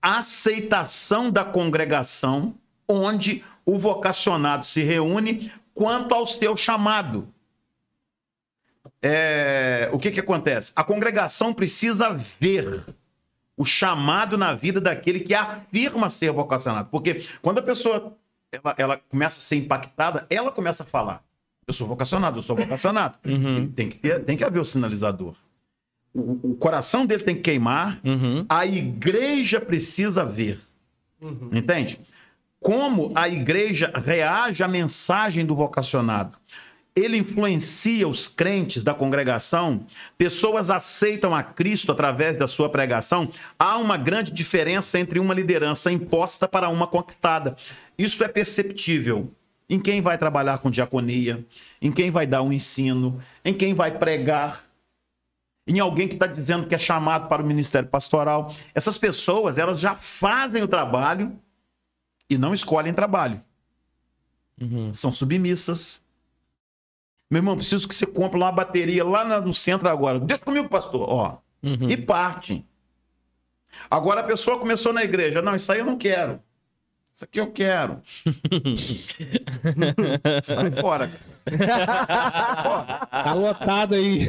aceitação 0.00 1.30
da 1.30 1.44
congregação 1.44 2.54
onde 2.88 3.44
o 3.64 3.78
vocacionado 3.78 4.64
se 4.64 4.82
reúne 4.82 5.52
quanto 5.74 6.14
ao 6.14 6.26
seu 6.26 6.56
chamado 6.56 7.32
é, 9.02 9.88
o 9.92 9.98
que, 9.98 10.10
que 10.10 10.20
acontece? 10.20 10.72
A 10.76 10.84
congregação 10.84 11.54
precisa 11.54 12.10
ver 12.38 12.84
o 13.56 13.64
chamado 13.64 14.36
na 14.36 14.54
vida 14.54 14.80
daquele 14.80 15.20
que 15.20 15.34
afirma 15.34 16.08
ser 16.10 16.32
vocacionado. 16.32 16.88
Porque 16.90 17.26
quando 17.42 17.58
a 17.58 17.62
pessoa 17.62 18.16
ela, 18.52 18.74
ela 18.76 18.96
começa 18.96 19.38
a 19.38 19.42
ser 19.42 19.56
impactada, 19.56 20.26
ela 20.28 20.50
começa 20.50 20.82
a 20.82 20.86
falar: 20.86 21.22
Eu 21.66 21.72
sou 21.72 21.86
vocacionado, 21.86 22.38
eu 22.38 22.42
sou 22.42 22.56
vocacionado. 22.56 23.18
Uhum. 23.24 23.70
Tem, 23.70 23.88
que 23.88 23.96
ter, 23.96 24.24
tem 24.24 24.36
que 24.36 24.44
haver 24.44 24.60
o 24.60 24.64
sinalizador. 24.64 25.34
O, 26.12 26.50
o 26.50 26.56
coração 26.56 27.06
dele 27.06 27.22
tem 27.22 27.36
que 27.36 27.42
queimar, 27.42 28.00
uhum. 28.04 28.44
a 28.48 28.66
igreja 28.66 29.60
precisa 29.60 30.24
ver. 30.24 30.58
Uhum. 31.20 31.50
Entende? 31.52 32.00
Como 32.58 33.12
a 33.14 33.28
igreja 33.28 33.92
reage 33.94 34.62
à 34.62 34.68
mensagem 34.68 35.46
do 35.46 35.54
vocacionado 35.54 36.36
ele 36.94 37.16
influencia 37.16 38.08
os 38.08 38.26
crentes 38.26 38.82
da 38.82 38.92
congregação, 38.92 39.86
pessoas 40.18 40.70
aceitam 40.70 41.34
a 41.34 41.42
Cristo 41.42 41.92
através 41.92 42.36
da 42.36 42.46
sua 42.46 42.68
pregação, 42.68 43.30
há 43.58 43.76
uma 43.76 43.96
grande 43.96 44.32
diferença 44.32 44.98
entre 44.98 45.18
uma 45.18 45.34
liderança 45.34 45.90
imposta 45.92 46.48
para 46.48 46.68
uma 46.68 46.86
conquistada. 46.86 47.56
Isso 47.96 48.22
é 48.24 48.28
perceptível 48.28 49.30
em 49.68 49.78
quem 49.78 50.02
vai 50.02 50.18
trabalhar 50.18 50.58
com 50.58 50.70
diaconia, 50.70 51.44
em 51.80 51.92
quem 51.92 52.10
vai 52.10 52.26
dar 52.26 52.42
um 52.42 52.52
ensino, 52.52 53.22
em 53.44 53.54
quem 53.54 53.72
vai 53.72 53.96
pregar, 53.96 54.64
em 55.66 55.78
alguém 55.78 56.08
que 56.08 56.14
está 56.14 56.26
dizendo 56.26 56.66
que 56.66 56.74
é 56.74 56.78
chamado 56.78 57.28
para 57.28 57.40
o 57.40 57.46
ministério 57.46 57.88
pastoral. 57.88 58.52
Essas 58.74 58.98
pessoas, 58.98 59.58
elas 59.58 59.78
já 59.78 59.94
fazem 59.94 60.62
o 60.62 60.68
trabalho 60.68 61.38
e 62.28 62.36
não 62.36 62.52
escolhem 62.52 62.92
trabalho. 62.92 63.40
Uhum. 64.60 64.92
São 64.92 65.12
submissas, 65.12 66.02
meu 67.30 67.38
irmão, 67.38 67.56
preciso 67.56 67.86
que 67.86 67.94
você 67.94 68.04
compre 68.04 68.36
uma 68.36 68.50
bateria 68.50 69.04
lá 69.04 69.40
no 69.40 69.54
centro 69.54 69.88
agora. 69.88 70.18
Deixa 70.18 70.44
comigo, 70.44 70.68
pastor. 70.68 71.08
Ó. 71.08 71.38
Uhum. 71.62 71.88
E 71.88 71.96
parte. 71.96 72.66
Agora 73.88 74.20
a 74.20 74.24
pessoa 74.24 74.58
começou 74.58 74.92
na 74.92 75.04
igreja. 75.04 75.40
Não, 75.40 75.54
isso 75.54 75.70
aí 75.70 75.78
eu 75.78 75.84
não 75.84 75.96
quero. 75.96 76.40
Isso 77.14 77.24
aqui 77.24 77.38
eu 77.38 77.52
quero. 77.52 78.00
Sai 80.42 80.70
fora. 80.72 81.12
Tá 83.10 83.34
lotado 83.34 83.94
aí. 83.94 84.28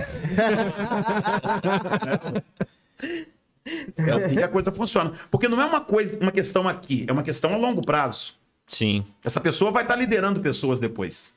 É 3.97 4.11
assim 4.11 4.35
que 4.35 4.43
a 4.43 4.47
coisa 4.47 4.71
funciona. 4.71 5.13
Porque 5.29 5.47
não 5.47 5.61
é 5.61 5.65
uma 5.65 5.81
coisa, 5.81 6.17
uma 6.19 6.31
questão 6.31 6.67
aqui, 6.67 7.05
é 7.07 7.11
uma 7.11 7.23
questão 7.23 7.53
a 7.53 7.57
longo 7.57 7.81
prazo. 7.81 8.35
Sim. 8.67 9.05
Essa 9.23 9.41
pessoa 9.41 9.71
vai 9.71 9.83
estar 9.83 9.95
liderando 9.95 10.39
pessoas 10.39 10.79
depois. 10.79 11.33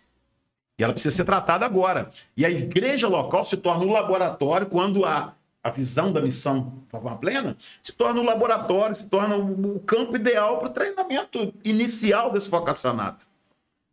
E 0.79 0.83
ela 0.83 0.93
precisa 0.93 1.15
ser 1.15 1.25
tratada 1.25 1.65
agora. 1.65 2.11
E 2.37 2.45
a 2.45 2.51
igreja 2.51 3.07
local 3.07 3.45
se 3.45 3.57
torna 3.57 3.85
um 3.85 3.93
laboratório 3.93 4.67
quando 4.67 5.05
a, 5.05 5.35
a 5.63 5.71
visão 5.71 6.13
da 6.13 6.21
missão 6.21 6.83
de 6.85 6.91
forma 6.91 7.17
plena 7.17 7.57
se 7.81 7.93
torna 7.93 8.21
um 8.21 8.25
laboratório, 8.25 8.95
se 8.95 9.07
torna 9.07 9.37
o, 9.37 9.79
campo 9.81 10.17
ideal 10.17 10.59
para 10.59 10.69
o 10.69 10.73
treinamento 10.73 11.55
inicial 11.65 12.33
desse 12.33 12.51
vocacionado. 12.51 13.25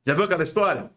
Já 0.06 0.16
viu 0.16 0.24
aquela 0.24 0.44
história? 0.44 0.90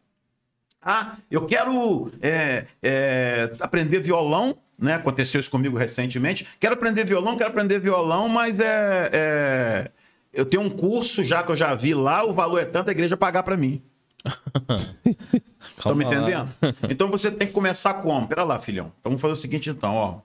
Ah, 0.80 1.16
eu 1.30 1.46
quero 1.46 2.10
é, 2.20 2.66
é, 2.82 3.52
aprender 3.60 4.00
violão, 4.00 4.56
né? 4.78 4.94
Aconteceu 4.94 5.38
isso 5.38 5.50
comigo 5.50 5.76
recentemente. 5.76 6.46
Quero 6.58 6.74
aprender 6.74 7.04
violão, 7.04 7.36
quero 7.36 7.50
aprender 7.50 7.78
violão, 7.78 8.28
mas 8.28 8.60
é, 8.60 9.10
é 9.12 9.90
eu 10.32 10.44
tenho 10.44 10.62
um 10.62 10.70
curso 10.70 11.22
já 11.22 11.42
que 11.42 11.52
eu 11.52 11.56
já 11.56 11.74
vi 11.74 11.94
lá, 11.94 12.24
o 12.24 12.32
valor 12.32 12.58
é 12.58 12.64
tanto, 12.64 12.88
a 12.88 12.92
igreja 12.92 13.16
pagar 13.16 13.44
para 13.44 13.56
mim. 13.56 13.82
Estão 15.76 15.94
me 15.94 16.04
entendendo? 16.04 16.48
Então 16.88 17.10
você 17.10 17.30
tem 17.30 17.46
que 17.46 17.52
começar 17.52 17.94
como? 17.94 18.26
Pera 18.26 18.44
lá, 18.44 18.58
filhão. 18.58 18.92
Então 19.00 19.10
vamos 19.10 19.20
fazer 19.20 19.32
o 19.32 19.36
seguinte 19.36 19.70
então, 19.70 19.94
ó. 19.94 20.20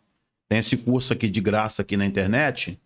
Tem 0.48 0.60
esse 0.60 0.78
curso 0.78 1.14
aqui 1.14 1.30
de 1.30 1.42
graça 1.42 1.82
aqui 1.82 1.96
na 1.96 2.06
internet. 2.06 2.80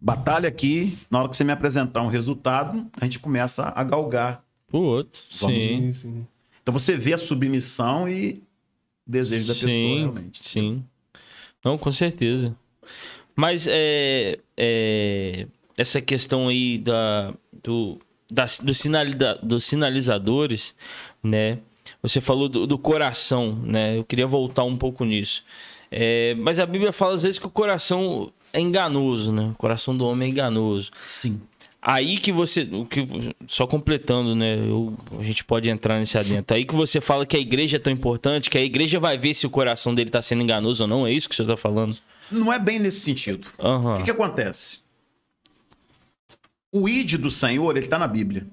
Batalha 0.00 0.48
aqui, 0.48 0.98
na 1.10 1.20
hora 1.20 1.28
que 1.28 1.36
você 1.36 1.44
me 1.44 1.52
apresentar 1.52 2.02
um 2.02 2.08
resultado, 2.08 2.86
a 3.00 3.04
gente 3.04 3.18
começa 3.18 3.72
a 3.74 3.84
galgar. 3.84 4.44
O 4.72 4.78
outro. 4.78 5.22
Vamos 5.38 5.64
sim. 5.64 5.92
sim. 5.92 6.26
Então 6.62 6.72
você 6.72 6.96
vê 6.96 7.12
a 7.12 7.18
submissão 7.18 8.08
e 8.08 8.42
desejo 9.06 9.46
da 9.46 9.54
sim, 9.54 9.66
pessoa 9.66 9.98
realmente. 9.98 10.48
Sim. 10.48 10.84
Não, 11.64 11.78
com 11.78 11.92
certeza. 11.92 12.54
Mas 13.36 13.66
é, 13.68 14.38
é, 14.56 15.46
essa 15.76 16.00
questão 16.00 16.48
aí 16.48 16.78
da, 16.78 17.34
do, 17.62 17.98
das, 18.34 18.58
do 18.58 18.74
sinalida, 18.74 19.38
dos 19.42 19.64
sinalizadores, 19.64 20.74
né? 21.22 21.58
Você 22.02 22.20
falou 22.20 22.48
do, 22.48 22.66
do 22.66 22.76
coração, 22.78 23.58
né? 23.64 23.96
Eu 23.96 24.04
queria 24.04 24.26
voltar 24.26 24.64
um 24.64 24.76
pouco 24.76 25.04
nisso. 25.04 25.42
É, 25.90 26.34
mas 26.38 26.58
a 26.58 26.66
Bíblia 26.66 26.92
fala 26.92 27.14
às 27.14 27.22
vezes 27.22 27.38
que 27.38 27.46
o 27.46 27.50
coração 27.50 28.32
é 28.52 28.60
enganoso, 28.60 29.32
né? 29.32 29.50
O 29.52 29.54
coração 29.54 29.96
do 29.96 30.06
homem 30.06 30.28
é 30.28 30.30
enganoso. 30.30 30.90
Sim. 31.08 31.40
Aí 31.80 32.16
que 32.18 32.32
você. 32.32 32.62
O 32.72 32.86
que, 32.86 33.04
só 33.46 33.66
completando, 33.66 34.34
né? 34.34 34.56
Eu- 34.56 34.96
a 35.18 35.22
gente 35.22 35.44
pode 35.44 35.68
entrar 35.68 35.98
nesse 35.98 36.16
adentro. 36.18 36.56
Aí 36.56 36.64
que 36.64 36.74
você 36.74 37.00
fala 37.00 37.26
que 37.26 37.36
a 37.36 37.40
igreja 37.40 37.76
é 37.76 37.78
tão 37.78 37.92
importante, 37.92 38.48
que 38.50 38.56
a 38.58 38.62
igreja 38.64 38.98
vai 38.98 39.16
ver 39.18 39.34
se 39.34 39.46
o 39.46 39.50
coração 39.50 39.94
dele 39.94 40.08
tá 40.10 40.22
sendo 40.22 40.42
enganoso 40.42 40.84
ou 40.84 40.88
não. 40.88 41.06
É 41.06 41.12
isso 41.12 41.28
que 41.28 41.34
você 41.36 41.44
tá 41.44 41.56
falando? 41.56 41.96
Não 42.30 42.50
é 42.50 42.58
bem 42.58 42.78
nesse 42.78 43.00
sentido. 43.00 43.46
O 43.58 43.66
Aham. 43.66 43.96
que, 43.98 44.04
que 44.04 44.10
acontece? 44.10 44.80
O 46.76 46.88
id 46.88 47.16
do 47.18 47.30
Senhor, 47.30 47.76
ele 47.76 47.86
está 47.86 48.00
na 48.00 48.08
Bíblia. 48.08 48.48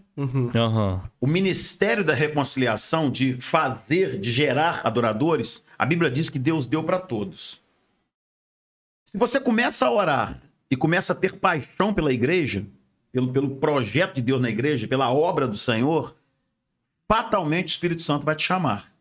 Aham. 0.56 1.02
O 1.20 1.26
ministério 1.26 2.04
da 2.04 2.14
reconciliação, 2.14 3.10
de 3.10 3.34
fazer, 3.42 4.20
de 4.20 4.32
gerar 4.32 4.82
adoradores, 4.84 5.66
a 5.76 5.84
Bíblia 5.88 6.12
diz 6.12 6.30
que 6.30 6.38
Deus 6.38 6.68
deu 6.68 6.84
para 6.84 7.00
todos. 7.00 7.60
Se 9.06 9.18
você 9.18 9.40
começa 9.40 9.88
a 9.88 9.92
orar 9.92 10.40
e 10.70 10.76
começa 10.76 11.14
a 11.14 11.16
ter 11.16 11.34
paixão 11.34 11.96
pela 11.96 12.14
igreja, 12.14 12.64
pelo, 13.12 13.34
pelo 13.34 13.56
projeto 13.56 14.14
de 14.18 14.22
Deus 14.22 14.40
na 14.40 14.52
igreja, 14.52 14.88
pela 14.88 15.12
obra 15.12 15.48
do 15.48 15.58
Senhor, 15.58 16.16
fatalmente 17.08 17.70
o 17.70 17.72
Espírito 17.72 18.04
Santo 18.04 18.24
vai 18.24 18.36
te 18.36 18.44
chamar. 18.44 18.94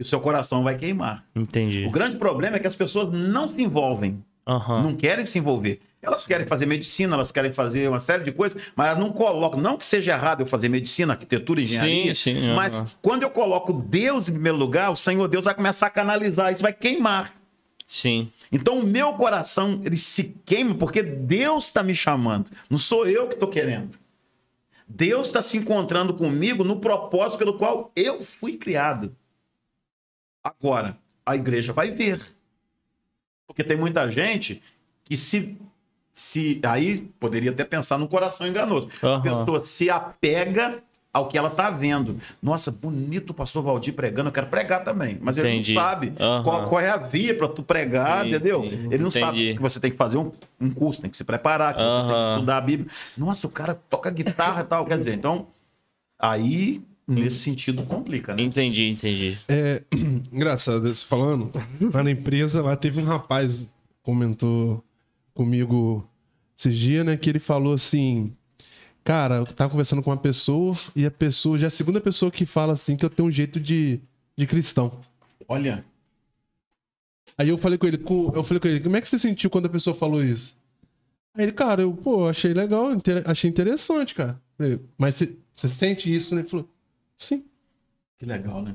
E 0.00 0.02
o 0.02 0.04
seu 0.04 0.20
coração 0.20 0.64
vai 0.64 0.76
queimar. 0.76 1.24
Entendi. 1.32 1.86
O 1.86 1.92
grande 1.92 2.16
problema 2.16 2.56
é 2.56 2.58
que 2.58 2.66
as 2.66 2.74
pessoas 2.74 3.08
não 3.12 3.46
se 3.46 3.62
envolvem 3.62 4.20
Aham. 4.46 4.82
não 4.82 4.94
querem 4.94 5.24
se 5.24 5.38
envolver. 5.38 5.80
Elas 6.06 6.26
querem 6.26 6.46
fazer 6.46 6.66
medicina, 6.66 7.16
elas 7.16 7.32
querem 7.32 7.52
fazer 7.52 7.88
uma 7.88 7.98
série 7.98 8.22
de 8.22 8.30
coisas, 8.30 8.62
mas 8.76 8.86
elas 8.86 8.98
não 9.00 9.12
colocam. 9.12 9.60
Não 9.60 9.76
que 9.76 9.84
seja 9.84 10.12
errado 10.12 10.40
eu 10.42 10.46
fazer 10.46 10.68
medicina, 10.68 11.14
arquitetura, 11.14 11.60
engenharia, 11.60 12.14
Sim, 12.14 12.34
sim, 12.34 12.54
mas 12.54 12.78
aham. 12.78 12.90
quando 13.02 13.22
eu 13.24 13.30
coloco 13.30 13.72
Deus 13.72 14.28
em 14.28 14.32
primeiro 14.32 14.56
lugar, 14.56 14.90
o 14.90 14.96
Senhor 14.96 15.26
Deus 15.26 15.44
vai 15.44 15.54
começar 15.54 15.88
a 15.88 15.90
canalizar, 15.90 16.52
isso 16.52 16.62
vai 16.62 16.72
queimar. 16.72 17.34
Sim. 17.84 18.30
Então 18.52 18.78
o 18.78 18.86
meu 18.86 19.14
coração 19.14 19.80
ele 19.84 19.96
se 19.96 20.36
queima 20.44 20.76
porque 20.76 21.02
Deus 21.02 21.64
está 21.64 21.82
me 21.82 21.94
chamando, 21.94 22.50
não 22.70 22.78
sou 22.78 23.06
eu 23.06 23.26
que 23.26 23.34
estou 23.34 23.48
querendo. 23.48 23.98
Deus 24.88 25.26
está 25.26 25.42
se 25.42 25.56
encontrando 25.56 26.14
comigo 26.14 26.62
no 26.62 26.78
propósito 26.78 27.38
pelo 27.38 27.58
qual 27.58 27.90
eu 27.96 28.22
fui 28.22 28.56
criado. 28.56 29.16
Agora, 30.44 30.96
a 31.24 31.34
igreja 31.34 31.72
vai 31.72 31.90
ver. 31.90 32.22
Porque 33.46 33.64
tem 33.64 33.76
muita 33.76 34.08
gente 34.08 34.62
que 35.04 35.16
se. 35.16 35.56
Se 36.16 36.58
aí 36.62 36.96
poderia 37.20 37.50
até 37.50 37.62
pensar 37.62 37.98
no 37.98 38.08
coração 38.08 38.46
enganoso. 38.46 38.88
A 39.02 39.06
Aham. 39.06 39.20
pessoa 39.20 39.60
se 39.60 39.90
apega 39.90 40.78
ao 41.12 41.28
que 41.28 41.36
ela 41.36 41.48
está 41.50 41.68
vendo. 41.68 42.18
Nossa, 42.42 42.70
bonito 42.70 43.30
o 43.30 43.34
pastor 43.34 43.62
Valdir 43.62 43.92
pregando, 43.92 44.30
eu 44.30 44.32
quero 44.32 44.46
pregar 44.46 44.82
também. 44.82 45.18
Mas 45.20 45.36
ele 45.36 45.50
Entendi. 45.50 45.74
não 45.74 45.82
sabe 45.82 46.14
Aham. 46.18 46.42
qual, 46.42 46.68
qual 46.70 46.80
é 46.80 46.88
a 46.88 46.96
via 46.96 47.36
para 47.36 47.48
tu 47.48 47.62
pregar, 47.62 48.22
Sim, 48.22 48.30
entendeu? 48.30 48.62
sim. 48.62 48.88
Ele 48.90 49.02
não 49.02 49.10
sabe 49.10 49.40
Entendi. 49.40 49.56
que 49.56 49.60
você 49.60 49.78
tem 49.78 49.90
que 49.90 49.96
fazer 49.98 50.16
um, 50.16 50.32
um 50.58 50.70
curso, 50.70 51.02
tem 51.02 51.10
que 51.10 51.18
se 51.18 51.24
preparar, 51.24 51.74
que 51.76 51.82
você 51.82 51.98
tem 52.08 52.18
que 52.18 52.28
estudar 52.28 52.56
a 52.56 52.60
Bíblia. 52.62 52.90
Nossa, 53.14 53.46
o 53.46 53.50
cara 53.50 53.74
toca 53.74 54.10
guitarra 54.10 54.62
e 54.62 54.64
tal. 54.64 54.86
Quer 54.86 54.96
dizer, 54.96 55.12
então, 55.12 55.48
aí, 56.18 56.80
nesse 57.06 57.40
sentido, 57.40 57.82
complica, 57.82 58.34
né? 58.34 58.42
Entendi, 58.42 58.88
entendi. 58.88 59.38
É 59.46 59.82
engraçado, 60.32 60.94
falando, 60.94 61.52
lá 61.92 62.02
na 62.02 62.10
empresa, 62.10 62.62
lá 62.62 62.74
teve 62.74 63.02
um 63.02 63.04
rapaz 63.04 63.66
comentou 64.02 64.82
comigo 65.36 66.08
esses 66.58 66.76
dias, 66.76 67.06
né, 67.06 67.16
que 67.18 67.30
ele 67.30 67.40
falou 67.40 67.74
assim, 67.74 68.34
cara, 69.04 69.36
eu 69.36 69.46
tava 69.46 69.70
conversando 69.70 70.02
com 70.02 70.10
uma 70.10 70.16
pessoa 70.18 70.76
e 70.96 71.06
a 71.06 71.10
pessoa, 71.10 71.58
já 71.58 71.66
é 71.66 71.68
a 71.68 71.70
segunda 71.70 72.00
pessoa 72.00 72.30
que 72.32 72.46
fala 72.46 72.74
assim 72.74 72.96
que 72.96 73.04
eu 73.04 73.10
tenho 73.10 73.28
um 73.28 73.32
jeito 73.32 73.60
de, 73.60 74.00
de 74.36 74.46
cristão. 74.46 75.00
Olha, 75.48 75.84
Aí 77.38 77.48
eu 77.48 77.58
falei 77.58 77.76
com 77.78 77.86
ele, 77.86 77.98
eu 78.34 78.42
falei 78.42 78.60
com 78.60 78.68
ele, 78.68 78.80
como 78.80 78.96
é 78.96 79.00
que 79.00 79.08
você 79.08 79.18
sentiu 79.18 79.50
quando 79.50 79.66
a 79.66 79.68
pessoa 79.68 79.94
falou 79.94 80.24
isso? 80.24 80.56
Aí 81.34 81.44
ele, 81.44 81.52
cara, 81.52 81.82
eu, 81.82 81.94
pô, 81.94 82.28
achei 82.28 82.54
legal, 82.54 82.92
inter- 82.92 83.24
achei 83.28 83.50
interessante, 83.50 84.14
cara. 84.14 84.40
Falei, 84.58 84.80
Mas 84.98 85.16
você, 85.16 85.68
sente 85.68 86.14
isso, 86.14 86.34
né? 86.34 86.42
Ele 86.42 86.48
falou, 86.50 86.68
sim. 87.18 87.44
que 88.18 88.26
legal, 88.26 88.62
né? 88.62 88.74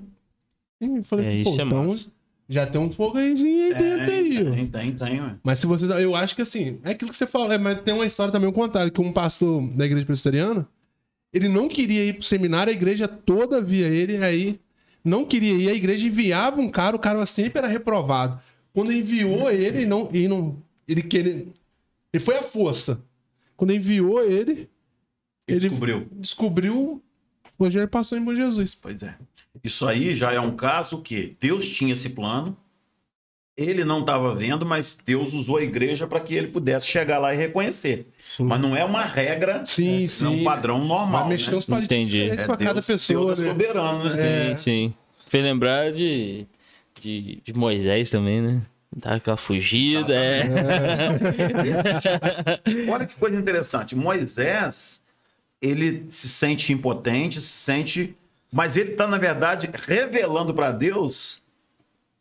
Sim, 0.81 0.97
eu 0.97 1.03
falei 1.03 1.25
É, 1.25 1.29
assim, 1.29 1.41
isso 1.41 1.51
pô, 1.51 1.61
é 1.61 1.65
então 1.65 1.89
massa. 1.89 2.11
Já 2.51 2.67
tem 2.67 2.81
um 2.81 2.91
fogo 2.91 3.17
ayzinho 3.17 3.67
aí 3.67 3.73
dentro 3.73 4.11
aí, 4.11 4.47
ó. 4.47 4.51
tem, 4.53 4.67
tem, 4.67 4.91
tem, 4.91 5.21
ué. 5.21 5.35
Mas 5.41 5.59
se 5.59 5.65
você. 5.65 5.85
Eu 5.85 6.13
acho 6.15 6.35
que 6.35 6.41
assim, 6.41 6.79
é 6.83 6.91
aquilo 6.91 7.09
que 7.09 7.17
você 7.17 7.25
fala, 7.25 7.53
é, 7.53 7.57
mas 7.57 7.79
tem 7.81 7.93
uma 7.93 8.05
história 8.05 8.29
também, 8.29 8.49
um 8.49 8.53
contrário, 8.53 8.91
que 8.91 8.99
um 8.99 9.13
pastor 9.13 9.65
da 9.69 9.85
igreja 9.85 10.05
presbiteriana, 10.05 10.67
ele 11.31 11.47
não 11.47 11.69
queria 11.69 12.03
ir 12.03 12.13
pro 12.15 12.23
seminário, 12.23 12.69
a 12.69 12.75
igreja 12.75 13.07
toda 13.07 13.61
via 13.61 13.87
ele, 13.87 14.21
aí 14.21 14.59
não 15.03 15.23
queria 15.23 15.53
ir, 15.53 15.69
a 15.69 15.73
igreja 15.73 16.05
enviava 16.05 16.59
um 16.59 16.69
cara, 16.69 16.93
o 16.93 16.99
cara 16.99 17.25
sempre 17.25 17.59
era 17.59 17.67
reprovado. 17.69 18.37
Quando 18.73 18.91
enviou 18.91 19.49
ele, 19.49 19.85
não, 19.85 20.09
ele 20.11 20.27
não. 20.27 20.61
Ele 20.85 21.01
queria. 21.01 21.47
Ele 22.13 22.23
foi 22.23 22.37
à 22.37 22.43
força. 22.43 23.01
Quando 23.55 23.73
enviou 23.73 24.21
ele, 24.23 24.51
Ele 24.51 24.69
ele 25.47 25.59
descobriu. 25.59 26.07
descobriu. 26.11 27.01
Hoje 27.57 27.79
ele 27.79 27.87
passou 27.87 28.17
em 28.17 28.23
Bom 28.23 28.35
Jesus. 28.35 28.75
Pois 28.75 29.03
é. 29.03 29.15
Isso 29.63 29.87
aí 29.87 30.15
já 30.15 30.31
é 30.31 30.39
um 30.39 30.55
caso 30.55 31.01
que 31.01 31.35
Deus 31.39 31.67
tinha 31.67 31.93
esse 31.93 32.09
plano, 32.09 32.57
ele 33.55 33.83
não 33.83 33.99
estava 33.99 34.33
vendo, 34.33 34.65
mas 34.65 34.97
Deus 35.05 35.33
usou 35.33 35.57
a 35.57 35.63
igreja 35.63 36.07
para 36.07 36.19
que 36.19 36.33
ele 36.33 36.47
pudesse 36.47 36.87
chegar 36.87 37.19
lá 37.19 37.33
e 37.33 37.37
reconhecer. 37.37 38.07
Mas 38.39 38.59
não 38.59 38.75
é 38.75 38.83
uma 38.83 39.03
regra, 39.03 39.63
Sim, 39.65 40.03
é, 40.03 40.07
sim. 40.07 40.25
é 40.25 40.29
um 40.29 40.43
padrão 40.43 40.79
normal. 40.83 41.21
Vai 41.21 41.29
mexer 41.29 41.51
né? 41.51 41.59
palitinhos 41.67 41.85
Entendi. 41.85 42.29
É 42.29 42.45
pra 42.45 42.57
cada 42.57 42.81
pessoa, 42.81 43.27
Deus 43.27 43.39
é 43.39 43.43
né? 43.43 43.49
soberano, 43.49 44.03
né? 44.05 44.55
Sim, 44.55 44.63
sim. 44.63 44.93
Fez 45.27 45.43
lembrar 45.43 45.91
de, 45.91 46.45
de, 46.99 47.41
de 47.43 47.53
Moisés 47.53 48.09
também, 48.09 48.41
né? 48.41 48.61
Dá 48.93 49.15
aquela 49.15 49.37
fugida, 49.37 50.13
é. 50.13 50.41
Olha 52.89 53.05
que 53.05 53.15
coisa 53.15 53.37
interessante. 53.37 53.95
Moisés, 53.95 55.01
ele 55.61 56.05
se 56.09 56.27
sente 56.27 56.73
impotente, 56.73 57.39
se 57.39 57.47
sente. 57.47 58.15
Mas 58.51 58.75
ele 58.75 58.91
está, 58.91 59.07
na 59.07 59.17
verdade, 59.17 59.69
revelando 59.87 60.53
para 60.53 60.71
Deus 60.71 61.41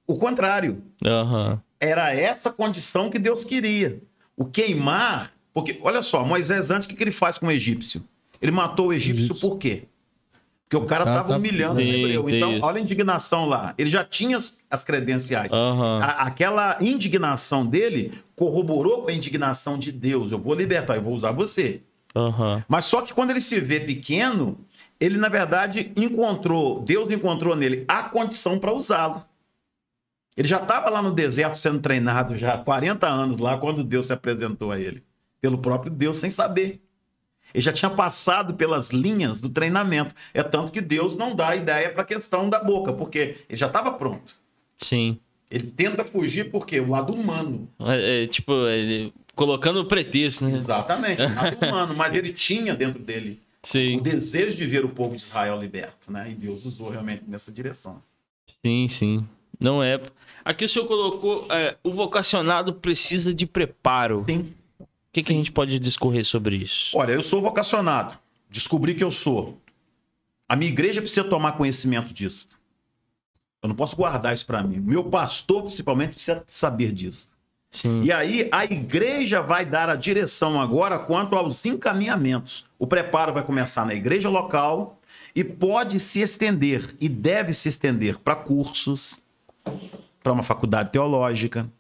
o 0.07 0.17
contrário. 0.17 0.83
Aham. 1.05 1.61
Era 1.79 2.15
essa 2.15 2.51
condição 2.51 3.11
que 3.11 3.19
Deus 3.19 3.45
queria. 3.45 4.01
O 4.37 4.45
queimar. 4.45 5.33
Porque, 5.53 5.79
olha 5.83 6.03
só, 6.03 6.25
Moisés, 6.25 6.71
antes, 6.71 6.87
o 6.87 6.91
que 6.91 6.97
que 6.97 7.03
ele 7.03 7.11
faz 7.11 7.39
com 7.39 7.47
o 7.47 7.51
egípcio? 7.51 8.05
Ele 8.41 8.53
matou 8.53 8.89
o 8.89 8.93
egípcio, 8.93 9.25
Egípcio. 9.25 9.49
por 9.49 9.59
quê? 9.59 9.85
Porque 10.69 10.77
o 10.85 10.87
cara 10.87 11.03
estava 11.03 11.29
tá- 11.31 11.37
humilhando 11.37 11.81
o 11.81 11.83
hebreu. 11.83 12.29
Então, 12.31 12.53
isso. 12.57 12.65
olha 12.65 12.79
a 12.79 12.81
indignação 12.81 13.45
lá. 13.47 13.75
Ele 13.77 13.91
já 13.91 14.05
tinha 14.05 14.37
as, 14.37 14.61
as 14.71 14.85
credenciais. 14.85 15.53
Aham. 15.53 15.99
A- 16.01 16.23
aquela 16.23 16.79
indignação 16.81 17.67
dele 17.67 18.13
corroborou 18.37 19.03
com 19.03 19.09
a 19.11 19.13
indignação 19.13 19.77
de 19.77 19.91
Deus. 19.91 20.31
Eu 20.31 20.39
vou 20.39 20.55
libertar, 20.55 20.95
eu 20.95 21.03
vou 21.03 21.13
usar 21.15 21.33
você. 21.33 21.81
Aham. 22.15 22.65
Mas 22.69 22.85
só 22.85 23.03
que 23.03 23.13
quando 23.13 23.31
ele 23.31 23.41
se 23.41 23.59
vê 23.61 23.81
pequeno, 23.81 24.59
ele 25.01 25.17
na 25.17 25.29
verdade 25.29 25.93
encontrou, 25.97 26.81
Deus 26.81 27.11
encontrou 27.11 27.57
nele 27.57 27.85
a 27.89 28.03
condição 28.03 28.59
para 28.59 28.73
usá-lo. 28.73 29.25
Ele 30.37 30.47
já 30.47 30.59
estava 30.59 30.91
lá 30.91 31.03
no 31.03 31.13
deserto 31.13 31.57
sendo 31.57 31.81
treinado 31.81 32.37
já 32.37 32.55
há 32.55 32.59
40 32.59 33.09
anos 33.09 33.39
lá 33.39 33.57
quando 33.57 33.83
Deus 33.83 34.07
se 34.07 34.13
apresentou 34.13 34.71
a 34.71 34.79
ele, 34.79 35.03
pelo 35.41 35.59
próprio 35.59 35.91
Deus 35.91 36.19
sem 36.19 36.31
saber. 36.31 36.81
Ele 37.53 37.63
já 37.63 37.73
tinha 37.73 37.91
passado 37.91 38.55
pelas 38.55 38.91
linhas 38.91 39.41
do 39.41 39.49
treinamento. 39.49 40.15
É 40.33 40.43
tanto 40.43 40.71
que 40.71 40.81
Deus 40.81 41.17
não 41.17 41.35
dá 41.35 41.57
ideia 41.57 41.91
para 41.91 42.03
a 42.03 42.07
questão 42.07 42.49
da 42.49 42.63
boca, 42.63 42.93
porque 42.93 43.39
ele 43.49 43.57
já 43.57 43.67
estava 43.67 43.91
pronto. 43.93 44.35
Sim. 44.77 45.19
Ele 45.51 45.67
tenta 45.67 46.05
fugir 46.05 46.51
porque 46.51 46.79
o 46.79 46.89
lado 46.89 47.13
humano. 47.13 47.69
É, 47.81 48.23
é, 48.23 48.27
tipo, 48.27 48.53
ele, 48.69 49.13
colocando 49.35 49.81
o 49.81 49.85
pretexto, 49.85 50.45
né? 50.45 50.53
Exatamente, 50.53 51.23
o 51.23 51.35
lado 51.35 51.67
humano, 51.67 51.95
mas 51.97 52.15
ele 52.15 52.33
tinha 52.33 52.73
dentro 52.77 53.03
dele 53.03 53.41
o 53.63 53.67
Sim, 53.67 53.99
desejo 54.03 54.57
de 54.57 54.67
ver 54.67 54.85
o 54.85 54.89
povo 54.89 55.15
de 55.15 55.23
Israel 55.23 55.61
liberto, 55.61 56.11
né? 56.11 56.31
E 56.31 56.35
Deus 56.35 56.65
usou 56.65 56.89
realmente 56.91 57.25
nessa 57.29 57.53
direção. 57.53 58.03
sim, 58.65 58.89
sim. 58.89 59.27
Não 59.59 59.83
é. 59.83 60.01
Aqui 60.43 60.65
o 60.65 60.69
senhor 60.69 60.87
colocou, 60.87 61.47
é, 61.51 61.77
o 61.85 61.93
vocacionado 61.93 62.73
precisa 62.73 63.35
de 63.35 63.45
preparo. 63.47 64.25
Sim. 64.27 64.55
O 64.81 64.87
que, 65.13 65.23
que 65.23 65.33
a 65.33 65.37
gente 65.37 65.53
pode 65.53 65.79
discorrer 65.79 66.25
sobre 66.25 66.57
isso? 66.57 66.97
Olha, 66.97 67.13
eu 67.13 67.23
sou 67.23 67.43
vocacionado. 67.43 68.17
Descobri 68.49 68.95
que 68.95 69.05
eu 69.05 69.11
sou. 69.11 69.61
A 70.49 70.57
minha 70.57 70.71
igreja 70.71 71.03
precisa 71.03 71.25
tomar 71.25 71.53
conhecimento 71.53 72.15
disso. 72.15 72.49
Eu 73.63 73.69
não 73.69 73.77
posso 73.77 73.95
guardar 73.95 74.33
isso 74.33 74.47
para 74.47 74.63
mim. 74.63 74.79
Meu 74.79 75.05
pastor, 75.05 75.65
principalmente, 75.65 76.15
precisa 76.15 76.43
saber 76.49 76.93
disso. 76.93 77.29
Sim. 77.71 78.03
E 78.03 78.11
aí, 78.11 78.49
a 78.51 78.65
igreja 78.65 79.43
vai 79.43 79.67
dar 79.67 79.91
a 79.91 79.97
direção 79.97 80.61
agora 80.61 80.99
quanto 80.99 81.37
aos 81.37 81.67
encaminhamentos. 81.67 82.70
O 82.81 82.87
preparo 82.87 83.35
vai 83.35 83.43
começar 83.43 83.85
na 83.85 83.93
igreja 83.93 84.31
local 84.31 84.99
e 85.37 85.45
pode 85.45 86.01
se 86.01 86.23
estender, 86.23 86.97
e 86.99 87.11
deve 87.11 87.53
se 87.53 87.69
estender 87.69 88.19
para 88.19 88.35
cursos, 88.35 89.21
para 90.23 90.33
uma 90.33 90.43
faculdade 90.43 90.91
teológica, 90.91 91.71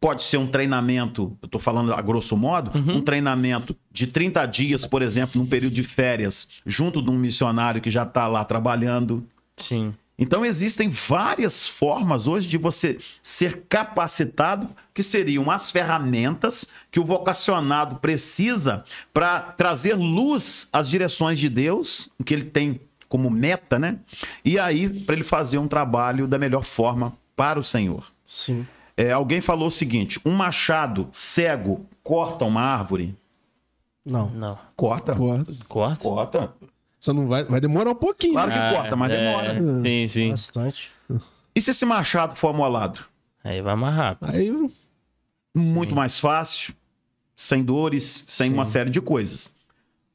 pode 0.00 0.22
ser 0.22 0.36
um 0.36 0.46
treinamento, 0.46 1.36
eu 1.42 1.48
tô 1.48 1.58
falando 1.58 1.92
a 1.92 2.00
grosso 2.00 2.36
modo, 2.36 2.70
um 2.78 3.00
treinamento 3.02 3.76
de 3.90 4.06
30 4.06 4.46
dias, 4.46 4.86
por 4.86 5.02
exemplo, 5.02 5.40
num 5.40 5.46
período 5.46 5.74
de 5.74 5.82
férias, 5.82 6.48
junto 6.64 7.02
de 7.02 7.10
um 7.10 7.18
missionário 7.18 7.82
que 7.82 7.90
já 7.90 8.04
está 8.04 8.28
lá 8.28 8.44
trabalhando. 8.44 9.26
Sim. 9.56 9.92
Então 10.18 10.44
existem 10.44 10.88
várias 10.88 11.68
formas 11.68 12.28
hoje 12.28 12.46
de 12.46 12.56
você 12.56 12.98
ser 13.22 13.64
capacitado, 13.68 14.68
que 14.92 15.02
seriam 15.02 15.50
as 15.50 15.70
ferramentas 15.70 16.68
que 16.90 17.00
o 17.00 17.04
vocacionado 17.04 17.96
precisa 17.96 18.84
para 19.12 19.40
trazer 19.40 19.94
luz 19.94 20.68
às 20.72 20.88
direções 20.88 21.38
de 21.38 21.48
Deus, 21.48 22.08
o 22.18 22.24
que 22.24 22.32
ele 22.32 22.44
tem 22.44 22.80
como 23.08 23.28
meta, 23.28 23.78
né? 23.78 23.98
E 24.44 24.58
aí 24.58 24.88
para 24.88 25.14
ele 25.16 25.24
fazer 25.24 25.58
um 25.58 25.68
trabalho 25.68 26.26
da 26.26 26.38
melhor 26.38 26.64
forma 26.64 27.12
para 27.34 27.58
o 27.58 27.64
Senhor. 27.64 28.06
Sim. 28.24 28.66
É, 28.96 29.10
alguém 29.10 29.40
falou 29.40 29.68
o 29.68 29.70
seguinte: 29.70 30.20
um 30.24 30.32
machado 30.32 31.08
cego 31.12 31.86
corta 32.02 32.44
uma 32.44 32.60
árvore? 32.60 33.16
Não. 34.04 34.28
Não. 34.30 34.58
Corta. 34.76 35.14
Corta. 35.14 35.54
Corta? 35.68 36.02
Corta. 36.02 36.54
Só 37.04 37.12
não 37.12 37.28
vai, 37.28 37.44
vai 37.44 37.60
demorar 37.60 37.90
um 37.90 37.94
pouquinho. 37.94 38.32
Claro 38.32 38.50
que 38.50 38.56
Ah, 38.56 38.72
corta, 38.72 38.96
mas 38.96 39.10
é, 39.10 39.18
demora. 39.18 39.82
Sim, 39.82 40.08
sim. 40.08 40.30
Bastante. 40.30 40.90
E 41.54 41.60
se 41.60 41.70
esse 41.70 41.84
machado 41.84 42.34
for 42.34 42.48
amolado? 42.48 43.00
Aí 43.44 43.60
vai 43.60 43.76
mais 43.76 43.94
rápido. 43.94 44.30
Aí 44.34 44.50
Muito 45.54 45.94
mais 45.94 46.18
fácil, 46.18 46.72
sem 47.36 47.62
dores, 47.62 48.24
sem 48.26 48.50
uma 48.50 48.64
série 48.64 48.88
de 48.88 49.02
coisas. 49.02 49.52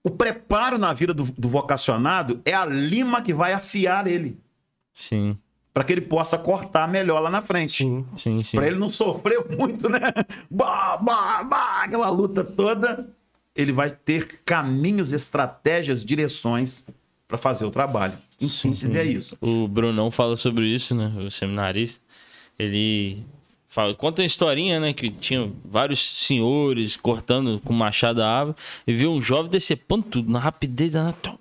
O 0.04 0.10
preparo 0.10 0.80
na 0.80 0.92
vida 0.92 1.14
do, 1.14 1.26
do 1.26 1.48
vocacionado 1.48 2.42
é 2.44 2.56
a 2.56 2.66
lima 2.66 3.22
que 3.22 3.36
vai 3.36 3.54
afiar 3.54 4.08
ele, 4.08 4.40
Sim, 4.92 5.38
para 5.72 5.84
que 5.84 5.94
ele 5.94 6.02
possa 6.02 6.40
cortar 6.40 6.88
melhor 6.88 7.20
lá 7.20 7.30
na 7.30 7.44
frente. 7.44 7.84
Sim. 7.84 8.04
sim, 8.16 8.42
sim. 8.42 8.58
Para 8.58 8.66
ele 8.66 8.80
não 8.80 8.90
sofrer 8.90 9.46
muito, 9.56 9.88
né? 9.88 10.00
Bah, 10.50 10.98
bah, 10.98 11.44
bah, 11.44 11.84
aquela 11.84 12.10
luta 12.10 12.44
toda. 12.44 13.08
Ele 13.60 13.74
vai 13.74 13.90
ter 13.90 14.40
caminhos, 14.46 15.12
estratégias, 15.12 16.04
direções 16.04 16.86
para 17.28 17.38
fazer 17.38 17.66
o 17.66 17.70
trabalho. 17.70 18.18
Em 18.40 18.48
síntese, 18.48 18.98
é 18.98 19.04
isso. 19.04 19.38
O 19.42 19.68
Brunão 19.68 20.10
fala 20.10 20.38
sobre 20.38 20.66
isso, 20.66 20.96
né? 20.96 21.14
O 21.18 21.30
seminarista. 21.30 22.02
Ele 22.58 23.26
fala, 23.70 23.94
conta 23.94 24.22
uma 24.22 24.26
historinha, 24.26 24.80
né? 24.80 24.92
Que 24.92 25.10
tinha 25.10 25.50
vários 25.64 26.26
senhores 26.26 26.98
cortando 26.98 27.62
com 27.64 27.72
machado 27.72 28.22
a 28.22 28.28
árvore 28.28 28.58
e 28.86 28.92
viu 28.92 29.12
um 29.12 29.22
jovem 29.22 29.50
decepando 29.50 30.04
tudo 30.04 30.32
na 30.32 30.40
rapidez. 30.40 30.94
Tom, 31.22 31.38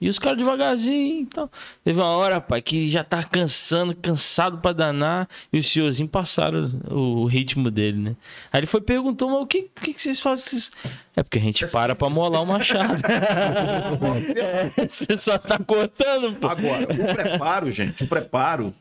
E 0.00 0.08
os 0.08 0.18
caras 0.18 0.38
devagarzinho 0.38 1.22
e 1.22 1.26
tal. 1.26 1.50
Teve 1.82 1.98
uma 1.98 2.10
hora, 2.10 2.40
pai, 2.40 2.62
que 2.62 2.88
já 2.88 3.02
tá 3.02 3.22
cansando, 3.24 3.96
cansado 3.96 4.58
pra 4.58 4.72
danar. 4.72 5.28
E 5.52 5.58
os 5.58 5.66
senhorzinhos 5.66 6.10
passaram 6.10 6.66
o, 6.88 7.22
o 7.22 7.24
ritmo 7.26 7.68
dele, 7.68 7.98
né? 7.98 8.16
Aí 8.52 8.60
ele 8.60 8.66
foi 8.66 8.80
perguntou, 8.80 9.28
mas 9.28 9.40
o 9.40 9.46
que, 9.46 9.62
que, 9.62 9.92
que 9.92 10.00
vocês 10.00 10.20
fazem? 10.20 10.46
Vocês... 10.46 10.70
É 11.16 11.22
porque 11.22 11.38
a 11.38 11.42
gente 11.42 11.66
para 11.66 11.96
pra 11.96 12.08
molar 12.08 12.42
o 12.42 12.46
machado. 12.46 13.02
Você 14.88 15.16
só 15.16 15.36
tá 15.36 15.58
cortando, 15.58 16.36
pô. 16.36 16.46
Agora, 16.46 16.84
o 16.84 17.14
preparo, 17.14 17.70
gente, 17.72 18.04
o 18.04 18.06
preparo, 18.06 18.72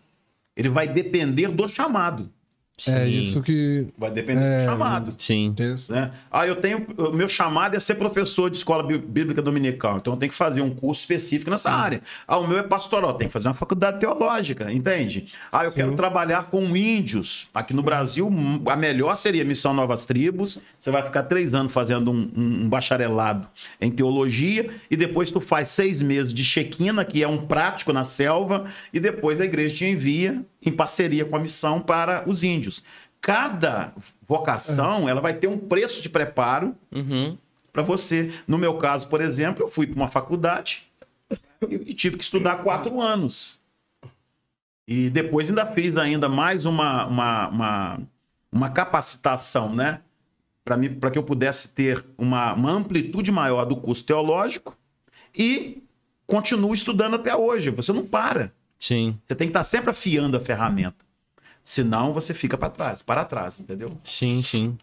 ele 0.55 0.69
vai 0.69 0.87
depender 0.87 1.47
do 1.47 1.67
chamado. 1.67 2.29
É 2.77 3.05
Sim. 3.05 3.09
isso 3.21 3.41
que. 3.41 3.87
Vai 3.97 4.11
depender 4.11 4.41
É, 4.43 4.59
do 4.65 4.65
chamado. 4.71 5.15
Sim. 5.17 5.55
Né? 5.89 6.11
Ah, 6.29 6.45
eu 6.45 6.55
tenho. 6.57 6.85
O 6.97 7.11
meu 7.13 7.27
chamado 7.27 7.75
é 7.75 7.79
ser 7.79 7.95
professor 7.95 8.49
de 8.49 8.57
escola 8.57 8.83
bí- 8.83 8.97
bíblica 8.97 9.41
dominical. 9.41 9.97
Então 9.97 10.13
eu 10.13 10.17
tenho 10.19 10.31
que 10.31 10.37
fazer 10.37 10.59
um 10.61 10.69
curso 10.69 10.99
específico 11.01 11.49
nessa 11.49 11.71
área. 11.71 12.01
Ah, 12.27 12.37
o 12.37 12.45
meu 12.47 12.57
é 12.59 12.63
pastoral, 12.63 13.13
tem 13.13 13.27
que 13.27 13.33
fazer 13.33 13.47
uma 13.47 13.53
faculdade 13.53 13.99
teológica, 13.99 14.71
entende? 14.71 15.27
Ah, 15.51 15.63
eu 15.63 15.71
quero 15.71 15.95
trabalhar 15.95 16.49
com 16.49 16.75
índios. 16.75 17.47
Aqui 17.53 17.73
no 17.73 17.81
Brasil, 17.81 18.29
a 18.67 18.75
melhor 18.75 19.15
seria 19.15 19.45
Missão 19.45 19.73
Novas 19.73 20.05
Tribos. 20.05 20.59
Você 20.79 20.91
vai 20.91 21.01
ficar 21.01 21.23
três 21.23 21.55
anos 21.55 21.71
fazendo 21.71 22.11
um, 22.11 22.29
um- 22.35 22.63
um 22.65 22.69
bacharelado 22.69 23.47
em 23.79 23.89
teologia, 23.91 24.69
e 24.91 24.95
depois 24.97 25.31
tu 25.31 25.39
faz 25.39 25.69
seis 25.69 26.01
meses 26.01 26.33
de 26.33 26.43
Chequina, 26.43 27.05
que 27.05 27.23
é 27.23 27.27
um 27.27 27.37
prático 27.37 27.93
na 27.93 28.03
selva, 28.03 28.65
e 28.93 28.99
depois 28.99 29.39
a 29.39 29.45
igreja 29.45 29.75
te 29.75 29.85
envia 29.85 30.43
em 30.65 30.71
parceria 30.71 31.23
com 31.25 31.35
a 31.35 31.39
missão 31.39 31.79
para 31.79 32.23
os 32.27 32.43
índios. 32.43 32.64
Cada 33.21 33.93
vocação, 34.27 35.09
ela 35.09 35.21
vai 35.21 35.33
ter 35.33 35.47
um 35.47 35.57
preço 35.57 36.01
de 36.01 36.09
preparo 36.09 36.75
Uhum. 36.91 37.37
para 37.73 37.81
você. 37.83 38.31
No 38.47 38.57
meu 38.57 38.77
caso, 38.77 39.07
por 39.07 39.19
exemplo, 39.21 39.63
eu 39.63 39.69
fui 39.71 39.87
para 39.87 39.95
uma 39.97 40.07
faculdade 40.07 40.87
e 41.61 41.75
e 41.87 41.93
tive 41.93 42.17
que 42.17 42.23
estudar 42.23 42.57
quatro 42.63 43.01
anos. 43.01 43.59
E 44.87 45.09
depois 45.09 45.49
ainda 45.49 45.65
fiz 45.65 45.97
ainda 45.97 46.29
mais 46.29 46.65
uma, 46.65 47.05
uma, 47.07 47.47
uma, 47.47 47.99
uma 48.51 48.69
capacitação, 48.69 49.73
né? 49.73 50.01
Para 50.63 51.09
que 51.11 51.17
eu 51.17 51.23
pudesse 51.23 51.69
ter 51.69 52.03
uma, 52.17 52.53
uma 52.53 52.71
amplitude 52.71 53.31
maior 53.31 53.65
do 53.65 53.75
curso 53.75 54.03
teológico 54.03 54.77
e 55.35 55.81
continuo 56.27 56.73
estudando 56.73 57.15
até 57.15 57.35
hoje. 57.35 57.69
Você 57.71 57.91
não 57.93 58.05
para. 58.05 58.51
Sim, 58.79 59.17
Você 59.25 59.33
tem 59.35 59.47
que 59.47 59.51
estar 59.51 59.63
sempre 59.63 59.89
afiando 59.91 60.37
a 60.37 60.39
ferramenta. 60.39 61.04
Senão 61.65 62.13
você 62.13 62.31
fica 62.31 62.55
para 62.55 62.69
trás, 62.69 63.01
para 63.01 63.25
trás, 63.25 63.59
entendeu? 63.59 63.97
sim, 64.03 64.41
sim. 64.43 64.77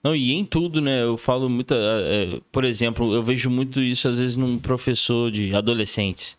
Não, 0.00 0.14
e 0.14 0.32
em 0.32 0.44
tudo, 0.44 0.80
né? 0.80 1.02
Eu 1.02 1.16
falo 1.16 1.50
muito. 1.50 1.74
é, 1.74 1.76
é, 2.36 2.40
por 2.52 2.64
exemplo, 2.64 3.12
eu 3.12 3.20
vejo 3.20 3.50
muito 3.50 3.80
isso 3.80 4.06
às 4.06 4.20
vezes 4.20 4.36
num 4.36 4.56
professor 4.56 5.28
de 5.28 5.52
adolescentes. 5.52 6.38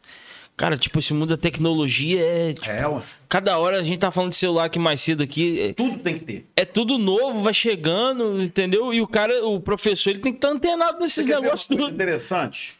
Cara, 0.55 0.77
tipo, 0.77 0.99
esse 0.99 1.13
mundo 1.13 1.29
da 1.29 1.37
tecnologia 1.37 2.21
é. 2.21 2.53
tipo, 2.53 2.69
É, 2.69 2.83
cada 3.27 3.57
hora 3.59 3.79
a 3.79 3.83
gente 3.83 3.99
tá 3.99 4.09
falando 4.11 4.31
de 4.31 4.37
celular 4.37 4.65
aqui 4.65 4.79
mais 4.79 5.01
cedo 5.01 5.21
aqui. 5.21 5.73
tudo 5.75 5.99
tem 5.99 6.17
que 6.17 6.23
ter. 6.23 6.47
É, 6.55 6.61
é 6.61 6.65
tudo 6.65 6.97
novo, 6.97 7.41
vai 7.43 7.53
chegando, 7.53 8.41
entendeu? 8.41 8.93
E 8.93 9.01
o 9.01 9.07
cara, 9.07 9.45
o 9.45 9.59
professor, 9.59 10.11
ele 10.11 10.19
tem 10.19 10.31
que 10.31 10.37
estar 10.37 10.49
antenado 10.49 10.97
nesses 10.99 11.27
negócios 11.27 11.67
tudo. 11.67 11.89
interessante. 11.89 12.75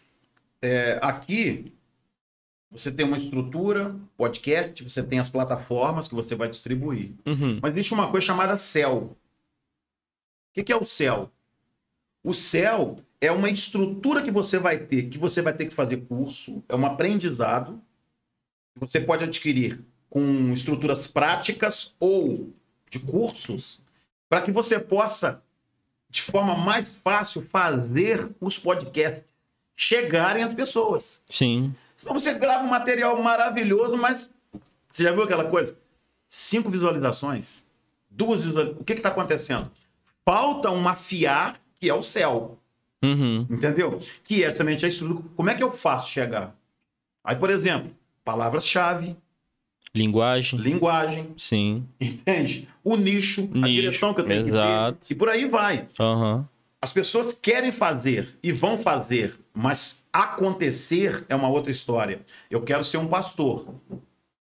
É, 0.61 0.97
aqui 1.01 1.73
você 2.71 2.91
tem 2.91 3.05
uma 3.05 3.17
estrutura, 3.17 3.95
podcast, 4.15 4.83
você 4.83 5.01
tem 5.01 5.19
as 5.19 5.29
plataformas 5.29 6.07
que 6.07 6.15
você 6.15 6.35
vai 6.35 6.47
distribuir. 6.47 7.13
Uhum. 7.25 7.59
Mas 7.61 7.71
existe 7.71 7.93
uma 7.93 8.09
coisa 8.11 8.27
chamada 8.27 8.57
céu. 8.57 9.17
O 10.49 10.53
que 10.53 10.63
que 10.63 10.71
é 10.71 10.75
o 10.75 10.85
céu? 10.85 11.31
O 12.23 12.33
céu 12.33 12.99
é 13.19 13.31
uma 13.31 13.49
estrutura 13.49 14.21
que 14.21 14.31
você 14.31 14.59
vai 14.59 14.77
ter, 14.77 15.09
que 15.09 15.17
você 15.17 15.41
vai 15.41 15.53
ter 15.53 15.65
que 15.65 15.73
fazer 15.73 15.97
curso, 15.97 16.63
é 16.69 16.75
um 16.75 16.85
aprendizado 16.85 17.81
que 18.73 18.79
você 18.79 18.99
pode 18.99 19.23
adquirir 19.23 19.83
com 20.09 20.53
estruturas 20.53 21.07
práticas 21.07 21.95
ou 21.99 22.53
de 22.89 22.99
cursos, 22.99 23.81
para 24.27 24.41
que 24.41 24.51
você 24.51 24.79
possa, 24.79 25.41
de 26.09 26.21
forma 26.21 26.55
mais 26.55 26.93
fácil, 26.93 27.41
fazer 27.41 28.29
os 28.39 28.57
podcasts 28.57 29.33
chegarem 29.75 30.43
às 30.43 30.53
pessoas. 30.53 31.23
Sim. 31.27 31.73
Senão 31.99 32.17
você 32.17 32.33
grava 32.33 32.63
um 32.63 32.69
material 32.69 33.21
maravilhoso, 33.21 33.97
mas 33.97 34.33
você 34.89 35.03
já 35.03 35.11
viu 35.11 35.23
aquela 35.23 35.43
coisa? 35.43 35.75
Cinco 36.29 36.69
visualizações, 36.69 37.65
duas 38.09 38.45
visualizações. 38.45 38.81
O 38.81 38.85
que 38.85 38.93
está 38.93 39.09
acontecendo? 39.09 39.69
Falta 40.23 40.71
um 40.71 40.87
afiar, 40.87 41.59
que 41.77 41.89
é 41.89 41.93
o 41.93 42.01
céu. 42.01 42.57
Uhum. 43.03 43.45
Entendeu? 43.49 44.01
Que 44.23 44.45
é 44.45 44.51
somente 44.51 44.85
a 44.85 44.87
estrutura. 44.87 45.23
Como 45.35 45.49
é 45.49 45.55
que 45.55 45.61
eu 45.63 45.73
faço 45.73 46.09
chegar? 46.09 46.55
Aí, 47.21 47.35
por 47.35 47.49
exemplo, 47.49 47.91
palavras-chave, 48.23 49.17
Linguagem. 49.93 50.57
linguagem, 50.59 51.33
Sim. 51.35 51.85
entende? 51.99 52.69
O 52.81 52.95
nicho, 52.95 53.49
a 53.53 53.57
Nicho, 53.57 53.71
direção 53.73 54.13
que 54.13 54.21
eu 54.21 54.25
tenho 54.25 54.47
exato. 54.47 54.99
que 55.01 55.07
ter. 55.09 55.13
E 55.13 55.17
por 55.17 55.27
aí 55.27 55.45
vai. 55.49 55.89
Aham. 55.99 56.47
As 56.81 56.93
pessoas 56.93 57.33
querem 57.33 57.73
fazer 57.73 58.37
e 58.41 58.53
vão 58.53 58.77
fazer, 58.77 59.37
mas 59.59 60.05
acontecer 60.13 61.25
é 61.27 61.35
uma 61.35 61.49
outra 61.49 61.69
história. 61.69 62.21
Eu 62.49 62.61
quero 62.61 62.81
ser 62.81 62.95
um 62.97 63.07
pastor. 63.07 63.67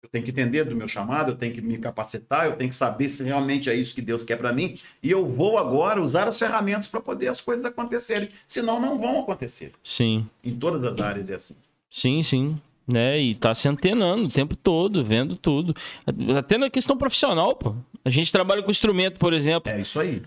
Eu 0.01 0.09
tenho 0.11 0.26
que 0.26 0.32
entender 0.32 0.64
do 0.64 0.76
meu 0.76 0.88
chamado, 0.88 1.34
eu 1.34 1.36
tenho 1.36 1.53
que 1.53 1.61
me 1.61 1.78
capacitar, 1.78 2.47
eu 2.47 2.53
tenho 2.53 2.72
que 2.72 2.76
saber 2.76 3.07
se 3.07 3.24
realmente 3.24 3.70
é 3.70 3.76
isso 3.76 3.93
que 3.93 4.01
Deus 4.01 4.24
quer 4.24 4.38
para 4.38 4.51
mim. 4.51 4.80
E 5.03 5.11
eu 5.11 5.24
vou 5.24 5.59
agora 5.59 6.01
usar 6.01 6.28
as 6.28 6.39
ferramentas 6.39 6.88
para 6.88 6.99
poder 6.99 7.28
as 7.28 7.39
coisas 7.39 7.64
acontecerem. 7.64 8.30
Senão, 8.47 8.82
não 8.82 8.97
vão 8.97 9.20
acontecer. 9.20 9.74
Sim. 9.84 10.28
Em 10.43 10.55
todas 10.55 10.84
as 10.84 10.99
áreas 10.99 11.30
é 11.30 11.36
assim. 11.36 11.55
Sim, 11.91 12.24
sim. 12.24 12.59
Né? 12.88 13.20
E 13.20 13.36
tá 13.36 13.53
se 13.53 13.68
antenando 13.68 14.26
o 14.26 14.32
tempo 14.32 14.55
todo, 14.55 15.05
vendo 15.05 15.36
tudo. 15.36 15.76
Até 16.36 16.57
na 16.57 16.72
questão 16.72 16.97
profissional, 16.97 17.55
pô. 17.55 17.76
A 18.03 18.09
gente 18.09 18.32
trabalha 18.32 18.64
com 18.64 18.72
instrumento, 18.72 19.20
por 19.20 19.32
exemplo. 19.32 19.72
É 19.72 19.80
isso 19.80 19.99
aí. 19.99 20.24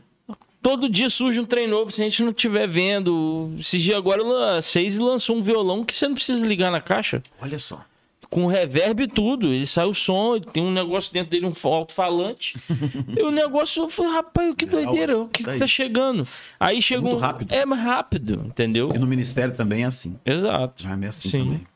Todo 0.67 0.89
dia 0.89 1.09
surge 1.09 1.39
um 1.39 1.45
trem 1.45 1.69
novo, 1.69 1.93
se 1.93 2.01
a 2.01 2.05
gente 2.05 2.25
não 2.25 2.31
estiver 2.31 2.67
vendo. 2.67 3.55
Esse 3.57 3.79
dia 3.79 3.97
agora, 3.97 4.59
a 4.59 4.61
Seis 4.61 4.99
lançou 4.99 5.37
um 5.37 5.41
violão 5.41 5.85
que 5.85 5.95
você 5.95 6.09
não 6.09 6.17
precisa 6.17 6.45
ligar 6.45 6.73
na 6.73 6.81
caixa. 6.81 7.23
Olha 7.41 7.57
só. 7.57 7.85
Com 8.29 8.49
reverb 8.49 9.05
e 9.05 9.07
tudo. 9.07 9.47
Ele 9.53 9.65
sai 9.65 9.87
o 9.87 9.95
som, 9.95 10.41
tem 10.41 10.65
um 10.65 10.73
negócio 10.73 11.13
dentro 11.13 11.31
dele, 11.31 11.47
um 11.47 11.69
alto-falante. 11.69 12.57
e 13.17 13.23
o 13.23 13.31
negócio, 13.31 13.85
eu 13.85 13.89
falei, 13.89 14.11
rapaz, 14.15 14.57
que 14.57 14.67
doideira, 14.67 15.17
o 15.17 15.29
que, 15.29 15.49
aí. 15.49 15.57
tá 15.57 15.69
chegando? 15.69 16.27
Aí 16.59 16.83
chega 16.83 17.01
Muito 17.01 17.15
um. 17.15 17.21
rápido. 17.21 17.55
É 17.55 17.65
mais 17.65 17.83
rápido, 17.85 18.43
entendeu? 18.45 18.91
E 18.93 18.99
no 18.99 19.07
ministério 19.07 19.55
também 19.55 19.85
é 19.85 19.87
assim. 19.87 20.19
Exato. 20.27 20.83
Já 20.83 20.99
é 21.01 21.07
assim 21.07 21.29
Sim. 21.29 21.45
também. 21.45 21.67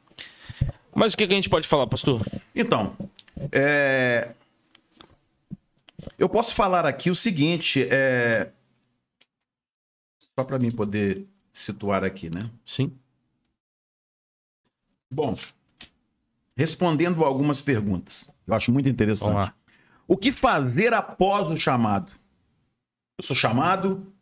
Mas 0.93 1.13
o 1.13 1.17
que, 1.17 1.29
que 1.29 1.33
a 1.33 1.37
gente 1.37 1.49
pode 1.49 1.69
falar, 1.69 1.87
pastor? 1.87 2.27
Então, 2.57 2.97
é, 3.53 4.31
Eu 6.19 6.29
posso 6.29 6.57
falar 6.57 6.85
aqui 6.85 7.09
o 7.09 7.15
seguinte, 7.15 7.87
é... 7.89 8.49
só 10.39 10.45
para 10.45 10.59
mim 10.59 10.71
poder 10.71 11.27
situar 11.53 12.05
aqui, 12.05 12.31
né? 12.31 12.51
Sim. 12.65 12.97
Bom, 15.13 15.37
respondendo 16.57 17.25
algumas 17.25 17.61
perguntas, 17.61 18.31
eu 18.47 18.55
acho 18.55 18.73
muito 18.73 18.89
interessante. 18.89 19.53
O 20.07 20.17
que 20.17 20.33
fazer 20.33 20.95
após 20.95 21.47
o 21.49 21.57
chamado? 21.57 22.13
Eu 23.19 23.25
sou 23.25 23.37
chamado, 23.37 24.13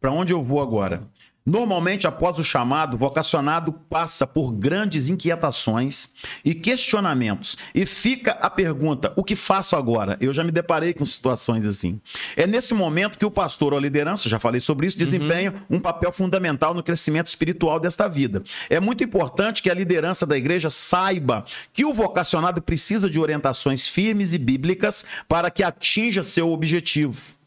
para 0.00 0.12
onde 0.12 0.32
eu 0.32 0.42
vou 0.42 0.60
agora? 0.60 1.08
Normalmente, 1.48 2.06
após 2.06 2.38
o 2.38 2.44
chamado, 2.44 2.92
o 2.92 2.98
vocacionado 2.98 3.72
passa 3.72 4.26
por 4.26 4.52
grandes 4.52 5.08
inquietações 5.08 6.10
e 6.44 6.54
questionamentos. 6.54 7.56
E 7.74 7.86
fica 7.86 8.32
a 8.32 8.50
pergunta: 8.50 9.14
o 9.16 9.24
que 9.24 9.34
faço 9.34 9.74
agora? 9.74 10.18
Eu 10.20 10.34
já 10.34 10.44
me 10.44 10.52
deparei 10.52 10.92
com 10.92 11.06
situações 11.06 11.66
assim. 11.66 11.98
É 12.36 12.46
nesse 12.46 12.74
momento 12.74 13.18
que 13.18 13.24
o 13.24 13.30
pastor 13.30 13.72
ou 13.72 13.78
a 13.78 13.80
liderança, 13.80 14.28
já 14.28 14.38
falei 14.38 14.60
sobre 14.60 14.88
isso, 14.88 14.98
desempenha 14.98 15.54
um 15.70 15.80
papel 15.80 16.12
fundamental 16.12 16.74
no 16.74 16.82
crescimento 16.82 17.28
espiritual 17.28 17.80
desta 17.80 18.06
vida. 18.06 18.42
É 18.68 18.78
muito 18.78 19.02
importante 19.02 19.62
que 19.62 19.70
a 19.70 19.74
liderança 19.74 20.26
da 20.26 20.36
igreja 20.36 20.68
saiba 20.68 21.46
que 21.72 21.82
o 21.82 21.94
vocacionado 21.94 22.60
precisa 22.60 23.08
de 23.08 23.18
orientações 23.18 23.88
firmes 23.88 24.34
e 24.34 24.38
bíblicas 24.38 25.02
para 25.26 25.50
que 25.50 25.62
atinja 25.62 26.22
seu 26.22 26.52
objetivo. 26.52 27.37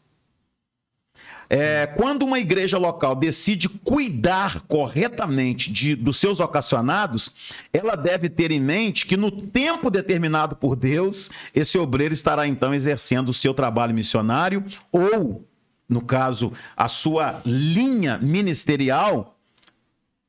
É, 1.54 1.86
quando 1.86 2.22
uma 2.22 2.38
igreja 2.38 2.78
local 2.78 3.14
decide 3.14 3.68
cuidar 3.68 4.62
corretamente 4.62 5.70
de, 5.70 5.94
dos 5.94 6.16
seus 6.16 6.40
ocasionados, 6.40 7.34
ela 7.74 7.94
deve 7.94 8.30
ter 8.30 8.50
em 8.50 8.58
mente 8.58 9.04
que 9.04 9.18
no 9.18 9.30
tempo 9.30 9.90
determinado 9.90 10.56
por 10.56 10.74
Deus, 10.74 11.30
esse 11.54 11.76
obreiro 11.76 12.14
estará 12.14 12.48
então 12.48 12.72
exercendo 12.72 13.28
o 13.28 13.34
seu 13.34 13.52
trabalho 13.52 13.92
missionário 13.92 14.64
ou, 14.90 15.46
no 15.86 16.00
caso, 16.00 16.54
a 16.74 16.88
sua 16.88 17.42
linha 17.44 18.16
ministerial 18.16 19.36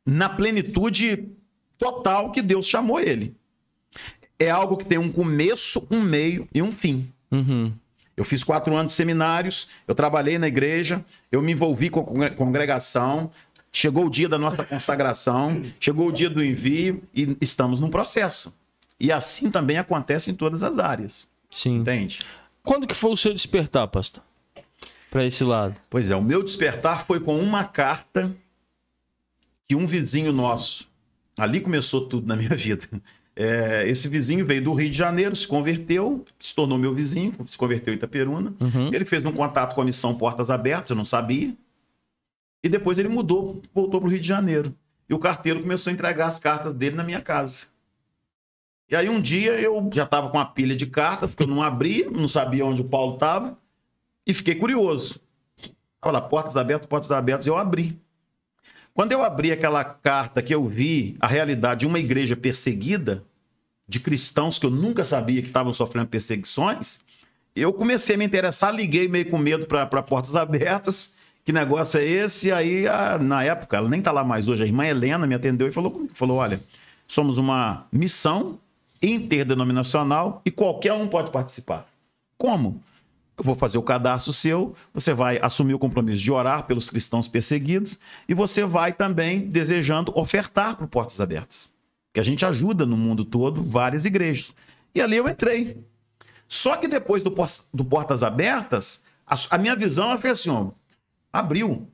na 0.05 0.27
plenitude 0.27 1.29
total 1.77 2.31
que 2.31 2.41
Deus 2.41 2.67
chamou 2.67 2.99
ele. 2.99 3.33
É 4.37 4.49
algo 4.49 4.75
que 4.75 4.85
tem 4.85 4.97
um 4.97 5.09
começo, 5.09 5.87
um 5.89 6.01
meio 6.01 6.49
e 6.53 6.61
um 6.61 6.69
fim. 6.69 7.07
Uhum. 7.31 7.71
Eu 8.15 8.23
fiz 8.23 8.43
quatro 8.43 8.75
anos 8.75 8.91
de 8.91 8.95
seminários, 8.95 9.67
eu 9.87 9.95
trabalhei 9.95 10.37
na 10.37 10.47
igreja, 10.47 11.03
eu 11.31 11.41
me 11.41 11.51
envolvi 11.51 11.89
com 11.89 11.99
a 12.01 12.03
congre- 12.03 12.29
congregação. 12.31 13.31
Chegou 13.75 14.05
o 14.05 14.09
dia 14.09 14.29
da 14.29 14.37
nossa 14.37 14.63
consagração, 14.63 15.63
chegou 15.79 16.07
o 16.09 16.11
dia 16.11 16.29
do 16.29 16.43
envio 16.43 17.01
e 17.13 17.35
estamos 17.41 17.79
num 17.79 17.89
processo. 17.89 18.55
E 18.99 19.11
assim 19.11 19.49
também 19.49 19.79
acontece 19.79 20.29
em 20.29 20.35
todas 20.35 20.61
as 20.61 20.77
áreas, 20.77 21.27
Sim. 21.49 21.77
entende? 21.79 22.19
Quando 22.63 22.85
que 22.85 22.93
foi 22.93 23.11
o 23.11 23.17
seu 23.17 23.33
despertar, 23.33 23.87
pastor? 23.87 24.23
Pra 25.09 25.25
esse 25.25 25.43
lado. 25.43 25.75
Pois 25.89 26.11
é, 26.11 26.15
o 26.15 26.21
meu 26.21 26.43
despertar 26.43 27.03
foi 27.03 27.19
com 27.19 27.39
uma 27.39 27.63
carta 27.63 28.31
que 29.67 29.75
um 29.75 29.87
vizinho 29.87 30.31
nosso, 30.31 30.87
ali 31.37 31.59
começou 31.59 32.07
tudo 32.07 32.27
na 32.27 32.35
minha 32.35 32.49
vida. 32.55 32.87
É, 33.35 33.87
esse 33.87 34.07
vizinho 34.07 34.45
veio 34.45 34.63
do 34.63 34.73
Rio 34.73 34.89
de 34.89 34.97
Janeiro, 34.97 35.35
se 35.35 35.47
converteu, 35.47 36.23
se 36.37 36.53
tornou 36.53 36.77
meu 36.77 36.93
vizinho, 36.93 37.33
se 37.47 37.57
converteu 37.57 37.93
em 37.93 37.97
Itaperuna. 37.97 38.53
Uhum. 38.59 38.93
Ele 38.93 39.05
fez 39.05 39.25
um 39.25 39.31
contato 39.31 39.73
com 39.73 39.81
a 39.81 39.85
missão 39.85 40.15
Portas 40.15 40.51
Abertas, 40.51 40.91
eu 40.91 40.95
não 40.95 41.05
sabia. 41.05 41.53
E 42.63 42.69
depois 42.69 42.99
ele 42.99 43.09
mudou, 43.09 43.61
voltou 43.73 43.99
para 43.99 44.07
o 44.07 44.11
Rio 44.11 44.21
de 44.21 44.27
Janeiro. 44.27 44.73
E 45.09 45.13
o 45.13 45.19
carteiro 45.19 45.61
começou 45.61 45.91
a 45.91 45.93
entregar 45.93 46.27
as 46.27 46.39
cartas 46.39 46.75
dele 46.75 46.95
na 46.95 47.03
minha 47.03 47.21
casa. 47.21 47.65
E 48.89 48.95
aí 48.95 49.09
um 49.09 49.19
dia 49.19 49.59
eu 49.59 49.89
já 49.91 50.03
estava 50.03 50.29
com 50.29 50.37
uma 50.37 50.45
pilha 50.45 50.75
de 50.75 50.85
cartas, 50.85 51.33
que 51.33 51.41
eu 51.41 51.47
não 51.47 51.63
abri, 51.63 52.05
não 52.05 52.27
sabia 52.27 52.65
onde 52.65 52.81
o 52.81 52.85
Paulo 52.85 53.15
estava, 53.15 53.57
e 54.25 54.33
fiquei 54.33 54.55
curioso. 54.55 55.19
Olha 56.01 56.13
lá, 56.13 56.21
portas 56.21 56.55
abertas, 56.55 56.87
portas 56.87 57.11
abertas, 57.11 57.47
eu 57.47 57.57
abri. 57.57 57.99
Quando 58.93 59.11
eu 59.11 59.23
abri 59.23 59.51
aquela 59.51 59.83
carta 59.83 60.41
que 60.41 60.53
eu 60.53 60.65
vi 60.67 61.15
a 61.19 61.27
realidade 61.27 61.81
de 61.81 61.87
uma 61.87 61.99
igreja 61.99 62.35
perseguida, 62.35 63.23
de 63.87 63.99
cristãos 63.99 64.59
que 64.59 64.65
eu 64.65 64.69
nunca 64.69 65.03
sabia 65.03 65.41
que 65.41 65.47
estavam 65.47 65.73
sofrendo 65.73 66.07
perseguições, 66.07 66.99
eu 67.55 67.73
comecei 67.73 68.15
a 68.15 68.17
me 68.17 68.25
interessar, 68.25 68.73
liguei 68.73 69.07
meio 69.07 69.29
com 69.29 69.37
medo 69.37 69.65
para 69.65 70.03
Portas 70.03 70.35
Abertas. 70.35 71.13
Que 71.45 71.51
negócio 71.51 71.99
é 71.99 72.05
esse? 72.05 72.47
E 72.47 72.51
aí, 72.51 72.87
a- 72.87 73.17
na 73.17 73.43
época, 73.43 73.75
ela 73.77 73.89
nem 73.89 74.01
tá 74.01 74.11
lá 74.11 74.23
mais 74.23 74.47
hoje, 74.47 74.63
a 74.63 74.65
irmã 74.65 74.85
Helena 74.85 75.27
me 75.27 75.35
atendeu 75.35 75.67
e 75.67 75.71
falou 75.71 75.91
comigo, 75.91 76.13
falou, 76.15 76.37
olha, 76.37 76.61
somos 77.07 77.37
uma 77.37 77.85
missão 77.91 78.57
interdenominacional 79.01 80.41
e 80.45 80.51
qualquer 80.51 80.93
um 80.93 81.07
pode 81.07 81.31
participar. 81.31 81.85
Como? 82.37 82.81
Eu 83.43 83.47
vou 83.47 83.55
fazer 83.55 83.77
o 83.77 83.83
cadastro 83.83 84.31
seu, 84.31 84.73
você 84.93 85.13
vai 85.13 85.37
assumir 85.41 85.73
o 85.73 85.79
compromisso 85.79 86.23
de 86.23 86.31
orar 86.31 86.63
pelos 86.63 86.89
cristãos 86.89 87.27
perseguidos 87.27 87.99
e 88.27 88.33
você 88.33 88.63
vai 88.63 88.93
também 88.93 89.49
desejando 89.49 90.17
ofertar 90.17 90.77
para 90.77 90.87
Portas 90.87 91.19
Abertas. 91.19 91.73
Que 92.13 92.21
a 92.21 92.23
gente 92.23 92.45
ajuda 92.45 92.85
no 92.85 92.95
mundo 92.95 93.25
todo 93.25 93.61
várias 93.61 94.05
igrejas. 94.05 94.55
E 94.95 95.01
ali 95.01 95.17
eu 95.17 95.27
entrei. 95.27 95.83
Só 96.47 96.77
que 96.77 96.87
depois 96.87 97.21
do, 97.21 97.35
do 97.73 97.83
Portas 97.83 98.23
Abertas, 98.23 99.03
a, 99.27 99.35
a 99.49 99.57
minha 99.57 99.75
visão 99.75 100.17
foi 100.21 100.29
assim, 100.29 100.49
ó, 100.49 100.69
abriu. 101.31 101.85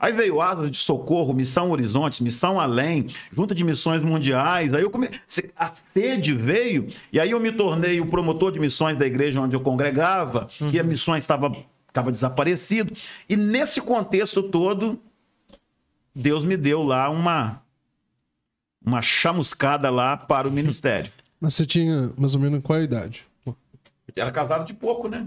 Aí 0.00 0.12
veio 0.12 0.40
Asas 0.40 0.70
de 0.70 0.76
Socorro, 0.76 1.34
Missão 1.34 1.70
Horizontes, 1.72 2.20
Missão 2.20 2.60
Além, 2.60 3.08
Junta 3.32 3.52
de 3.54 3.64
Missões 3.64 4.02
Mundiais. 4.02 4.72
Aí 4.72 4.82
eu 4.82 4.90
come... 4.90 5.08
se- 5.26 5.50
a 5.56 5.72
sede 5.72 6.32
veio, 6.34 6.86
e 7.12 7.18
aí 7.18 7.32
eu 7.32 7.40
me 7.40 7.50
tornei 7.50 8.00
o 8.00 8.06
promotor 8.06 8.52
de 8.52 8.60
missões 8.60 8.96
da 8.96 9.04
igreja 9.06 9.40
onde 9.40 9.56
eu 9.56 9.60
congregava, 9.60 10.48
que 10.70 10.78
a 10.78 10.84
missões 10.84 11.24
estava 11.24 11.50
estava 11.88 12.12
desaparecido. 12.12 12.92
E 13.28 13.36
nesse 13.36 13.80
contexto 13.80 14.42
todo, 14.42 15.00
Deus 16.14 16.44
me 16.44 16.56
deu 16.56 16.82
lá 16.82 17.08
uma 17.10 17.60
uma 18.84 19.02
chamuscada 19.02 19.90
lá 19.90 20.16
para 20.16 20.46
o 20.46 20.50
ministério. 20.52 21.10
Mas 21.40 21.54
você 21.54 21.66
tinha 21.66 22.12
mais 22.16 22.34
ou 22.36 22.40
menos 22.40 22.60
qual 22.62 22.80
idade? 22.80 23.26
Era 24.14 24.30
casado 24.30 24.64
de 24.64 24.74
pouco, 24.74 25.08
né? 25.08 25.26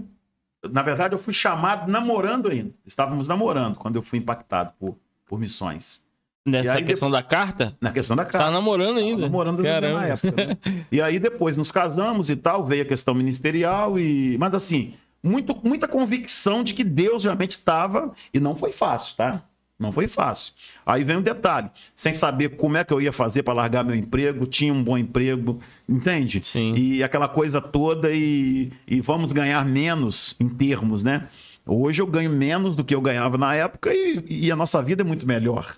Na 0.70 0.82
verdade, 0.82 1.14
eu 1.14 1.18
fui 1.18 1.32
chamado 1.34 1.90
namorando 1.90 2.48
ainda. 2.48 2.72
Estávamos 2.86 3.26
namorando 3.28 3.76
quando 3.76 3.96
eu 3.96 4.02
fui 4.02 4.18
impactado 4.18 4.72
por, 4.78 4.96
por 5.26 5.38
missões. 5.38 6.02
Nessa 6.44 6.74
aí 6.74 6.84
questão 6.84 7.10
da 7.10 7.22
carta? 7.22 7.76
Na 7.80 7.92
questão 7.92 8.16
da 8.16 8.24
Você 8.24 8.32
tá 8.32 8.50
namorando 8.50 8.96
Tava 8.96 9.00
ainda. 9.00 9.22
namorando 9.22 9.62
Caramba. 9.62 10.00
na 10.00 10.06
época. 10.08 10.46
né? 10.46 10.56
E 10.90 11.00
aí 11.00 11.18
depois 11.18 11.56
nos 11.56 11.70
casamos 11.70 12.30
e 12.30 12.36
tal, 12.36 12.64
veio 12.64 12.82
a 12.82 12.86
questão 12.86 13.14
ministerial 13.14 13.98
e, 13.98 14.36
mas 14.38 14.52
assim, 14.54 14.94
muito, 15.22 15.56
muita 15.62 15.86
convicção 15.86 16.64
de 16.64 16.74
que 16.74 16.82
Deus 16.82 17.24
realmente 17.24 17.52
estava 17.52 18.12
e 18.34 18.40
não 18.40 18.56
foi 18.56 18.72
fácil, 18.72 19.16
tá? 19.16 19.44
Não 19.82 19.92
foi 19.92 20.06
fácil. 20.06 20.54
Aí 20.86 21.02
vem 21.02 21.16
um 21.16 21.22
detalhe, 21.22 21.68
sem 21.94 22.12
saber 22.12 22.50
como 22.50 22.76
é 22.76 22.84
que 22.84 22.92
eu 22.92 23.00
ia 23.00 23.12
fazer 23.12 23.42
para 23.42 23.52
largar 23.52 23.84
meu 23.84 23.96
emprego, 23.96 24.46
tinha 24.46 24.72
um 24.72 24.82
bom 24.82 24.96
emprego, 24.96 25.60
entende? 25.88 26.40
Sim. 26.42 26.74
E 26.76 27.02
aquela 27.02 27.28
coisa 27.28 27.60
toda 27.60 28.10
e, 28.12 28.70
e 28.86 29.00
vamos 29.00 29.32
ganhar 29.32 29.64
menos 29.66 30.36
em 30.38 30.48
termos, 30.48 31.02
né? 31.02 31.28
Hoje 31.66 32.00
eu 32.00 32.06
ganho 32.06 32.30
menos 32.30 32.74
do 32.74 32.84
que 32.84 32.94
eu 32.94 33.00
ganhava 33.00 33.36
na 33.36 33.54
época 33.54 33.92
e, 33.92 34.24
e 34.28 34.50
a 34.50 34.56
nossa 34.56 34.80
vida 34.80 35.02
é 35.02 35.04
muito 35.04 35.26
melhor. 35.26 35.76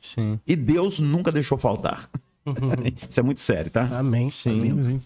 Sim. 0.00 0.40
E 0.46 0.56
Deus 0.56 0.98
nunca 0.98 1.30
deixou 1.30 1.56
faltar. 1.56 2.10
Isso 3.08 3.20
é 3.20 3.22
muito 3.22 3.40
sério, 3.40 3.70
tá? 3.70 3.88
Amém. 3.98 4.28
Sim. 4.30 5.00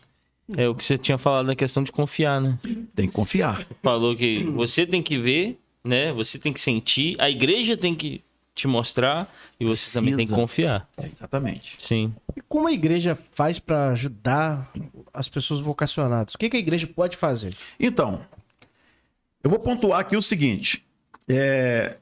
É 0.57 0.69
o 0.69 0.75
que 0.75 0.85
você 0.85 0.97
tinha 0.97 1.19
falado 1.19 1.47
na 1.47 1.57
questão 1.57 1.83
de 1.83 1.91
confiar, 1.91 2.41
né? 2.41 2.59
Tem 2.95 3.09
que 3.09 3.13
confiar. 3.13 3.67
Falou 3.83 4.15
que 4.17 4.45
você 4.45 4.87
tem 4.87 5.03
que 5.03 5.19
ver, 5.19 5.59
né? 5.85 6.13
Você 6.13 6.39
tem 6.39 6.53
que 6.53 6.61
sentir, 6.61 7.17
a 7.21 7.29
igreja 7.29 7.77
tem 7.77 7.95
que 7.95 8.23
te 8.57 8.67
mostrar 8.67 9.33
e 9.61 9.67
você 9.67 9.93
também 9.93 10.17
tem 10.17 10.25
que 10.27 10.33
Precisa. 10.33 10.37
confiar. 10.37 10.89
É, 10.97 11.07
exatamente. 11.07 11.77
Sim. 11.79 12.13
E 12.35 12.41
como 12.41 12.67
a 12.67 12.73
igreja 12.73 13.17
faz 13.33 13.59
pra 13.59 13.91
ajudar 13.91 14.73
as 15.13 15.29
pessoas 15.29 15.61
vocacionadas? 15.61 16.35
O 16.35 16.39
que, 16.39 16.49
que 16.49 16.57
a 16.57 16.61
igreja 16.61 16.87
pode 16.87 17.17
fazer? 17.17 17.55
Então, 17.79 18.23
eu 19.45 19.51
vou 19.51 19.59
pontuar 19.59 20.01
aqui 20.01 20.17
o 20.17 20.23
seguinte. 20.23 20.85
É... 21.29 21.99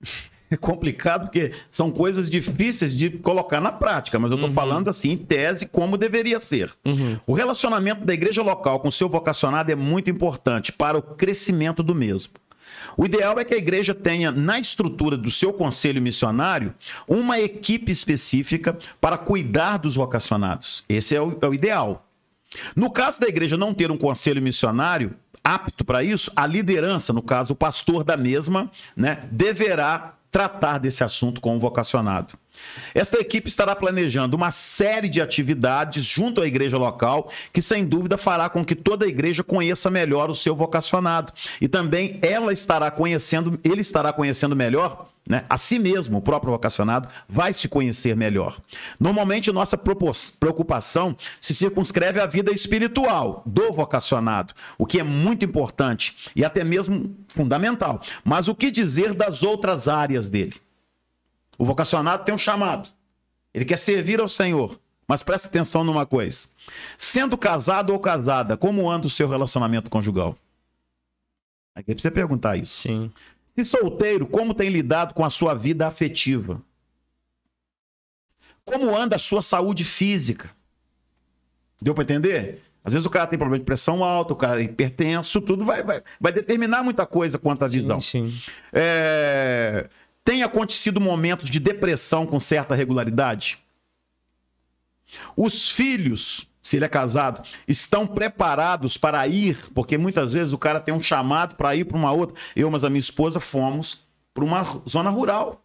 é 0.50 0.56
complicado 0.56 1.26
porque 1.26 1.52
são 1.68 1.90
coisas 1.90 2.30
difíceis 2.30 2.94
de 2.94 3.10
colocar 3.10 3.60
na 3.60 3.70
prática, 3.70 4.18
mas 4.18 4.30
eu 4.30 4.36
estou 4.36 4.52
falando 4.52 4.88
assim, 4.88 5.10
em 5.10 5.18
tese, 5.18 5.66
como 5.66 5.98
deveria 5.98 6.38
ser. 6.38 6.72
O 7.26 7.34
relacionamento 7.34 8.04
da 8.04 8.14
igreja 8.14 8.42
local 8.42 8.80
com 8.80 8.88
o 8.88 8.92
seu 8.92 9.08
vocacionado 9.08 9.70
é 9.70 9.74
muito 9.74 10.08
importante 10.08 10.72
para 10.72 10.96
o 10.96 11.02
crescimento 11.02 11.82
do 11.82 11.94
mesmo. 11.94 12.32
O 12.96 13.04
ideal 13.04 13.38
é 13.38 13.44
que 13.44 13.54
a 13.54 13.58
igreja 13.58 13.94
tenha 13.94 14.32
na 14.32 14.58
estrutura 14.58 15.16
do 15.16 15.30
seu 15.30 15.52
conselho 15.52 16.00
missionário 16.00 16.74
uma 17.06 17.38
equipe 17.38 17.92
específica 17.92 18.78
para 19.00 19.18
cuidar 19.18 19.76
dos 19.76 19.94
vocacionados. 19.94 20.82
Esse 20.88 21.14
é 21.14 21.20
o, 21.20 21.36
é 21.40 21.46
o 21.46 21.52
ideal. 21.52 22.06
No 22.74 22.90
caso 22.90 23.20
da 23.20 23.28
igreja 23.28 23.56
não 23.56 23.74
ter 23.74 23.90
um 23.90 23.98
conselho 23.98 24.40
missionário 24.40 25.14
apto 25.44 25.84
para 25.84 26.02
isso, 26.02 26.32
a 26.34 26.46
liderança, 26.46 27.12
no 27.12 27.22
caso 27.22 27.52
o 27.52 27.56
pastor 27.56 28.02
da 28.02 28.16
mesma, 28.16 28.70
né, 28.96 29.28
deverá 29.30 30.14
tratar 30.30 30.78
desse 30.78 31.04
assunto 31.04 31.40
com 31.40 31.56
o 31.56 31.60
vocacionado. 31.60 32.34
Esta 32.94 33.18
equipe 33.18 33.48
estará 33.48 33.74
planejando 33.74 34.36
uma 34.36 34.50
série 34.50 35.08
de 35.08 35.20
atividades 35.20 36.04
junto 36.04 36.40
à 36.40 36.46
igreja 36.46 36.78
local, 36.78 37.30
que 37.52 37.62
sem 37.62 37.86
dúvida 37.86 38.16
fará 38.16 38.48
com 38.48 38.64
que 38.64 38.74
toda 38.74 39.04
a 39.04 39.08
igreja 39.08 39.42
conheça 39.42 39.90
melhor 39.90 40.30
o 40.30 40.34
seu 40.34 40.54
vocacionado. 40.54 41.32
E 41.60 41.68
também 41.68 42.18
ela 42.22 42.52
estará 42.52 42.90
conhecendo, 42.90 43.58
ele 43.64 43.80
estará 43.80 44.12
conhecendo 44.12 44.56
melhor 44.56 45.08
né? 45.28 45.44
A 45.48 45.56
si 45.56 45.78
mesmo, 45.78 46.18
o 46.18 46.22
próprio 46.22 46.52
vocacionado 46.52 47.08
vai 47.28 47.52
se 47.52 47.68
conhecer 47.68 48.14
melhor. 48.14 48.58
Normalmente, 48.98 49.50
nossa 49.50 49.76
preocupação 49.76 51.16
se 51.40 51.54
circunscreve 51.54 52.20
à 52.20 52.26
vida 52.26 52.52
espiritual 52.52 53.42
do 53.44 53.72
vocacionado, 53.72 54.54
o 54.78 54.86
que 54.86 55.00
é 55.00 55.02
muito 55.02 55.44
importante 55.44 56.16
e 56.36 56.44
até 56.44 56.62
mesmo 56.62 57.16
fundamental. 57.28 58.00
Mas 58.24 58.46
o 58.46 58.54
que 58.54 58.70
dizer 58.70 59.12
das 59.12 59.42
outras 59.42 59.88
áreas 59.88 60.28
dele? 60.28 60.54
O 61.58 61.64
vocacionado 61.64 62.24
tem 62.24 62.34
um 62.34 62.38
chamado. 62.38 62.90
Ele 63.52 63.64
quer 63.64 63.76
servir 63.76 64.20
ao 64.20 64.28
Senhor. 64.28 64.78
Mas 65.08 65.22
presta 65.22 65.46
atenção 65.46 65.84
numa 65.84 66.04
coisa. 66.04 66.48
Sendo 66.98 67.38
casado 67.38 67.92
ou 67.92 68.00
casada, 68.00 68.56
como 68.56 68.90
anda 68.90 69.06
o 69.06 69.10
seu 69.10 69.28
relacionamento 69.28 69.88
conjugal? 69.88 70.36
Aqui 71.74 71.92
é 71.92 71.94
pra 71.94 72.02
você 72.02 72.10
perguntar 72.10 72.56
isso. 72.56 72.72
Sim. 72.72 73.12
Se 73.46 73.64
solteiro, 73.64 74.26
como 74.26 74.52
tem 74.52 74.68
lidado 74.68 75.14
com 75.14 75.24
a 75.24 75.30
sua 75.30 75.54
vida 75.54 75.86
afetiva? 75.86 76.60
Como 78.64 78.94
anda 78.96 79.16
a 79.16 79.18
sua 79.18 79.40
saúde 79.42 79.84
física? 79.84 80.50
Deu 81.80 81.94
para 81.94 82.02
entender? 82.02 82.62
Às 82.82 82.92
vezes 82.92 83.06
o 83.06 83.10
cara 83.10 83.26
tem 83.26 83.38
problema 83.38 83.58
de 83.58 83.64
pressão 83.64 84.02
alta, 84.02 84.32
o 84.32 84.36
cara 84.36 84.60
é 84.60 84.64
hipertenso, 84.64 85.40
tudo 85.40 85.64
vai, 85.64 85.82
vai, 85.82 86.02
vai 86.20 86.32
determinar 86.32 86.82
muita 86.82 87.04
coisa 87.04 87.38
quanto 87.38 87.64
à 87.64 87.68
visão. 87.68 88.00
Sim, 88.00 88.30
sim. 88.30 88.50
É... 88.72 89.88
Tem 90.26 90.42
acontecido 90.42 91.00
momentos 91.00 91.48
de 91.48 91.58
depressão 91.58 92.26
com 92.26 92.38
certa 92.38 92.74
regularidade? 92.74 93.58
Os 95.34 95.70
filhos 95.70 96.46
se 96.66 96.76
ele 96.76 96.84
é 96.84 96.88
casado, 96.88 97.46
estão 97.68 98.08
preparados 98.08 98.96
para 98.96 99.24
ir, 99.28 99.70
porque 99.72 99.96
muitas 99.96 100.32
vezes 100.32 100.52
o 100.52 100.58
cara 100.58 100.80
tem 100.80 100.92
um 100.92 101.00
chamado 101.00 101.54
para 101.54 101.76
ir 101.76 101.84
para 101.84 101.96
uma 101.96 102.10
outra. 102.10 102.34
Eu, 102.56 102.68
mas 102.68 102.82
a 102.82 102.90
minha 102.90 102.98
esposa 102.98 103.38
fomos 103.38 104.04
para 104.34 104.42
uma 104.44 104.82
zona 104.88 105.08
rural. 105.08 105.64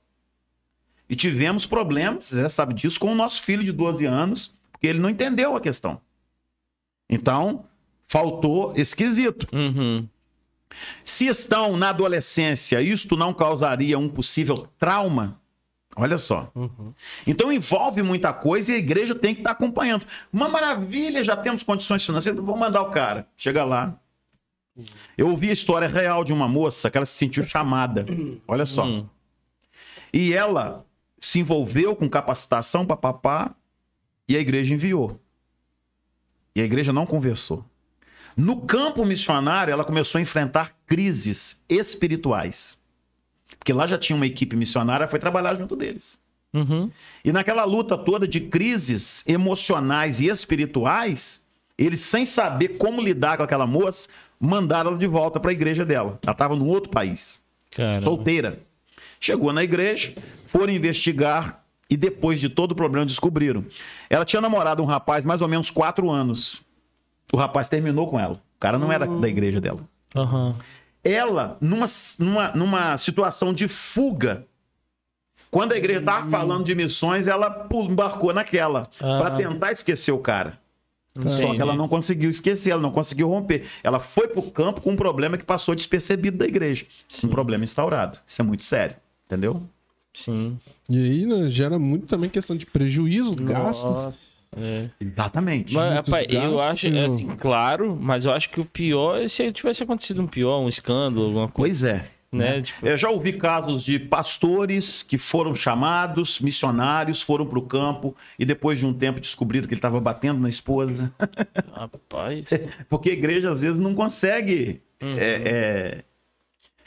E 1.09 1.15
tivemos 1.15 1.65
problemas, 1.65 2.25
você 2.25 2.47
sabe 2.49 2.75
disso, 2.75 2.99
com 2.99 3.11
o 3.11 3.15
nosso 3.15 3.41
filho 3.41 3.63
de 3.63 3.71
12 3.71 4.05
anos, 4.05 4.55
porque 4.71 4.85
ele 4.85 4.99
não 4.99 5.09
entendeu 5.09 5.55
a 5.55 5.59
questão. 5.59 5.99
Então, 7.09 7.65
faltou 8.07 8.71
esquisito. 8.75 9.47
Uhum. 9.51 10.07
Se 11.03 11.27
estão 11.27 11.77
na 11.77 11.89
adolescência, 11.89 12.81
isto 12.81 13.15
não 13.17 13.33
causaria 13.33 13.97
um 13.97 14.09
possível 14.09 14.67
trauma? 14.77 15.39
Olha 15.95 16.17
só. 16.17 16.51
Uhum. 16.55 16.93
Então 17.27 17.51
envolve 17.51 18.01
muita 18.01 18.31
coisa 18.31 18.71
e 18.71 18.75
a 18.75 18.77
igreja 18.77 19.13
tem 19.13 19.33
que 19.33 19.41
estar 19.41 19.51
tá 19.51 19.55
acompanhando. 19.55 20.05
Uma 20.31 20.47
maravilha, 20.47 21.23
já 21.23 21.35
temos 21.35 21.63
condições 21.63 22.05
financeiras, 22.05 22.39
vamos 22.39 22.59
mandar 22.59 22.81
o 22.81 22.91
cara. 22.91 23.27
Chega 23.35 23.63
lá. 23.63 23.99
Eu 25.17 25.29
ouvi 25.29 25.49
a 25.49 25.53
história 25.53 25.87
real 25.87 26.23
de 26.23 26.31
uma 26.31 26.47
moça 26.47 26.89
que 26.89 26.97
ela 26.97 27.05
se 27.05 27.17
sentiu 27.17 27.45
chamada. 27.45 28.05
Olha 28.47 28.65
só. 28.65 28.85
Uhum. 28.85 29.07
E 30.13 30.33
ela 30.33 30.85
se 31.19 31.39
envolveu 31.39 31.95
com 31.95 32.09
capacitação, 32.09 32.85
papapá, 32.85 33.53
e 34.27 34.35
a 34.35 34.39
igreja 34.39 34.73
enviou. 34.73 35.19
E 36.55 36.61
a 36.61 36.63
igreja 36.63 36.91
não 36.91 37.05
conversou. 37.05 37.65
No 38.35 38.61
campo 38.61 39.05
missionário, 39.05 39.71
ela 39.71 39.83
começou 39.83 40.19
a 40.19 40.21
enfrentar 40.21 40.75
crises 40.85 41.63
espirituais. 41.69 42.79
Porque 43.57 43.73
lá 43.73 43.85
já 43.85 43.97
tinha 43.97 44.15
uma 44.15 44.25
equipe 44.25 44.55
missionária, 44.55 45.07
foi 45.07 45.19
trabalhar 45.19 45.55
junto 45.55 45.75
deles. 45.75 46.19
Uhum. 46.53 46.89
E 47.23 47.31
naquela 47.31 47.63
luta 47.63 47.97
toda 47.97 48.27
de 48.27 48.41
crises 48.41 49.23
emocionais 49.27 50.19
e 50.19 50.27
espirituais, 50.27 51.45
eles, 51.77 52.01
sem 52.01 52.25
saber 52.25 52.69
como 52.77 53.01
lidar 53.01 53.37
com 53.37 53.43
aquela 53.43 53.65
moça, 53.65 54.09
mandaram 54.39 54.91
ela 54.91 54.99
de 54.99 55.07
volta 55.07 55.39
para 55.39 55.51
a 55.51 55.53
igreja 55.53 55.85
dela. 55.85 56.19
Ela 56.23 56.31
estava 56.31 56.55
num 56.55 56.67
outro 56.67 56.89
país, 56.89 57.43
Caramba. 57.69 58.01
solteira. 58.01 58.59
Chegou 59.19 59.53
na 59.53 59.63
igreja, 59.63 60.15
foram 60.47 60.73
investigar 60.73 61.63
e 61.89 61.95
depois 61.95 62.39
de 62.39 62.49
todo 62.49 62.71
o 62.71 62.75
problema 62.75 63.05
descobriram. 63.05 63.63
Ela 64.09 64.25
tinha 64.25 64.41
namorado 64.41 64.81
um 64.81 64.85
rapaz 64.85 65.23
mais 65.23 65.41
ou 65.41 65.47
menos 65.47 65.69
quatro 65.69 66.09
anos. 66.09 66.63
O 67.31 67.37
rapaz 67.37 67.69
terminou 67.69 68.07
com 68.09 68.19
ela. 68.19 68.33
O 68.33 68.59
cara 68.59 68.77
não 68.77 68.91
era 68.91 69.07
da 69.07 69.27
igreja 69.27 69.59
dela. 69.59 69.79
Uhum 70.15 70.53
ela, 71.03 71.57
numa, 71.59 71.85
numa, 72.19 72.51
numa 72.51 72.97
situação 72.97 73.53
de 73.53 73.67
fuga, 73.67 74.45
quando 75.49 75.73
a 75.73 75.77
igreja 75.77 75.99
estava 75.99 76.29
falando 76.29 76.63
de 76.63 76.75
missões, 76.75 77.27
ela 77.27 77.67
embarcou 77.73 78.33
naquela, 78.33 78.87
ah. 78.99 79.17
para 79.17 79.31
tentar 79.31 79.71
esquecer 79.71 80.11
o 80.11 80.19
cara. 80.19 80.59
Entendi. 81.13 81.35
Só 81.35 81.53
que 81.53 81.61
ela 81.61 81.75
não 81.75 81.89
conseguiu 81.89 82.29
esquecer, 82.29 82.71
ela 82.71 82.81
não 82.81 82.91
conseguiu 82.91 83.27
romper. 83.27 83.65
Ela 83.83 83.99
foi 83.99 84.29
para 84.29 84.39
o 84.39 84.49
campo 84.49 84.79
com 84.79 84.91
um 84.91 84.95
problema 84.95 85.37
que 85.37 85.43
passou 85.43 85.75
despercebido 85.75 86.37
da 86.37 86.45
igreja. 86.45 86.85
Sim. 87.05 87.27
Um 87.27 87.29
problema 87.29 87.65
instaurado. 87.65 88.17
Isso 88.25 88.41
é 88.41 88.45
muito 88.45 88.63
sério, 88.63 88.95
entendeu? 89.25 89.61
Sim. 90.13 90.57
E 90.89 90.97
aí 90.97 91.25
né, 91.25 91.49
gera 91.49 91.77
muito 91.77 92.05
também 92.05 92.29
questão 92.29 92.55
de 92.55 92.65
prejuízo, 92.65 93.35
gasto. 93.35 94.13
É. 94.55 94.89
Exatamente. 94.99 95.73
Mas, 95.73 95.93
rapaz, 95.93 96.27
eu 96.29 96.61
acho, 96.61 96.87
é, 96.87 97.05
assim, 97.05 97.27
claro, 97.37 97.97
mas 97.99 98.25
eu 98.25 98.31
acho 98.33 98.49
que 98.49 98.59
o 98.59 98.65
pior 98.65 99.21
é 99.21 99.27
se 99.27 99.51
tivesse 99.51 99.83
acontecido 99.83 100.21
um 100.21 100.27
pior, 100.27 100.59
um 100.59 100.67
escândalo, 100.67 101.27
alguma 101.27 101.47
coisa. 101.47 101.61
Pois 101.61 101.83
é. 101.83 102.21
Né? 102.31 102.57
né? 102.57 102.61
Tipo... 102.61 102.87
Eu 102.87 102.97
já 102.97 103.09
ouvi 103.09 103.33
casos 103.33 103.83
de 103.83 103.99
pastores 103.99 105.03
que 105.03 105.17
foram 105.17 105.53
chamados, 105.53 106.39
missionários, 106.39 107.21
foram 107.21 107.45
para 107.45 107.59
o 107.59 107.61
campo 107.61 108.15
e 108.39 108.45
depois 108.45 108.79
de 108.79 108.85
um 108.85 108.93
tempo 108.93 109.19
descobriram 109.19 109.67
que 109.67 109.73
ele 109.73 109.79
estava 109.79 109.99
batendo 109.99 110.39
na 110.39 110.47
esposa. 110.49 111.11
Rapaz. 111.73 112.47
Porque 112.89 113.09
a 113.09 113.13
igreja 113.13 113.51
às 113.51 113.61
vezes 113.61 113.79
não 113.79 113.93
consegue 113.93 114.81
uhum. 115.01 115.17
é, 115.17 115.41
é... 115.45 116.03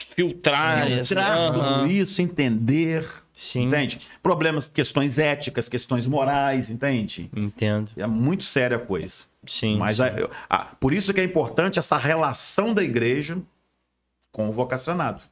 filtrar, 0.09 0.87
filtrar 0.87 1.51
tudo 1.53 1.91
isso, 1.91 2.21
entender. 2.21 3.05
Sim. 3.35 3.63
Entende? 3.63 3.99
Problemas, 4.23 4.65
questões 4.65 5.19
éticas, 5.19 5.67
questões 5.67 6.07
morais, 6.07 6.69
entende? 6.69 7.29
Entendo. 7.35 7.91
É 7.97 8.07
muito 8.07 8.45
séria 8.45 8.77
a 8.77 8.79
coisa. 8.79 9.25
Sim. 9.45 9.77
Mas 9.77 9.97
sim. 9.97 10.03
A, 10.03 10.55
a, 10.55 10.65
por 10.65 10.93
isso 10.93 11.13
que 11.13 11.19
é 11.19 11.23
importante 11.25 11.77
essa 11.77 11.97
relação 11.97 12.73
da 12.73 12.81
igreja 12.81 13.37
com 14.31 14.47
o 14.47 14.53
vocacionado. 14.53 15.23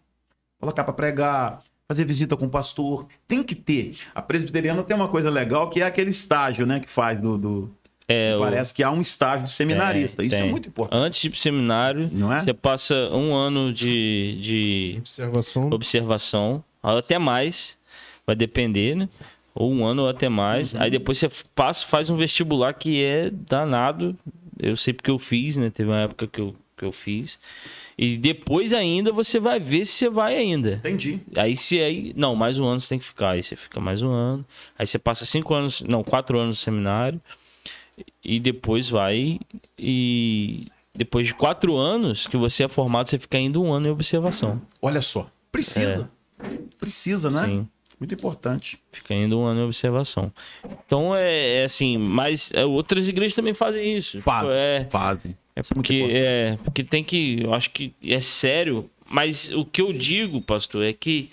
Colocar 0.59 0.83
para 0.83 0.93
pregar, 0.93 1.63
fazer 1.87 2.03
visita 2.03 2.35
com 2.35 2.45
o 2.45 2.49
pastor. 2.49 3.07
Tem 3.25 3.41
que 3.41 3.55
ter. 3.55 3.95
A 4.13 4.21
presbiteriana 4.21 4.83
tem 4.83 4.95
uma 4.95 5.07
coisa 5.07 5.29
legal 5.29 5.69
que 5.69 5.81
é 5.81 5.85
aquele 5.85 6.09
estágio, 6.09 6.65
né, 6.65 6.81
que 6.81 6.89
faz 6.89 7.21
do, 7.21 7.37
do... 7.37 7.71
É, 8.05 8.37
Parece 8.37 8.73
o... 8.73 8.75
que 8.75 8.83
há 8.83 8.91
um 8.91 8.99
estágio 8.99 9.45
de 9.45 9.51
seminarista. 9.53 10.17
Tem, 10.17 10.27
Isso 10.27 10.35
tem. 10.35 10.47
é 10.47 10.51
muito 10.51 10.67
importante. 10.67 11.01
Antes 11.01 11.21
de 11.21 11.27
ir 11.27 11.29
pro 11.29 11.39
seminário, 11.39 12.09
Não 12.11 12.33
é? 12.33 12.41
você 12.41 12.53
passa 12.53 12.95
um 13.13 13.33
ano 13.33 13.71
de, 13.71 14.37
de 14.41 14.95
observação. 14.99 15.69
observação, 15.71 16.63
até 16.81 17.17
mais 17.17 17.77
vai 18.25 18.35
depender, 18.35 18.95
né? 18.95 19.09
Ou 19.55 19.71
um 19.71 19.85
ano 19.85 20.03
ou 20.03 20.09
até 20.09 20.29
mais. 20.29 20.73
Uhum. 20.73 20.81
Aí 20.81 20.89
depois 20.89 21.17
você 21.17 21.29
passa, 21.53 21.85
faz 21.85 22.09
um 22.09 22.15
vestibular 22.15 22.73
que 22.73 23.03
é 23.03 23.29
danado. 23.29 24.17
Eu 24.59 24.75
sei 24.75 24.93
porque 24.93 25.11
eu 25.11 25.19
fiz, 25.19 25.57
né? 25.57 25.69
Teve 25.69 25.89
uma 25.89 25.99
época 25.99 26.27
que 26.27 26.41
eu, 26.41 26.55
que 26.77 26.85
eu 26.85 26.91
fiz. 26.91 27.39
E 27.97 28.17
depois 28.17 28.73
ainda 28.73 29.11
você 29.11 29.39
vai 29.39 29.59
ver 29.59 29.85
se 29.85 29.93
você 29.93 30.09
vai 30.09 30.35
ainda. 30.35 30.73
Entendi. 30.75 31.19
Aí 31.35 31.55
se 31.55 31.79
aí. 31.79 32.13
Não, 32.15 32.35
mais 32.35 32.59
um 32.59 32.65
ano 32.65 32.79
você 32.79 32.89
tem 32.89 32.99
que 32.99 33.05
ficar. 33.05 33.31
Aí 33.31 33.43
você 33.43 33.55
fica 33.55 33.79
mais 33.79 34.01
um 34.01 34.09
ano. 34.09 34.45
Aí 34.77 34.87
você 34.87 34.97
passa 34.97 35.25
cinco 35.25 35.53
anos. 35.53 35.81
Não, 35.81 36.03
quatro 36.03 36.39
anos 36.39 36.57
no 36.57 36.61
seminário. 36.61 37.21
E 38.23 38.39
depois 38.39 38.89
vai. 38.89 39.39
E 39.77 40.65
depois 40.95 41.27
de 41.27 41.33
quatro 41.33 41.75
anos 41.75 42.25
que 42.25 42.37
você 42.37 42.63
é 42.63 42.67
formado, 42.67 43.09
você 43.09 43.19
fica 43.19 43.37
ainda 43.37 43.59
um 43.59 43.71
ano 43.71 43.87
em 43.87 43.91
observação. 43.91 44.61
Olha 44.81 45.01
só. 45.01 45.29
Precisa. 45.51 46.09
É. 46.39 46.47
Precisa, 46.79 47.29
né? 47.29 47.45
Sim. 47.45 47.67
Muito 48.03 48.15
importante. 48.15 48.77
Fica 48.91 49.13
ainda 49.13 49.37
um 49.37 49.45
ano 49.45 49.61
em 49.61 49.63
observação. 49.63 50.29
Então 50.85 51.15
é, 51.15 51.61
é 51.61 51.63
assim, 51.63 51.97
mas 51.97 52.51
é, 52.53 52.65
outras 52.65 53.07
igrejas 53.07 53.33
também 53.33 53.53
fazem 53.53 53.95
isso. 53.95 54.19
Fazem. 54.19 54.51
É, 54.51 54.85
fazem. 54.91 55.37
É 55.55 55.63
porque, 55.63 56.05
é 56.09 56.57
porque 56.65 56.83
tem 56.83 57.01
que. 57.01 57.41
Eu 57.41 57.53
acho 57.53 57.69
que 57.69 57.93
é 58.03 58.19
sério. 58.19 58.89
Mas 59.09 59.53
o 59.53 59.63
que 59.63 59.81
eu 59.81 59.93
digo, 59.93 60.41
pastor, 60.41 60.83
é 60.83 60.91
que 60.91 61.29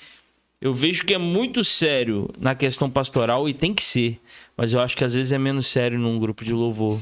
eu 0.61 0.73
vejo 0.73 1.05
que 1.05 1.13
é 1.13 1.19
muito 1.19 1.65
sério 1.65 2.31
na 2.39 2.55
questão 2.55 2.89
pastoral 2.89 3.49
e 3.49 3.53
tem 3.53 3.75
que 3.75 3.83
ser. 3.83 4.21
Mas 4.57 4.73
eu 4.73 4.79
acho 4.79 4.97
que 4.97 5.03
às 5.03 5.15
vezes 5.15 5.33
é 5.33 5.39
menos 5.39 5.67
sério 5.67 5.99
num 5.99 6.21
grupo 6.21 6.45
de 6.45 6.53
louvor. 6.53 7.01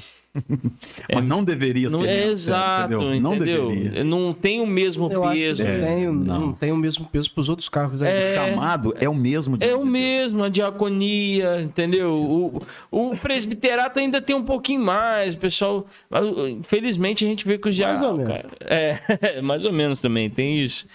Mas 1.15 1.25
não 1.25 1.43
deveria 1.45 1.89
Não 1.89 2.01
ser. 2.01 2.09
é 2.09 2.27
exato, 2.27 2.95
entendeu? 2.95 3.21
Não 3.21 3.35
entendeu? 3.37 3.69
deveria. 3.71 4.05
Não 4.05 4.33
tem 4.33 4.61
o 4.61 4.67
mesmo 4.67 5.11
Eu 5.11 5.23
peso. 5.31 5.65
não, 5.65 5.71
É, 5.71 5.81
tem, 5.81 6.07
não. 6.07 6.41
não 6.41 6.53
tem 6.53 6.73
o 6.73 6.77
mesmo 6.77 7.05
peso 7.07 7.31
pros 7.33 7.49
outros 7.49 7.69
cargos 7.69 8.03
aí. 8.03 8.09
É. 8.09 8.31
O 8.31 8.35
chamado 8.35 8.95
é 8.99 9.09
o 9.09 9.15
mesmo. 9.15 9.57
É 9.57 9.59
diante 9.59 9.75
o 9.75 9.79
de 9.79 9.83
Deus. 9.85 9.93
mesmo, 9.93 10.45
a 10.45 10.49
diaconia, 10.49 11.61
entendeu? 11.63 12.13
O, 12.13 12.63
o 12.91 13.17
presbiterato 13.17 13.99
ainda 13.99 14.21
tem 14.21 14.35
um 14.37 14.45
pouquinho 14.45 14.81
mais, 14.81 15.35
o 15.35 15.39
pessoal. 15.39 15.87
Infelizmente 16.49 17.25
a 17.25 17.29
gente 17.29 17.45
vê 17.45 17.59
que 17.59 17.69
os 17.69 17.75
já. 17.75 17.89
Mais 17.89 18.01
ou 18.03 18.17
menos. 18.17 18.33
É, 18.61 19.41
mais 19.43 19.65
ou 19.65 19.73
menos 19.73 20.01
também, 20.01 20.29
tem 20.31 20.63
isso. 20.63 20.87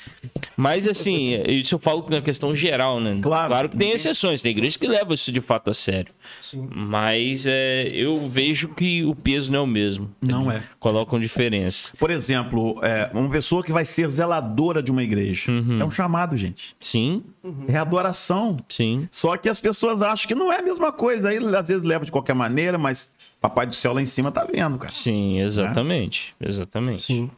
Mas 0.56 0.88
assim, 0.88 1.42
isso 1.48 1.76
eu 1.76 1.80
falo 1.80 2.06
na 2.10 2.22
questão 2.22 2.56
geral, 2.56 3.00
né? 3.00 3.18
Claro. 3.22 3.70
que 3.70 3.78
tem 3.78 3.92
exceções, 3.92 4.42
tem 4.42 4.52
igrejas 4.52 4.78
que 4.78 4.88
levam 4.88 5.14
isso 5.14 5.32
de 5.32 5.42
fato 5.42 5.70
a 5.70 5.74
sério. 5.74 6.12
Sim. 6.42 6.68
Mas 6.74 7.46
é, 7.48 7.88
eu 7.92 8.28
vejo 8.28 8.70
que 8.70 9.04
o 9.04 9.16
peso 9.16 9.33
não 9.48 9.60
é 9.60 9.62
o 9.62 9.68
mesmo. 9.68 10.10
Não 10.22 10.52
é. 10.52 10.64
Colocam 10.80 11.20
diferença. 11.20 11.94
Por 11.98 12.10
exemplo, 12.12 12.80
é, 12.84 13.10
uma 13.14 13.30
pessoa 13.30 13.64
que 13.64 13.72
vai 13.72 13.86
ser 13.86 14.10
zeladora 14.10 14.82
de 14.82 14.92
uma 14.92 15.04
igreja. 15.04 15.52
Uhum. 15.52 15.82
É 15.82 15.86
um 15.86 15.92
chamado, 15.92 16.36
gente. 16.38 16.76
Sim, 16.80 17.24
É 17.68 17.78
adoração. 17.78 18.58
sim. 18.70 19.08
Só 19.12 19.36
que 19.38 19.50
as 19.50 19.60
pessoas 19.60 20.02
acham 20.02 20.28
que 20.28 20.36
não 20.36 20.52
é 20.52 20.60
a 20.60 20.64
mesma 20.64 20.92
coisa. 20.92 21.30
Aí 21.30 21.38
às 21.56 21.68
vezes 21.68 21.84
leva 21.84 22.06
de 22.06 22.12
qualquer 22.12 22.34
maneira, 22.36 22.78
mas 22.78 23.12
Papai 23.42 23.66
do 23.68 23.74
céu 23.76 23.94
lá 23.94 24.02
em 24.02 24.06
cima 24.06 24.32
tá 24.32 24.46
vendo, 24.46 24.78
cara. 24.78 24.90
Sim, 24.92 25.40
exatamente. 25.40 26.34
Exatamente. 26.40 27.04
Sim. 27.04 27.30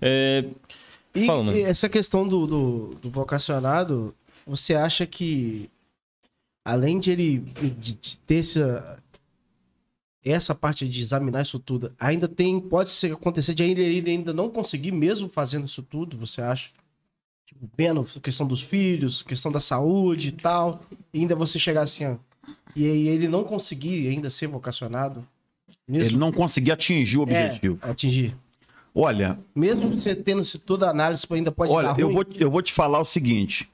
É, 0.00 0.44
E, 1.14 1.24
Fala, 1.26 1.52
e 1.56 1.62
essa 1.62 1.88
questão 1.88 2.28
do, 2.28 2.46
do, 2.46 2.94
do 3.00 3.10
vocacionado, 3.10 4.14
você 4.46 4.74
acha 4.74 5.06
que 5.06 5.68
além 6.64 7.00
de 7.00 7.10
ele 7.10 7.38
de, 7.38 7.94
de 7.94 8.16
ter 8.18 8.40
essa, 8.40 8.98
essa 10.24 10.54
parte 10.54 10.88
de 10.88 11.00
examinar 11.02 11.42
isso 11.42 11.58
tudo, 11.58 11.92
ainda 11.98 12.26
tem, 12.28 12.60
pode 12.60 12.90
ser 12.90 13.12
acontecer 13.12 13.54
de 13.54 13.62
ainda, 13.62 13.80
ele 13.80 14.10
ainda 14.10 14.32
não 14.32 14.50
conseguir 14.50 14.92
mesmo 14.92 15.28
fazendo 15.28 15.66
isso 15.66 15.82
tudo, 15.82 16.16
você 16.18 16.40
acha? 16.42 16.70
Tipo, 17.46 17.68
vendo 17.76 18.06
a 18.16 18.20
questão 18.20 18.46
dos 18.46 18.60
filhos, 18.60 19.22
questão 19.22 19.50
da 19.50 19.60
saúde 19.60 20.28
e 20.28 20.32
tal, 20.32 20.82
e 21.14 21.20
ainda 21.20 21.34
você 21.34 21.58
chegar 21.58 21.82
assim, 21.82 22.04
ó, 22.04 22.16
e 22.76 22.84
aí 22.84 23.08
ele 23.08 23.28
não 23.28 23.44
conseguir 23.44 24.08
ainda 24.08 24.28
ser 24.28 24.46
vocacionado? 24.48 25.26
Mesmo, 25.86 26.04
Ele 26.04 26.16
não 26.18 26.30
conseguia 26.30 26.74
atingir 26.74 27.16
o 27.16 27.22
objetivo. 27.22 27.78
É, 27.82 27.90
atingir. 27.90 28.36
Olha, 28.94 29.38
Mesmo 29.54 29.88
você 29.90 30.14
tendo 30.14 30.42
isso- 30.42 30.58
toda 30.58 30.86
a 30.86 30.90
análise, 30.90 31.26
ainda 31.30 31.50
pode 31.50 31.72
olha, 31.72 31.94
eu 31.98 32.12
vou, 32.12 32.26
eu 32.34 32.50
vou 32.50 32.60
te 32.60 32.72
falar 32.74 33.00
o 33.00 33.04
seguinte. 33.04 33.70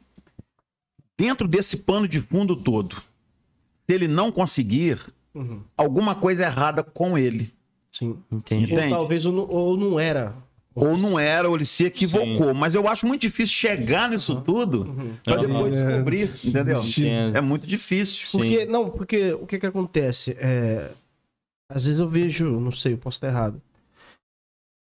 Dentro 1.19 1.49
desse 1.49 1.77
pano 1.77 2.07
de 2.07 2.21
fundo 2.21 2.55
todo, 2.57 2.97
se 2.97 3.95
ele 3.95 4.07
não 4.07 4.31
conseguir, 4.31 4.99
Uhum. 5.35 5.61
alguma 5.77 6.15
coisa 6.15 6.45
errada 6.45 6.83
com 6.83 7.19
ele. 7.19 7.53
Sim. 7.91 8.19
entendi. 8.31 8.73
Ou 8.73 8.79
Entende? 8.79 8.95
talvez 8.95 9.25
ou 9.27 9.33
não, 9.33 9.47
ou 9.49 9.77
não 9.77 9.99
era. 10.01 10.35
Ou 10.75 10.99
não 10.99 11.17
era, 11.19 11.49
ou 11.49 11.55
ele 11.55 11.65
se 11.65 11.85
equivocou. 11.85 12.53
Mas 12.53 12.75
eu 12.75 12.89
acho 12.89 13.07
muito 13.07 13.21
difícil 13.21 13.55
chegar 13.55 14.11
nisso 14.11 14.41
tudo 14.41 14.85
pra 15.25 15.37
Uhum. 15.37 15.47
depois 15.47 15.75
É. 15.77 15.87
descobrir, 15.87 16.31
entendeu? 16.45 16.83
Entendo. 16.83 17.37
É 17.37 17.41
muito 17.41 17.67
difícil. 17.67 18.27
Sim. 18.27 18.39
Porque, 18.39 18.67
não, 18.67 18.91
porque 18.91 19.33
o 19.35 19.47
que 19.47 19.59
que 19.61 19.67
acontece? 19.67 20.37
É, 20.41 20.91
às 21.71 21.85
vezes 21.85 22.01
eu 22.01 22.09
vejo, 22.09 22.59
não 22.59 22.73
sei, 22.73 22.95
eu 22.95 22.99
posso 22.99 23.19
estar 23.19 23.29
errado. 23.29 23.63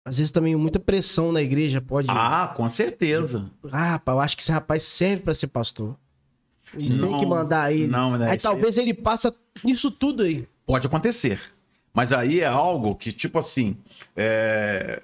Às 0.07 0.17
vezes 0.19 0.31
também 0.31 0.55
muita 0.55 0.79
pressão 0.79 1.31
na 1.31 1.41
igreja 1.41 1.81
pode. 1.81 2.07
Ah, 2.09 2.43
Ah, 2.43 2.47
com 2.49 2.67
certeza. 2.69 3.49
rapaz, 3.71 4.15
eu 4.15 4.21
acho 4.21 4.35
que 4.37 4.43
esse 4.43 4.51
rapaz 4.51 4.83
serve 4.83 5.23
pra 5.23 5.33
ser 5.33 5.47
pastor. 5.47 5.95
E 6.75 6.87
tem 6.87 6.97
Não, 6.97 7.19
que 7.19 7.25
mandar 7.25 7.71
ele. 7.73 7.87
não, 7.87 8.13
aí 8.13 8.21
isso 8.35 8.47
aí- 8.47 8.53
talvez 8.53 8.77
ele 8.77 8.93
passa 8.93 9.33
nisso 9.63 9.89
tudo 9.91 10.23
aí. 10.23 10.47
Pode 10.65 10.87
acontecer. 10.87 11.39
Mas 11.93 12.13
aí 12.13 12.39
é 12.41 12.45
algo 12.45 12.95
que, 12.95 13.11
tipo 13.11 13.39
assim, 13.39 13.75
é... 14.15 15.01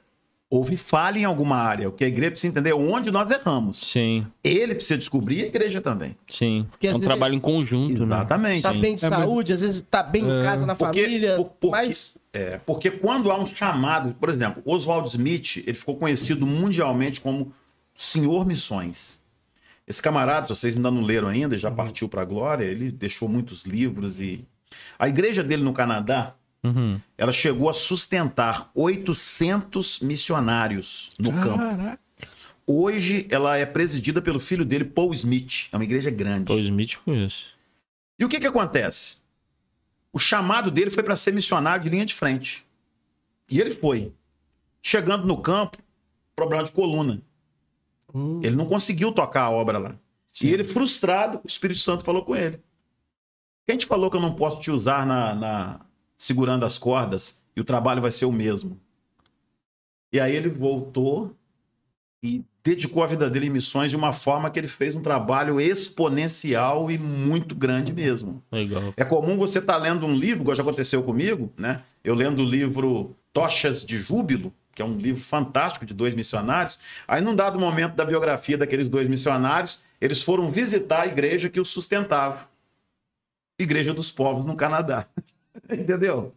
houve 0.50 0.78
falha 0.78 1.20
em 1.20 1.26
alguma 1.26 1.58
área. 1.58 1.90
O 1.90 1.92
que 1.92 2.04
a 2.04 2.08
igreja 2.08 2.32
precisa 2.32 2.52
entender 2.52 2.70
é 2.70 2.76
onde 2.76 3.10
nós 3.12 3.32
erramos. 3.32 3.78
Sim, 3.78 4.26
Ele 4.44 4.76
precisa 4.76 4.98
descobrir 4.98 5.40
e 5.40 5.44
a 5.44 5.48
igreja 5.48 5.82
também. 5.82 6.16
sim. 6.30 6.68
Porque 6.70 6.88
é 6.88 6.96
um 6.96 7.00
trabalho 7.00 7.34
em 7.34 7.40
conjunto, 7.40 8.06
né? 8.06 8.16
Exatamente. 8.16 8.62
Tá 8.62 8.74
bem 8.74 8.96
de 8.96 9.06
É, 9.06 9.10
mas- 9.10 9.20
saúde, 9.20 9.54
às 9.54 9.62
vezes 9.62 9.82
tá 9.82 10.04
bem 10.04 10.24
em 10.24 10.44
casa, 10.44 10.66
na 10.66 10.76
Porque- 10.76 11.04
família. 11.04 11.36
por- 11.38 11.46
porque- 11.60 11.76
mas. 11.76 12.18
É, 12.32 12.60
porque 12.66 12.92
quando 12.92 13.32
há 13.32 13.40
um 13.40 13.46
chamado, 13.46 14.14
por 14.20 14.30
exemplo, 14.30 14.62
Oswald 14.66 15.10
Smith, 15.10 15.58
ele 15.66 15.74
ficou 15.78 15.96
conhecido 15.96 16.46
mundialmente 16.46 17.20
como 17.20 17.52
Senhor 17.96 18.46
Missões. 18.46 19.20
Esse 19.88 20.02
camarada, 20.02 20.48
se 20.48 20.56
vocês 20.56 20.76
ainda 20.76 20.90
não 20.90 21.02
leram 21.02 21.28
ainda, 21.28 21.58
já 21.58 21.70
partiu 21.70 22.10
para 22.10 22.22
a 22.22 22.26
glória, 22.26 22.64
ele 22.66 22.92
deixou 22.92 23.30
muitos 23.30 23.64
livros 23.66 24.20
e 24.20 24.44
a 24.98 25.08
igreja 25.08 25.44
dele 25.44 25.64
no 25.64 25.74
Canadá, 25.74 26.36
Uhum. 26.64 27.00
ela 27.16 27.32
chegou 27.32 27.70
a 27.70 27.74
sustentar 27.74 28.72
800 28.74 30.00
missionários 30.00 31.12
no 31.20 31.32
campo. 31.32 31.58
Caraca. 31.60 32.00
Hoje 32.66 33.28
ela 33.30 33.56
é 33.56 33.66
presidida 33.68 34.20
pelo 34.20 34.40
filho 34.40 34.66
dele, 34.66 34.84
Paul 34.84 35.14
Smith. 35.14 35.68
É 35.72 35.78
uma 35.78 35.84
igreja 35.84 36.10
grande. 36.10 36.46
Paul 36.48 36.60
Smith 36.60 36.98
isso. 37.06 37.46
E 38.18 38.26
o 38.26 38.28
que 38.30 38.40
que 38.40 38.48
acontece? 38.48 39.18
O 40.12 40.18
chamado 40.18 40.72
dele 40.72 40.90
foi 40.90 41.04
para 41.04 41.16
ser 41.16 41.32
missionário 41.34 41.84
de 41.84 41.90
linha 41.90 42.06
de 42.06 42.16
frente. 42.16 42.66
E 43.48 43.62
ele 43.62 43.70
foi. 43.72 44.12
Chegando 44.82 45.28
no 45.28 45.38
campo, 45.38 45.78
problema 46.36 46.64
de 46.64 46.72
coluna. 46.72 47.22
Hum, 48.16 48.40
Ele 48.42 48.56
não 48.56 48.66
conseguiu 48.66 49.12
tocar 49.12 49.42
a 49.44 49.50
obra 49.52 49.78
lá. 49.78 49.96
E 50.42 50.50
ele, 50.54 50.64
frustrado, 50.64 51.40
o 51.44 51.48
Espírito 51.48 51.80
Santo 51.80 52.04
falou 52.04 52.24
com 52.24 52.36
ele. 52.36 52.60
Quem 53.68 53.78
te 53.78 53.86
falou 53.86 54.10
que 54.10 54.18
eu 54.18 54.22
não 54.22 54.34
posso 54.34 54.60
te 54.62 54.70
usar 54.72 55.06
na, 55.06 55.34
na- 55.36 55.80
segurando 56.16 56.66
as 56.66 56.78
cordas 56.78 57.38
e 57.56 57.62
o 57.62 57.64
trabalho 57.66 58.02
vai 58.02 58.12
ser 58.12 58.26
o 58.26 58.32
mesmo? 58.32 58.80
E 60.12 60.20
aí 60.20 60.36
ele 60.36 60.50
voltou 60.50 61.36
e 62.24 62.44
dedicou 62.64 63.04
a 63.04 63.08
vida 63.08 63.30
dele 63.30 63.48
em 63.48 63.50
missões 63.52 63.92
de 63.92 63.98
uma 63.98 64.12
forma 64.14 64.50
que 64.50 64.58
ele 64.60 64.68
fez 64.68 64.96
um 64.96 65.02
trabalho 65.02 65.60
exponencial 65.60 66.90
e 66.90 66.98
muito 66.98 67.54
grande 67.56 67.94
mesmo. 67.94 68.42
Legal. 68.52 68.94
É 68.98 69.04
comum 69.06 69.38
você 69.38 69.60
estar 69.60 69.78
lendo 69.78 70.06
um 70.06 70.14
livro, 70.14 70.42
igual 70.44 70.56
já 70.56 70.64
aconteceu 70.64 71.04
comigo, 71.04 71.52
né? 71.58 71.84
Eu 72.04 72.16
lendo 72.16 72.42
o 72.42 72.46
livro 72.46 73.16
Tochas 73.34 73.84
de 73.86 74.00
Júbilo, 74.00 74.54
que 74.76 74.82
é 74.82 74.86
um 74.86 74.98
livro 74.98 75.24
fantástico 75.24 75.86
de 75.86 75.94
dois 75.94 76.14
missionários. 76.14 76.78
Aí, 77.08 77.22
num 77.22 77.34
dado 77.36 77.58
momento 77.58 77.96
da 77.96 78.04
biografia 78.06 78.58
daqueles 78.58 78.90
dois 78.90 79.08
missionários, 79.08 79.82
eles 80.02 80.22
foram 80.22 80.52
visitar 80.52 81.04
a 81.04 81.08
igreja 81.08 81.50
que 81.50 81.60
os 81.60 81.70
sustentava. 81.70 82.48
Igreja 83.58 83.94
dos 83.94 84.12
Povos 84.12 84.46
no 84.46 84.56
Canadá. 84.56 85.08
Entendeu? 85.72 86.34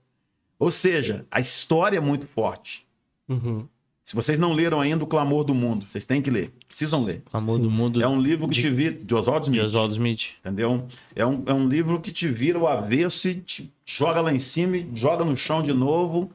Ou 0.59 0.71
seja, 0.71 1.27
a 1.31 1.41
história 1.41 1.99
é 1.99 2.01
muito 2.01 2.27
forte. 2.29 2.87
uhum. 3.29 3.67
Se 4.05 4.15
vocês 4.15 4.39
não 4.39 4.55
leram 4.55 4.81
ainda 4.81 5.05
O 5.05 5.07
Clamor 5.07 5.45
do 5.45 5.53
Mundo, 5.53 5.87
vocês 5.87 6.07
têm 6.07 6.23
que 6.23 6.31
ler. 6.31 6.51
Precisam 6.67 7.05
ler. 7.05 7.23
Amor 7.31 7.59
do 7.59 7.71
mundo 7.71 8.01
É 8.03 8.09
um 8.09 8.19
livro 8.19 8.49
que 8.49 8.55
de- 8.55 8.63
te 8.63 8.71
vira... 8.71 8.95
De 9.05 9.15
Oswald 9.15 9.45
de 9.45 9.51
Smith. 9.51 9.67
Oswaldo 9.67 9.93
Smith. 9.93 10.29
Entendeu? 10.41 10.89
É 11.15 11.27
um, 11.27 11.43
é 11.45 11.53
um 11.53 11.69
livro 11.69 12.01
que 12.01 12.11
te 12.11 12.27
vira 12.27 12.59
o 12.59 12.67
avesso 12.67 13.29
e 13.29 13.35
te 13.35 13.71
joga 13.85 14.23
lá 14.23 14.33
em 14.33 14.39
cima, 14.39 14.79
e 14.79 14.91
joga 14.95 15.27
no 15.27 15.37
chão 15.37 15.63
de 15.63 15.75
novo, 15.75 16.33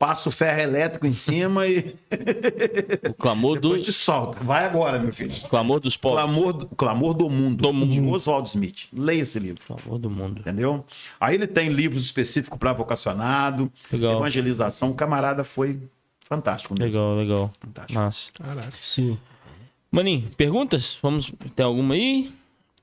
passa 0.00 0.30
o 0.30 0.32
ferro 0.32 0.58
elétrico 0.62 1.06
em 1.06 1.12
cima 1.12 1.66
e 1.66 1.94
O 3.08 3.12
clamor, 3.12 3.56
do, 3.60 3.68
depois 3.68 3.82
te 3.82 3.92
solta. 3.92 4.42
Vai 4.42 4.64
agora, 4.64 4.98
meu 4.98 5.12
filho. 5.12 5.30
clamor 5.48 5.78
dos 5.78 5.94
povos. 5.94 6.18
Clamor 6.22 6.52
do, 6.54 6.66
Clamor 6.68 7.12
do 7.14 7.28
Mundo, 7.28 7.62
Do 7.62 7.70
Mundo. 7.72 7.92
de 7.92 8.00
Oswald 8.00 8.48
Smith. 8.48 8.88
Leia 8.94 9.20
esse 9.20 9.38
livro. 9.38 9.62
Clamor 9.66 9.98
do 9.98 10.08
mundo. 10.08 10.40
Entendeu? 10.40 10.86
Aí 11.20 11.34
ele 11.34 11.46
tem 11.46 11.68
livros 11.68 12.02
específicos 12.04 12.58
para 12.58 12.72
vocacionado, 12.72 13.70
Legal. 13.92 14.16
evangelização. 14.16 14.90
O 14.90 14.94
camarada 14.94 15.44
foi 15.44 15.78
fantástico 16.26 16.74
mesmo. 16.78 16.98
Legal, 17.00 17.16
legal. 17.16 17.52
Fantástico. 17.60 18.00
Massa. 18.00 18.30
Caraca. 18.32 18.72
Sim. 18.80 19.18
Maninho, 19.92 20.30
perguntas? 20.36 20.96
Vamos. 21.02 21.30
Tem 21.54 21.66
alguma 21.66 21.92
aí? 21.94 22.32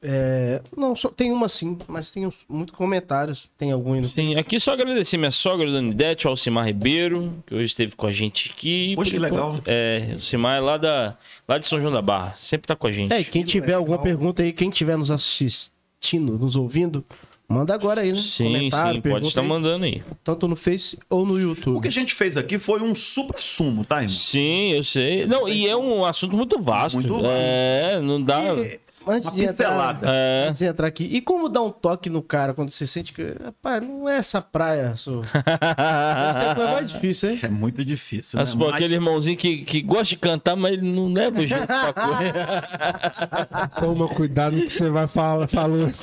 É, 0.02 0.62
não, 0.76 0.96
só 0.96 1.10
tem 1.10 1.32
uma 1.32 1.50
sim, 1.50 1.76
mas 1.88 2.12
tem 2.12 2.26
uns- 2.28 2.46
muitos 2.48 2.76
comentários. 2.76 3.50
Tem 3.58 3.72
algum 3.72 4.04
Sim, 4.06 4.36
aqui 4.36 4.60
só 4.60 4.74
agradecer 4.74 5.18
minha 5.18 5.32
sogra, 5.32 5.70
Dona 5.72 5.90
Idete, 5.90 6.28
o 6.28 6.30
Alcimar 6.30 6.66
Ribeiro, 6.68 7.34
que 7.48 7.56
hoje 7.56 7.66
esteve 7.66 7.96
com 7.96 8.06
a 8.06 8.12
gente 8.12 8.52
aqui. 8.56 8.94
Poxa, 8.96 9.12
que 9.12 9.20
legal. 9.20 9.60
É, 9.66 10.08
o 10.10 10.14
Alcimar 10.14 10.58
é 10.58 10.60
lá, 10.60 10.78
da, 10.78 11.18
lá 11.48 11.58
de 11.58 11.66
São 11.68 11.82
João 11.82 11.92
da 11.92 12.02
Barra. 12.02 12.36
Sempre 12.40 12.68
tá 12.68 12.76
com 12.76 12.86
a 12.88 12.92
gente. 12.92 13.12
É, 13.12 13.20
e 13.22 13.26
quem 13.26 13.44
tiver 13.44 13.74
alguma 13.74 13.98
pergunta 13.98 14.44
aí, 14.44 14.54
quem 14.54 14.70
tiver 14.70 14.98
nos 14.98 15.10
assistindo, 15.10 16.38
nos 16.38 16.56
ouvindo, 16.56 17.04
manda 17.50 17.74
agora 17.74 18.02
aí, 18.02 18.10
né? 18.10 18.16
sim, 18.16 18.70
sim, 18.70 19.02
pode 19.02 19.28
estar 19.28 19.42
aí, 19.42 19.48
mandando 19.48 19.86
aí. 19.86 20.04
Tanto 20.24 20.48
no 20.48 20.56
Face 20.56 20.98
ou 21.10 21.26
no 21.26 21.34
O 21.34 21.40
YouTube. 21.40 21.82
que 21.82 21.88
a 21.88 21.92
gente 21.92 22.14
fez 22.14 22.38
aqui 22.38 22.60
foi 22.60 22.82
um 22.82 22.94
supra-sumo, 22.94 23.84
tá, 23.84 23.96
irmão? 23.98 24.10
Sim, 24.10 24.74
eu 24.74 24.84
sei. 24.84 25.26
Não, 25.26 25.50
e 25.50 25.68
é 25.68 25.76
um 25.76 26.06
assunto 26.06 26.36
muito 26.38 26.62
vasto. 26.62 26.96
Muito 26.98 27.14
vasto. 27.14 27.28
É, 27.32 28.00
não 28.00 28.22
dá. 28.22 28.44
E, 28.54 28.80
antes 29.10 29.28
Uma 29.28 29.36
de 29.36 29.44
entrar. 29.44 30.00
É. 30.04 30.46
antes 30.48 30.60
de 30.60 30.66
entrar 30.66 30.88
aqui, 30.88 31.04
e 31.06 31.22
como 31.22 31.50
dar 31.50 31.62
um 31.62 31.70
toque 31.70 32.10
no 32.10 32.22
cara 32.22 32.54
quando 32.54 32.70
você 32.70 32.86
sente 32.88 33.14
que, 33.14 33.24
rapaz, 33.44 33.82
não 33.82 34.08
é 34.08 34.18
essa 34.18 34.42
praia, 34.42 34.96
sua. 34.96 35.22
Essa 35.48 36.56
coisa 36.56 36.72
mais 36.72 36.92
difícil, 36.92 37.32
hein? 37.32 37.40
É 37.44 37.48
muito 37.48 37.84
difícil, 37.86 38.40
Mas, 38.40 38.54
né? 38.54 38.60
pô, 38.60 38.70
aquele 38.70 38.96
irmãozinho 38.96 39.38
que, 39.38 39.64
que 39.64 39.82
gosta 39.82 40.06
de 40.06 40.18
cantar, 40.18 40.56
mas 40.56 40.74
ele 40.74 40.90
não 40.92 41.12
leva 41.12 41.46
junto 41.46 41.66
pra 41.68 41.94
coisa. 41.94 43.70
Toma 43.80 44.08
cuidado 44.08 44.56
no 44.56 44.64
que 44.64 44.72
você 44.72 44.90
vai 44.90 45.08
falar, 45.08 45.48
falando. 45.48 45.94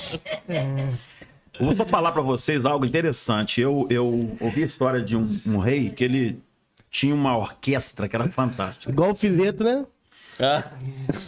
Eu 0.48 1.66
vou 1.66 1.74
só 1.76 1.86
falar 1.86 2.12
pra 2.12 2.22
vocês 2.22 2.66
algo 2.66 2.84
interessante. 2.84 3.61
Eu, 3.61 3.86
eu 3.90 4.36
ouvi 4.40 4.62
a 4.62 4.66
história 4.66 5.00
de 5.00 5.16
um, 5.16 5.40
um 5.46 5.59
rei 5.59 5.90
que 5.90 6.02
ele 6.05 6.42
tinha 6.90 7.14
uma 7.14 7.36
orquestra 7.36 8.09
que 8.09 8.14
era 8.16 8.28
fantástica. 8.28 8.90
Igual 8.90 9.12
o 9.12 9.14
fileto, 9.14 9.64
né? 9.64 9.84
Ah, 10.39 10.64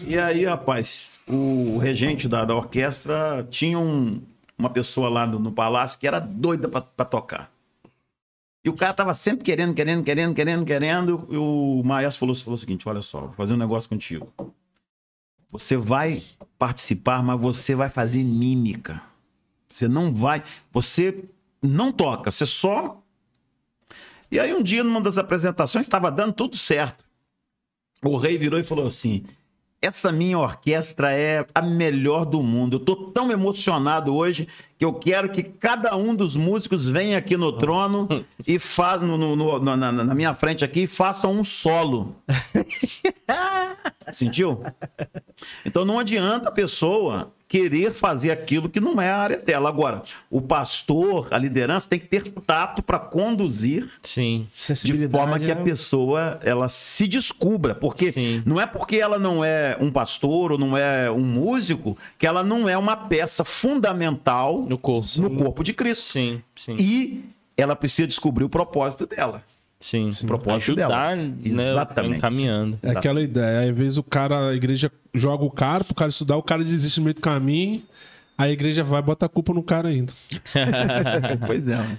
E 0.06 0.18
aí, 0.18 0.44
rapaz, 0.44 1.18
o 1.28 1.78
regente 1.78 2.28
da, 2.28 2.44
da 2.44 2.54
orquestra 2.54 3.46
tinha 3.50 3.78
um- 3.78 4.20
uma 4.58 4.70
pessoa 4.70 5.08
lá 5.08 5.26
no, 5.26 5.38
no 5.38 5.52
palácio 5.52 5.98
que 5.98 6.06
era 6.06 6.18
doida 6.18 6.68
pra 6.68 7.04
tocar. 7.04 7.50
E 8.64 8.68
o 8.68 8.72
cara 8.74 8.92
tava 8.92 9.14
sempre 9.14 9.44
querendo, 9.44 9.74
querendo, 9.74 10.02
querendo, 10.02 10.34
querendo, 10.34 10.64
querendo. 10.64 11.28
E 11.30 11.36
o 11.36 11.82
maestro 11.84 12.20
falou, 12.20 12.34
falou 12.34 12.54
o 12.54 12.58
seguinte: 12.58 12.88
olha 12.88 13.00
só, 13.02 13.20
vou 13.20 13.32
fazer 13.32 13.52
um 13.54 13.56
negócio 13.56 13.88
contigo. 13.88 14.32
Você 15.50 15.76
vai 15.76 16.22
participar, 16.58 17.22
mas 17.22 17.40
você 17.40 17.74
vai 17.76 17.88
fazer 17.88 18.24
mímica. 18.24 19.00
Você 19.68 19.86
não 19.86 20.12
vai. 20.12 20.42
Você 20.72 21.24
não 21.62 21.92
toca, 21.92 22.30
você 22.30 22.44
só. 22.44 23.00
E 24.32 24.40
aí, 24.40 24.52
um 24.52 24.62
dia, 24.62 24.82
numa 24.82 25.00
das 25.00 25.16
apresentações, 25.18 25.86
estava 25.86 26.10
dando 26.10 26.32
tudo 26.32 26.56
certo. 26.56 27.04
O 28.06 28.16
rei 28.16 28.38
virou 28.38 28.58
e 28.58 28.64
falou 28.64 28.86
assim: 28.86 29.24
essa 29.80 30.10
minha 30.10 30.38
orquestra 30.38 31.12
é 31.12 31.46
a 31.54 31.62
melhor 31.62 32.24
do 32.24 32.42
mundo. 32.42 32.76
Eu 32.76 32.80
tô 32.80 32.96
tão 32.96 33.30
emocionado 33.30 34.14
hoje 34.14 34.48
que 34.78 34.84
eu 34.84 34.92
quero 34.94 35.30
que 35.30 35.42
cada 35.42 35.96
um 35.96 36.14
dos 36.14 36.36
músicos 36.36 36.88
venha 36.88 37.16
aqui 37.18 37.36
no 37.36 37.52
trono 37.52 38.08
e 38.46 38.58
fa 38.58 38.96
no, 38.98 39.16
no- 39.16 39.34
no- 39.36 39.58
na, 39.58 39.76
na- 39.76 39.92
na 39.92 40.14
minha 40.14 40.34
frente 40.34 40.64
aqui 40.64 40.82
e 40.82 40.86
façam 40.86 41.32
um 41.32 41.42
solo. 41.44 42.14
Sentiu? 44.12 44.62
Então 45.64 45.84
não 45.84 45.98
adianta 45.98 46.48
a 46.48 46.52
pessoa 46.52 47.32
querer 47.48 47.92
fazer 47.94 48.32
aquilo 48.32 48.68
que 48.68 48.80
não 48.80 49.00
é 49.00 49.08
a 49.08 49.16
área 49.18 49.36
dela. 49.38 49.68
Agora, 49.68 50.02
o 50.28 50.40
pastor, 50.40 51.28
a 51.30 51.38
liderança 51.38 51.88
tem 51.88 51.98
que 52.00 52.06
ter 52.06 52.24
tato 52.44 52.82
para 52.82 52.98
conduzir 52.98 53.88
sim. 54.02 54.48
de 54.84 55.08
forma 55.08 55.38
que 55.38 55.48
a 55.50 55.54
né? 55.54 55.62
pessoa 55.62 56.40
ela 56.42 56.68
se 56.68 57.06
descubra, 57.06 57.72
porque 57.72 58.10
Sim. 58.10 58.42
não 58.44 58.60
é 58.60 58.66
porque 58.66 58.96
ela 58.96 59.16
não 59.16 59.44
é 59.44 59.76
um 59.80 59.92
pastor 59.92 60.50
ou 60.52 60.58
não 60.58 60.76
é 60.76 61.08
um 61.08 61.20
músico 61.20 61.96
que 62.18 62.26
ela 62.26 62.42
não 62.42 62.68
é 62.68 62.76
uma 62.76 62.96
peça 62.96 63.44
fundamental 63.44 64.65
No 64.68 64.78
corpo. 64.78 65.06
no 65.18 65.30
corpo 65.30 65.62
de 65.62 65.72
Cristo. 65.72 66.04
Sim, 66.12 66.42
sim. 66.56 66.76
E 66.78 67.24
ela 67.56 67.74
precisa 67.74 68.06
descobrir 68.06 68.44
o 68.44 68.48
propósito 68.48 69.06
dela. 69.06 69.42
Sim. 69.78 70.08
O 70.22 70.26
propósito 70.26 70.72
Ajudar, 70.72 71.16
dela. 71.16 71.16
né? 71.16 71.70
Exatamente. 71.70 72.16
Encaminhando. 72.16 72.78
É 72.82 72.90
aquela 72.90 73.20
ideia. 73.20 73.60
Aí, 73.60 73.70
às 73.70 73.76
vezes 73.76 73.98
o 73.98 74.02
cara, 74.02 74.48
a 74.48 74.54
igreja 74.54 74.90
joga 75.12 75.44
o 75.44 75.50
cara 75.50 75.84
pro 75.84 75.94
cara 75.94 76.08
estudar, 76.08 76.36
o 76.36 76.42
cara 76.42 76.64
desiste 76.64 76.98
no 76.98 77.04
meio 77.04 77.14
do 77.14 77.20
caminho. 77.20 77.82
Aí 78.38 78.50
a 78.50 78.52
igreja 78.52 78.84
vai 78.84 79.00
e 79.00 79.02
bota 79.02 79.26
a 79.26 79.28
culpa 79.28 79.52
no 79.52 79.62
cara 79.62 79.88
ainda. 79.88 80.12
pois 81.46 81.68
é. 81.68 81.98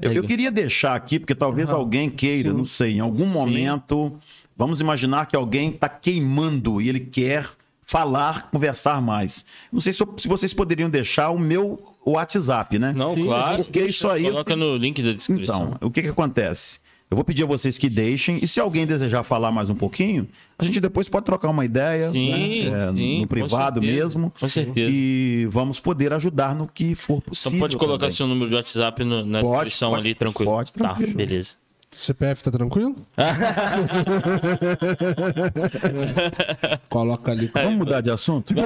Eu, 0.00 0.12
eu 0.12 0.24
queria 0.24 0.50
deixar 0.50 0.94
aqui, 0.94 1.18
porque 1.18 1.34
talvez 1.34 1.72
alguém 1.72 2.08
queira, 2.08 2.52
não 2.52 2.64
sei, 2.64 2.92
em 2.94 3.00
algum 3.00 3.26
momento, 3.26 4.16
vamos 4.56 4.80
imaginar 4.80 5.26
que 5.26 5.34
alguém 5.34 5.70
está 5.70 5.88
queimando 5.88 6.80
e 6.80 6.88
ele 6.88 7.00
quer 7.00 7.44
falar, 7.90 8.48
conversar 8.52 9.02
mais. 9.02 9.44
Não 9.72 9.80
sei 9.80 9.92
se, 9.92 10.00
eu- 10.02 10.14
se 10.16 10.28
vocês 10.28 10.54
poderiam 10.54 10.88
deixar 10.88 11.30
o 11.30 11.38
meu 11.38 11.82
WhatsApp, 12.06 12.78
né? 12.78 12.92
Não, 12.96 13.14
Sim, 13.16 13.24
claro. 13.24 13.64
Porque 13.64 13.80
isso 13.80 14.08
aí. 14.08 14.22
Coloca 14.24 14.54
no 14.54 14.76
link 14.76 15.02
da 15.02 15.12
descrição. 15.12 15.72
Então, 15.74 15.88
o 15.88 15.90
que 15.90 16.02
que 16.02 16.08
acontece? 16.08 16.78
Eu 17.10 17.16
vou 17.16 17.24
pedir 17.24 17.42
a 17.42 17.46
vocês 17.46 17.76
que 17.76 17.88
deixem, 17.90 18.38
e 18.40 18.46
se 18.46 18.60
alguém 18.60 18.86
desejar 18.86 19.24
falar 19.24 19.50
mais 19.50 19.68
um 19.68 19.74
pouquinho, 19.74 20.28
a 20.56 20.62
gente 20.62 20.80
depois 20.80 21.08
pode 21.08 21.26
trocar 21.26 21.48
uma 21.50 21.64
ideia 21.64 22.12
Sim, 22.12 22.30
né? 22.70 22.88
É, 22.88 22.92
sim, 22.92 23.14
no 23.16 23.22
com 23.22 23.26
privado 23.26 23.80
certeza, 23.80 24.02
mesmo. 24.04 24.32
com 24.38 24.48
certeza. 24.48 24.90
E 24.94 25.48
vamos 25.50 25.80
poder 25.80 26.12
ajudar 26.12 26.54
no 26.54 26.68
que 26.68 26.94
for 26.94 27.20
possível. 27.20 27.56
Então 27.56 27.60
pode 27.64 27.76
colocar 27.76 27.98
também. 28.06 28.10
seu 28.16 28.28
número 28.28 28.48
de 28.48 28.54
WhatsApp 28.54 29.02
no- 29.02 29.26
na 29.26 29.40
Pode, 29.40 29.54
descrição 29.54 29.90
pode, 29.90 30.06
ali, 30.06 30.14
tranquilo. 30.14 30.50
pode, 30.52 30.72
tranquilo. 30.72 31.10
Tá, 31.10 31.16
beleza. 31.16 31.54
CPF 31.96 32.42
tá 32.44 32.50
tranquilo? 32.50 32.96
Coloca 36.88 37.32
ali. 37.32 37.50
Vamos 37.52 37.74
mudar 37.76 38.00
de 38.00 38.10
assunto? 38.10 38.54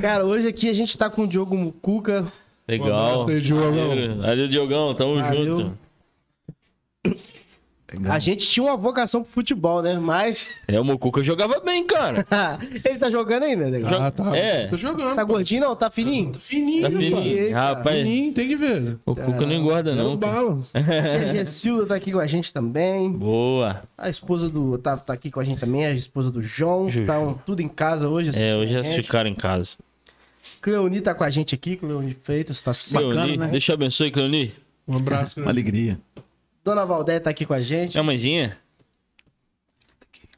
Cara, 0.00 0.24
hoje 0.24 0.48
aqui 0.48 0.68
a 0.68 0.74
gente 0.74 0.96
tá 0.96 1.10
com 1.10 1.22
o 1.22 1.28
Diogo 1.28 1.56
Mucuca. 1.56 2.22
Um 2.68 2.72
Legal. 2.72 2.88
abraço 2.88 3.28
aí, 3.30 3.40
Diogão. 3.40 3.88
Valeu, 3.88 4.16
Valeu, 4.18 4.48
Diogão. 4.48 4.94
Tamo 4.94 5.14
Valeu. 5.16 5.60
junto. 5.60 5.78
A 8.08 8.18
gente 8.18 8.46
tinha 8.48 8.64
uma 8.64 8.76
vocação 8.76 9.22
pro 9.22 9.30
futebol, 9.32 9.82
né? 9.82 9.98
Mas 9.98 10.60
É, 10.66 10.78
o 10.80 10.84
Mocuca 10.84 11.22
jogava 11.22 11.60
bem, 11.60 11.86
cara. 11.86 12.24
ele 12.84 12.98
tá 12.98 13.10
jogando 13.10 13.42
ainda, 13.44 13.68
negão. 13.70 14.02
Ah, 14.02 14.10
tá. 14.10 14.36
É. 14.36 14.66
Tô 14.68 14.76
jogando. 14.76 15.14
Tá 15.14 15.24
gordinho 15.24 15.60
não? 15.62 15.76
Tá 15.76 15.90
fininho? 15.90 16.32
Tá 16.32 16.40
fininho, 16.40 16.82
Tá 16.82 16.90
tá 16.90 16.96
fininho. 16.96 17.38
Eita. 17.38 17.58
Rapaz, 17.58 17.96
Fininho, 17.98 18.32
tem 18.32 18.48
que 18.48 18.56
ver. 18.56 18.98
o 19.04 19.14
Cuca 19.14 19.46
não 19.46 19.52
engorda, 19.52 19.94
Zero 19.94 20.02
não. 20.08 20.16
bala. 20.16 20.60
A 20.74 21.34
Gessilda 21.34 21.86
tá 21.86 21.94
aqui 21.94 22.12
com 22.12 22.18
a 22.18 22.26
gente 22.26 22.52
também. 22.52 23.10
Boa. 23.10 23.82
A 23.96 24.08
esposa 24.08 24.48
do 24.48 24.72
Otávio 24.72 25.04
tá 25.04 25.12
aqui 25.12 25.30
com 25.30 25.40
a 25.40 25.44
gente 25.44 25.58
também. 25.60 25.84
A 25.86 25.92
esposa 25.92 26.30
do 26.30 26.40
João. 26.40 26.90
Juju. 26.90 27.06
Tá 27.06 27.34
tudo 27.46 27.60
em 27.60 27.68
casa 27.68 28.08
hoje. 28.08 28.30
É, 28.34 28.56
hoje 28.56 28.74
eles 28.74 28.88
ficaram 29.04 29.28
em 29.30 29.34
casa. 29.34 29.76
Cleoni 30.60 31.00
tá 31.00 31.14
com 31.14 31.24
a 31.24 31.30
gente 31.30 31.54
aqui. 31.54 31.76
Cleoni 31.76 32.16
Freitas 32.22 32.60
tá 32.60 32.72
Bacana, 32.92 33.12
Cleoni, 33.14 33.36
né? 33.36 33.48
Deus 33.48 33.64
te 33.64 33.72
abençoe, 33.72 34.10
Cleoni. 34.10 34.52
Um 34.86 34.96
abraço. 34.96 35.40
Uma 35.40 35.50
alegria. 35.50 35.98
Dona 36.64 36.84
Valdé 36.84 37.18
tá 37.18 37.30
aqui 37.30 37.44
com 37.44 37.54
a 37.54 37.60
gente. 37.60 37.94
Minha 37.94 38.02
mãezinha? 38.04 38.56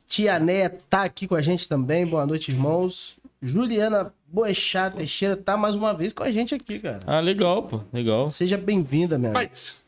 Tia 0.07 0.39
Néia 0.39 0.70
tá 0.89 1.03
aqui 1.03 1.27
com 1.27 1.35
a 1.35 1.43
gente 1.43 1.68
também. 1.68 2.07
Boa 2.07 2.27
noite, 2.27 2.51
irmãos. 2.51 3.18
Juliana 3.43 4.12
Boechat 4.27 4.97
Teixeira 4.97 5.37
tá 5.37 5.57
mais 5.57 5.75
uma 5.77 5.93
vez 5.93 6.12
com 6.12 6.22
a 6.22 6.31
gente 6.31 6.55
aqui, 6.55 6.79
cara. 6.79 7.01
Ah, 7.07 7.20
legal, 7.20 7.64
pô. 7.64 7.81
Legal. 7.93 8.31
Seja 8.31 8.57
bem-vinda, 8.57 9.18
minha. 9.18 9.33
Mas, 9.33 9.83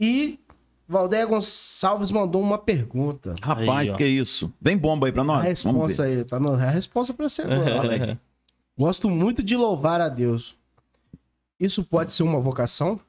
E 0.00 0.38
Valdeia 0.88 1.26
Gonçalves 1.26 2.10
mandou 2.10 2.40
uma 2.40 2.56
pergunta. 2.56 3.34
Rapaz, 3.42 3.90
Aí, 3.90 3.96
que 3.96 4.06
isso. 4.06 4.52
Vem 4.60 4.76
bomba 4.76 5.06
aí 5.06 5.12
pra 5.12 5.22
A 5.22 5.24
nós. 5.24 5.62
Vamos 5.62 5.82
resposta 5.82 6.04
aí, 6.04 6.24
tá 6.24 6.40
no, 6.40 6.54
a 6.54 6.70
resposta 6.70 7.12
pra 7.12 7.28
você 7.28 7.42
agora. 7.42 8.18
Gosto 8.78 9.10
muito 9.10 9.42
de 9.42 9.56
louvar 9.56 10.00
a 10.00 10.08
Deus. 10.08 10.54
Isso 11.58 11.82
pode 11.82 12.12
ser 12.12 12.22
uma 12.22 12.40
vocação? 12.40 13.00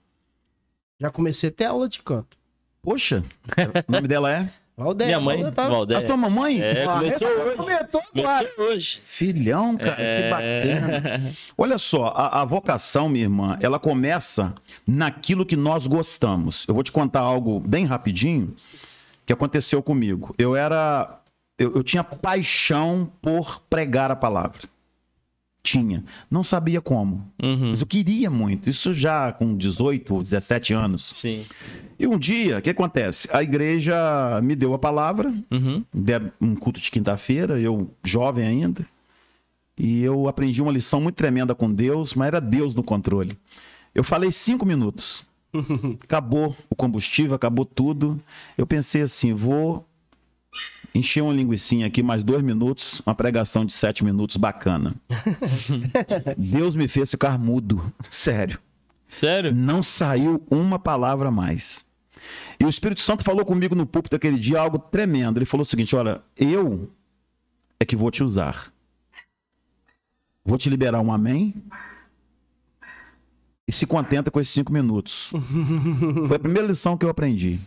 Já 0.99 1.09
comecei 1.09 1.49
até 1.49 1.65
aula 1.65 1.87
de 1.87 2.01
canto. 2.01 2.37
Poxa, 2.81 3.23
o 3.87 3.91
nome 3.91 4.07
dela 4.07 4.31
é? 4.31 4.49
Valdeia, 4.75 5.07
Minha 5.07 5.19
mãe, 5.19 5.37
Valdeia 5.41 5.51
tá- 5.55 5.65
A 5.65 5.69
Valdé. 5.69 6.01
sua 6.07 6.17
mamãe? 6.17 6.61
É, 6.61 6.85
Ah, 6.85 6.93
começou 6.99 7.27
hoje. 7.27 7.55
Comentou 7.57 8.01
agora. 8.15 8.51
Hoje. 8.59 9.01
Filhão, 9.03 9.75
cara, 9.75 9.95
que 9.95 10.29
bacana. 10.29 11.33
Olha 11.57 11.77
só, 11.79 12.13
a, 12.15 12.41
a 12.41 12.45
vocação, 12.45 13.09
minha 13.09 13.23
irmã, 13.25 13.57
ela 13.59 13.79
começa 13.79 14.53
naquilo 14.85 15.45
que 15.45 15.55
nós 15.55 15.87
gostamos. 15.87 16.63
Eu 16.67 16.75
vou 16.75 16.83
te 16.83 16.91
contar 16.91 17.21
algo 17.21 17.59
bem 17.59 17.85
rapidinho 17.85 18.53
que 19.25 19.33
aconteceu 19.33 19.81
comigo. 19.81 20.33
Eu 20.37 20.55
era. 20.55 21.21
Eu, 21.57 21.73
eu 21.75 21.83
tinha 21.83 22.03
paixão 22.03 23.11
por 23.19 23.59
pregar 23.61 24.11
a 24.11 24.15
palavra. 24.15 24.59
Tinha. 25.63 26.03
Não 26.31 26.43
sabia 26.43 26.79
como. 26.79 27.29
Uhum. 27.41 27.69
Mas 27.71 27.81
eu 27.81 27.87
queria 27.87 28.29
muito. 28.29 28.69
Isso 28.69 28.93
já 28.93 29.31
com 29.33 29.55
18, 29.57 30.19
17 30.23 30.73
anos. 30.73 31.03
Sim. 31.15 31.45
E 31.99 32.07
um 32.07 32.17
dia, 32.17 32.59
o 32.59 32.61
que 32.61 32.69
acontece? 32.69 33.27
A 33.33 33.43
igreja 33.43 33.95
me 34.41 34.55
deu 34.55 34.73
a 34.73 34.79
palavra, 34.79 35.33
Uhum. 35.51 35.83
um 36.39 36.55
culto 36.55 36.79
de 36.79 36.89
quinta-feira, 36.91 37.59
eu 37.59 37.91
jovem 38.03 38.45
ainda. 38.47 38.85
E 39.77 40.03
eu 40.03 40.27
aprendi 40.27 40.61
uma 40.61 40.71
lição 40.71 40.99
muito 41.01 41.15
tremenda 41.15 41.53
com 41.53 41.71
Deus, 41.71 42.13
mas 42.13 42.27
era 42.27 42.39
Deus 42.41 42.73
no 42.75 42.83
controle. 42.83 43.37
Eu 43.93 44.03
falei 44.03 44.31
cinco 44.31 44.65
minutos. 44.65 45.23
Acabou 46.03 46.55
o 46.69 46.75
combustível, 46.75 47.33
acabou 47.33 47.65
tudo. 47.65 48.21
Eu 48.57 48.67
pensei 48.67 49.01
assim: 49.01 49.33
vou 49.33 49.86
encher 50.97 51.21
uma 51.21 51.33
linguiçinha 51.33 51.87
aqui, 51.87 52.01
mais 52.01 52.23
dois 52.23 52.41
minutos, 52.41 53.01
uma 53.05 53.15
pregação 53.15 53.65
de 53.65 53.73
sete 53.73 54.03
minutos 54.03 54.37
bacana. 54.37 54.95
Deus 56.37 56.75
me 56.75 56.87
fez 56.87 57.11
ficar 57.11 57.37
mudo, 57.37 57.93
sério 58.09 58.59
Sério? 59.07 59.55
não 59.55 59.81
saiu 59.81 60.43
uma 60.49 60.77
palavra 60.77 61.31
mais. 61.31 61.85
E 62.59 62.65
o 62.65 62.69
Espírito 62.69 63.01
Santo 63.01 63.23
falou 63.23 63.45
comigo 63.45 63.75
no 63.75 63.85
púlpito 63.85 64.15
aquele 64.15 64.37
dia 64.37 64.59
algo 64.59 64.79
tremendo. 64.79 65.37
Ele 65.37 65.45
falou 65.45 65.61
o 65.61 65.65
seguinte: 65.65 65.95
olha, 65.95 66.21
eu 66.35 66.91
é 67.79 67.85
que 67.85 67.95
vou 67.95 68.11
te 68.11 68.23
usar. 68.23 68.71
Vou 70.43 70.57
te 70.57 70.69
liberar 70.69 71.01
um 71.01 71.11
amém. 71.11 71.53
E 73.67 73.71
se 73.71 73.85
contenta 73.85 74.31
com 74.31 74.39
esses 74.39 74.53
cinco 74.53 74.71
minutos. 74.71 75.31
Foi 76.27 76.37
a 76.37 76.39
primeira 76.39 76.67
lição 76.67 76.97
que 76.97 77.05
eu 77.05 77.09
aprendi. 77.09 77.59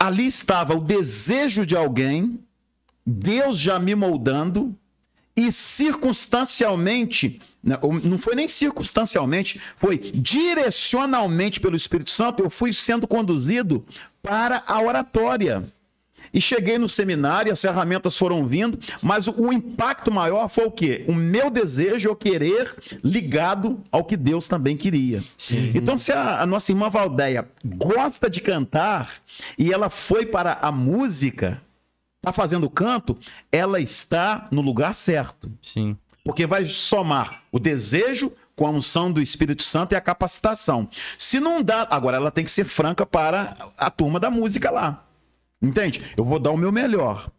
Ali 0.00 0.26
estava 0.26 0.74
o 0.74 0.80
desejo 0.80 1.66
de 1.66 1.76
alguém, 1.76 2.40
Deus 3.04 3.58
já 3.58 3.78
me 3.78 3.94
moldando, 3.94 4.74
e 5.36 5.52
circunstancialmente, 5.52 7.38
né, 7.62 7.78
não 8.02 8.16
foi 8.16 8.34
nem 8.34 8.48
circunstancialmente, 8.48 9.60
foi 9.76 9.98
direcionalmente 9.98 11.60
pelo 11.60 11.76
Espírito 11.76 12.10
Santo, 12.10 12.42
eu 12.42 12.48
fui 12.48 12.72
sendo 12.72 13.06
conduzido 13.06 13.84
para 14.22 14.62
a 14.66 14.80
oratória. 14.80 15.70
E 16.32 16.40
cheguei 16.40 16.78
no 16.78 16.88
seminário, 16.88 17.52
as 17.52 17.60
ferramentas 17.60 18.16
foram 18.16 18.46
vindo, 18.46 18.78
mas 19.02 19.26
o, 19.26 19.32
o 19.32 19.52
impacto 19.52 20.12
maior 20.12 20.48
foi 20.48 20.64
o 20.64 20.70
quê? 20.70 21.04
O 21.08 21.14
meu 21.14 21.50
desejo, 21.50 22.08
eu 22.08 22.16
querer 22.16 22.74
ligado 23.02 23.80
ao 23.90 24.04
que 24.04 24.16
Deus 24.16 24.46
também 24.46 24.76
queria. 24.76 25.22
Então, 25.74 25.96
se 25.96 26.12
a, 26.12 26.40
a 26.40 26.46
nossa 26.46 26.70
irmã 26.70 26.88
Valdeia 26.88 27.48
gosta 27.64 28.30
de 28.30 28.40
cantar 28.40 29.10
e 29.58 29.72
ela 29.72 29.90
foi 29.90 30.24
para 30.24 30.58
a 30.62 30.70
música, 30.70 31.60
está 32.18 32.32
fazendo 32.32 32.70
canto, 32.70 33.18
ela 33.50 33.80
está 33.80 34.48
no 34.50 34.60
lugar 34.60 34.94
certo. 34.94 35.50
Sim. 35.62 35.96
Porque 36.24 36.46
vai 36.46 36.64
somar 36.64 37.42
o 37.50 37.58
desejo 37.58 38.32
com 38.54 38.66
a 38.66 38.70
unção 38.70 39.10
do 39.10 39.22
Espírito 39.22 39.62
Santo 39.62 39.92
e 39.92 39.96
a 39.96 40.00
capacitação. 40.02 40.86
Se 41.16 41.40
não 41.40 41.62
dá, 41.62 41.88
agora 41.90 42.18
ela 42.18 42.30
tem 42.30 42.44
que 42.44 42.50
ser 42.50 42.64
franca 42.64 43.06
para 43.06 43.56
a 43.76 43.90
turma 43.90 44.20
da 44.20 44.30
música 44.30 44.70
lá. 44.70 45.02
Entende? 45.60 46.02
Eu 46.16 46.24
vou 46.24 46.38
dar 46.38 46.50
o 46.50 46.56
meu 46.56 46.72
melhor. 46.72 47.30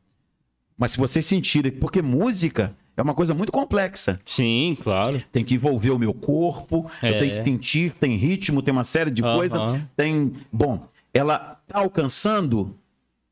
Mas 0.77 0.91
se 0.91 0.97
vocês 0.97 1.25
sentirem, 1.25 1.71
porque 1.71 2.01
música 2.01 2.75
é 2.97 3.01
uma 3.01 3.13
coisa 3.13 3.33
muito 3.33 3.51
complexa. 3.51 4.19
Sim, 4.25 4.77
claro. 4.81 5.21
Tem 5.31 5.43
que 5.43 5.55
envolver 5.55 5.91
o 5.91 5.99
meu 5.99 6.13
corpo, 6.13 6.89
eu 7.01 7.09
É. 7.09 7.19
tenho 7.19 7.31
que 7.31 7.43
sentir, 7.43 7.93
tem 7.93 8.15
ritmo, 8.15 8.61
tem 8.61 8.71
uma 8.71 8.83
série 8.83 9.11
de 9.11 9.21
coisas. 9.21 9.59
Tem. 9.95 10.33
Bom, 10.51 10.87
ela 11.13 11.59
tá 11.67 11.79
alcançando, 11.79 12.75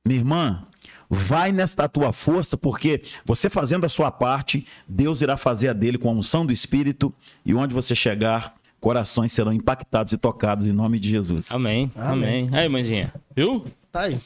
minha 0.06 0.20
irmã, 0.20 0.64
vai 1.10 1.52
nesta 1.52 1.90
tua 1.90 2.12
força, 2.14 2.56
porque 2.56 3.02
você 3.26 3.50
fazendo 3.50 3.86
a 3.86 3.90
sua 3.90 4.12
parte, 4.12 4.66
Deus 4.88 5.22
irá 5.22 5.36
fazer 5.38 5.70
a 5.70 5.74
dele 5.74 5.98
com 5.98 6.10
a 6.10 6.14
unção 6.14 6.46
do 6.46 6.54
Espírito, 6.54 7.14
e 7.46 7.54
onde 7.56 7.74
você 7.74 7.96
chegar, 7.96 8.56
corações 8.80 9.32
serão 9.32 9.52
impactados 9.52 10.14
e 10.14 10.18
tocados 10.18 10.68
em 10.68 10.72
nome 10.72 11.00
de 11.00 11.10
Jesus. 11.10 11.52
Amém. 11.52 11.92
Amém. 11.96 12.48
Amém. 12.48 12.60
Aí, 12.60 12.70
mãezinha. 12.70 13.12
Viu? 13.36 13.66
Tá 13.92 14.02
aí. 14.02 14.20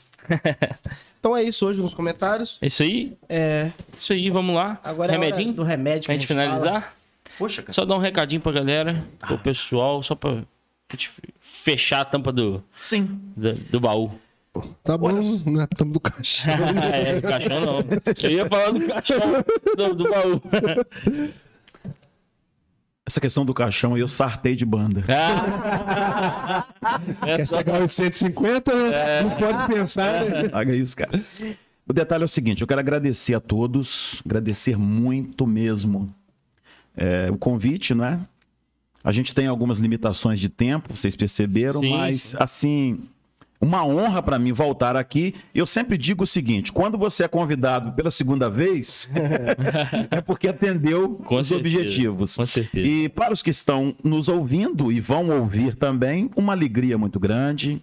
Então 1.19 1.35
é 1.35 1.43
isso 1.43 1.65
hoje 1.65 1.81
nos 1.81 1.93
comentários. 1.93 2.57
É 2.61 2.67
isso 2.67 2.83
aí. 2.83 3.13
É, 3.29 3.71
Isso 3.95 4.13
aí, 4.13 4.29
vamos 4.29 4.55
lá. 4.55 4.79
agora 4.83 5.11
é 5.11 5.15
a 5.15 5.19
hora 5.19 5.25
Remedinho? 5.27 5.53
do 5.53 5.63
remédio 5.63 6.01
que 6.01 6.05
Pra 6.07 6.13
a 6.15 6.17
gente 6.17 6.27
gente 6.27 6.37
fala. 6.37 6.55
finalizar? 6.57 6.93
Poxa, 7.37 7.61
cara. 7.61 7.73
Só 7.73 7.85
dar 7.85 7.95
um 7.95 7.99
recadinho 7.99 8.41
pra 8.41 8.51
galera, 8.51 9.03
pro 9.19 9.37
pessoal, 9.37 10.01
só 10.03 10.13
pra 10.15 10.43
gente 10.91 11.09
fechar 11.39 12.01
a 12.01 12.05
tampa 12.05 12.31
do, 12.31 12.63
Sim. 12.79 13.19
do, 13.35 13.53
do 13.53 13.79
baú. 13.79 14.11
Tá 14.83 14.95
bom, 14.95 15.07
Olha 15.07 15.21
na 15.51 15.65
tampa 15.65 15.93
do 15.93 15.99
caixão. 15.99 16.53
é, 16.93 17.15
do 17.15 17.21
caixão 17.27 17.59
não. 17.61 17.77
Eu 18.21 18.29
ia 18.31 18.45
falar 18.47 18.71
do 18.71 18.87
caixão, 18.87 19.19
do, 19.75 19.95
do 19.95 20.03
baú. 20.11 20.41
Essa 23.05 23.19
questão 23.19 23.45
do 23.45 23.53
caixão 23.53 23.95
aí 23.95 24.01
eu 24.01 24.07
sartei 24.07 24.55
de 24.55 24.65
banda. 24.65 25.03
Ah. 25.09 26.65
É 27.21 27.35
Quer 27.37 27.45
só 27.45 27.57
chegar 27.57 27.81
aos 27.81 27.91
150, 27.91 28.73
né? 28.73 29.21
Não 29.23 29.31
pode 29.31 29.67
pensar, 29.73 30.23
né? 30.23 30.47
Paga 30.49 30.73
isso, 30.73 30.95
cara. 30.95 31.21
O 31.85 31.91
detalhe 31.91 32.23
é 32.23 32.25
o 32.25 32.29
seguinte: 32.29 32.61
eu 32.61 32.67
quero 32.67 32.79
agradecer 32.79 33.33
a 33.33 33.41
todos, 33.41 34.21
agradecer 34.25 34.77
muito 34.77 35.45
mesmo 35.45 36.13
é, 36.95 37.29
o 37.29 37.37
convite, 37.37 37.93
né? 37.93 38.21
A 39.03 39.11
gente 39.11 39.35
tem 39.35 39.47
algumas 39.47 39.79
limitações 39.79 40.39
de 40.39 40.47
tempo, 40.47 40.95
vocês 40.95 41.13
perceberam, 41.13 41.81
Sim, 41.81 41.89
mas 41.89 42.21
sim. 42.21 42.37
assim, 42.39 42.99
uma 43.63 43.85
honra 43.85 44.21
para 44.21 44.37
mim 44.37 44.51
voltar 44.51 44.97
aqui. 44.97 45.33
Eu 45.55 45.65
sempre 45.65 45.97
digo 45.97 46.23
o 46.23 46.27
seguinte: 46.27 46.71
quando 46.71 46.97
você 46.97 47.23
é 47.23 47.27
convidado 47.29 47.93
pela 47.93 48.11
segunda 48.11 48.49
vez, 48.49 49.09
é 50.11 50.19
porque 50.19 50.49
atendeu 50.49 51.15
Com 51.25 51.37
os 51.37 51.47
certeza, 51.47 51.77
objetivos. 51.77 52.35
com 52.35 52.45
certeza. 52.45 52.85
E 52.85 53.07
para 53.07 53.31
os 53.31 53.41
que 53.41 53.49
estão 53.49 53.95
nos 54.03 54.27
ouvindo 54.27 54.91
e 54.91 54.99
vão 54.99 55.29
ouvir 55.29 55.75
também, 55.75 56.29
uma 56.35 56.51
alegria 56.51 56.97
muito 56.97 57.19
grande. 57.19 57.81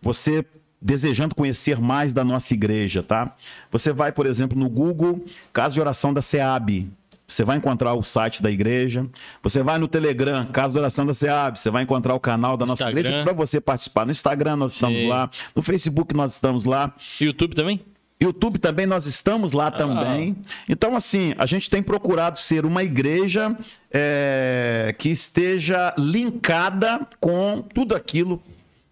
Você 0.00 0.44
desejando 0.80 1.34
conhecer 1.34 1.78
mais 1.80 2.12
da 2.14 2.24
nossa 2.24 2.54
igreja, 2.54 3.02
tá? 3.02 3.36
Você 3.70 3.92
vai, 3.92 4.12
por 4.12 4.26
exemplo, 4.26 4.56
no 4.58 4.70
Google, 4.70 5.24
Casa 5.52 5.74
de 5.74 5.80
Oração 5.80 6.14
da 6.14 6.22
SEAB. 6.22 6.88
Você 7.28 7.44
vai 7.44 7.58
encontrar 7.58 7.92
o 7.92 8.02
site 8.02 8.42
da 8.42 8.50
igreja. 8.50 9.06
Você 9.42 9.62
vai 9.62 9.76
no 9.78 9.86
Telegram, 9.86 10.46
Casa 10.46 10.72
de 10.72 10.78
Oração 10.78 11.04
da 11.04 11.12
SEAB. 11.12 11.58
Você 11.58 11.70
vai 11.70 11.82
encontrar 11.82 12.14
o 12.14 12.20
canal 12.20 12.56
da 12.56 12.64
nossa 12.64 12.84
Instagram. 12.84 13.00
igreja 13.00 13.22
para 13.22 13.34
você 13.34 13.60
participar. 13.60 14.06
No 14.06 14.10
Instagram 14.10 14.56
nós 14.56 14.72
estamos 14.72 15.00
Sim. 15.00 15.08
lá. 15.08 15.30
No 15.54 15.60
Facebook 15.60 16.14
nós 16.14 16.32
estamos 16.32 16.64
lá. 16.64 16.94
YouTube 17.20 17.54
também? 17.54 17.82
YouTube 18.20 18.58
também 18.58 18.86
nós 18.86 19.04
estamos 19.04 19.52
lá 19.52 19.70
também. 19.70 20.36
Então, 20.66 20.96
assim, 20.96 21.34
a 21.38 21.44
gente 21.44 21.68
tem 21.68 21.82
procurado 21.82 22.38
ser 22.38 22.64
uma 22.64 22.82
igreja 22.82 23.56
é, 23.92 24.94
que 24.98 25.10
esteja 25.10 25.94
linkada 25.98 27.06
com 27.20 27.62
tudo 27.74 27.94
aquilo 27.94 28.42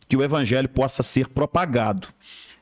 que 0.06 0.16
o 0.16 0.22
evangelho 0.22 0.68
possa 0.68 1.02
ser 1.02 1.26
propagado. 1.28 2.06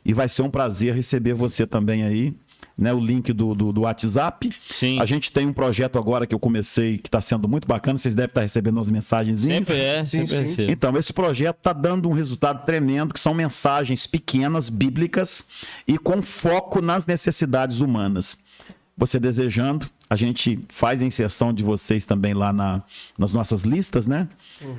E 0.04 0.14
vai 0.14 0.28
ser 0.28 0.42
um 0.42 0.50
prazer 0.50 0.94
receber 0.94 1.34
você 1.34 1.66
também 1.66 2.04
aí. 2.04 2.34
Né, 2.76 2.92
o 2.92 2.98
link 2.98 3.32
do, 3.32 3.54
do, 3.54 3.72
do 3.72 3.82
WhatsApp. 3.82 4.50
Sim. 4.68 4.98
A 5.00 5.04
gente 5.04 5.30
tem 5.30 5.46
um 5.46 5.52
projeto 5.52 5.96
agora 5.96 6.26
que 6.26 6.34
eu 6.34 6.40
comecei 6.40 6.98
que 6.98 7.06
está 7.06 7.20
sendo 7.20 7.48
muito 7.48 7.68
bacana. 7.68 7.96
Vocês 7.96 8.16
devem 8.16 8.30
estar 8.30 8.40
recebendo 8.40 8.80
as 8.80 8.90
mensagens. 8.90 9.40
Sempre 9.40 9.78
é, 9.78 10.04
Sim, 10.04 10.26
sempre 10.26 10.44
é. 10.44 10.48
sim. 10.48 10.54
cedo. 10.54 10.72
Então, 10.72 10.96
esse 10.96 11.12
projeto 11.12 11.58
está 11.58 11.72
dando 11.72 12.08
um 12.08 12.12
resultado 12.12 12.64
tremendo, 12.64 13.14
que 13.14 13.20
são 13.20 13.32
mensagens 13.32 14.08
pequenas, 14.08 14.68
bíblicas 14.68 15.46
e 15.86 15.96
com 15.96 16.20
foco 16.20 16.82
nas 16.82 17.06
necessidades 17.06 17.80
humanas. 17.80 18.38
Você 18.96 19.18
desejando, 19.18 19.86
a 20.08 20.14
gente 20.14 20.60
faz 20.68 21.02
a 21.02 21.04
inserção 21.06 21.52
de 21.52 21.64
vocês 21.64 22.06
também 22.06 22.32
lá 22.32 22.52
na- 22.52 22.80
nas 23.18 23.32
nossas 23.32 23.64
listas, 23.64 24.06
né? 24.06 24.28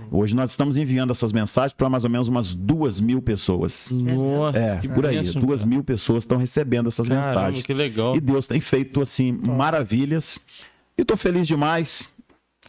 Hoje 0.09 0.33
nós 0.33 0.51
estamos 0.51 0.77
enviando 0.77 1.11
essas 1.11 1.33
mensagens 1.33 1.73
para 1.73 1.89
mais 1.89 2.05
ou 2.05 2.09
menos 2.09 2.29
umas 2.29 2.55
duas 2.55 3.01
mil 3.01 3.21
pessoas. 3.21 3.91
Nossa, 3.91 4.57
É, 4.57 4.77
que 4.79 4.87
por 4.87 5.05
aí. 5.05 5.17
bênção, 5.17 5.41
duas 5.41 5.59
cara. 5.59 5.69
mil 5.69 5.83
pessoas 5.83 6.23
estão 6.23 6.37
recebendo 6.37 6.87
essas 6.87 7.09
Caramba, 7.09 7.27
mensagens. 7.27 7.65
que 7.65 7.73
legal. 7.73 8.15
E 8.15 8.21
Deus 8.21 8.47
tem 8.47 8.61
feito, 8.61 9.01
assim, 9.01 9.33
maravilhas. 9.33 10.39
E 10.97 11.01
estou 11.01 11.17
feliz 11.17 11.45
demais 11.45 12.13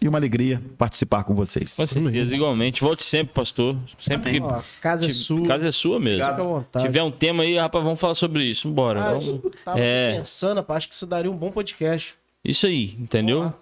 e 0.01 0.09
uma 0.09 0.19
alegria 0.19 0.61
participar 0.77 1.25
com 1.25 1.35
vocês. 1.35 1.75
Com 1.75 1.87
certeza, 1.87 2.35
igualmente. 2.35 2.81
Volte 2.83 3.03
sempre, 3.03 3.33
pastor. 3.35 3.77
Sempre 3.99 4.33
que. 4.33 4.41
Ó, 4.41 4.61
casa 4.81 5.07
é 5.07 5.13
sua. 5.13 5.47
Casa 5.47 5.67
é 5.69 5.71
sua 5.73 5.99
mesmo. 5.99 6.25
Fica 6.25 6.35
à 6.43 6.45
vontade. 6.45 6.85
Se 6.85 6.89
tiver 6.93 7.03
um 7.03 7.11
tema 7.11 7.43
aí, 7.43 7.57
rapaz, 7.57 7.83
vamos 7.85 7.99
falar 8.01 8.15
sobre 8.15 8.45
isso. 8.45 8.69
Bora. 8.71 9.01
Ah, 9.03 9.09
vamos. 9.11 9.27
eu 9.29 9.53
tava 9.65 9.79
É. 9.81 10.19
pensando, 10.19 10.59
rapaz, 10.59 10.77
acho 10.79 10.89
que 10.89 10.95
isso 10.95 11.07
daria 11.07 11.31
um 11.31 11.37
bom 11.37 11.51
podcast. 11.51 12.15
Isso 12.45 12.67
aí, 12.67 12.95
entendeu? 12.99 13.53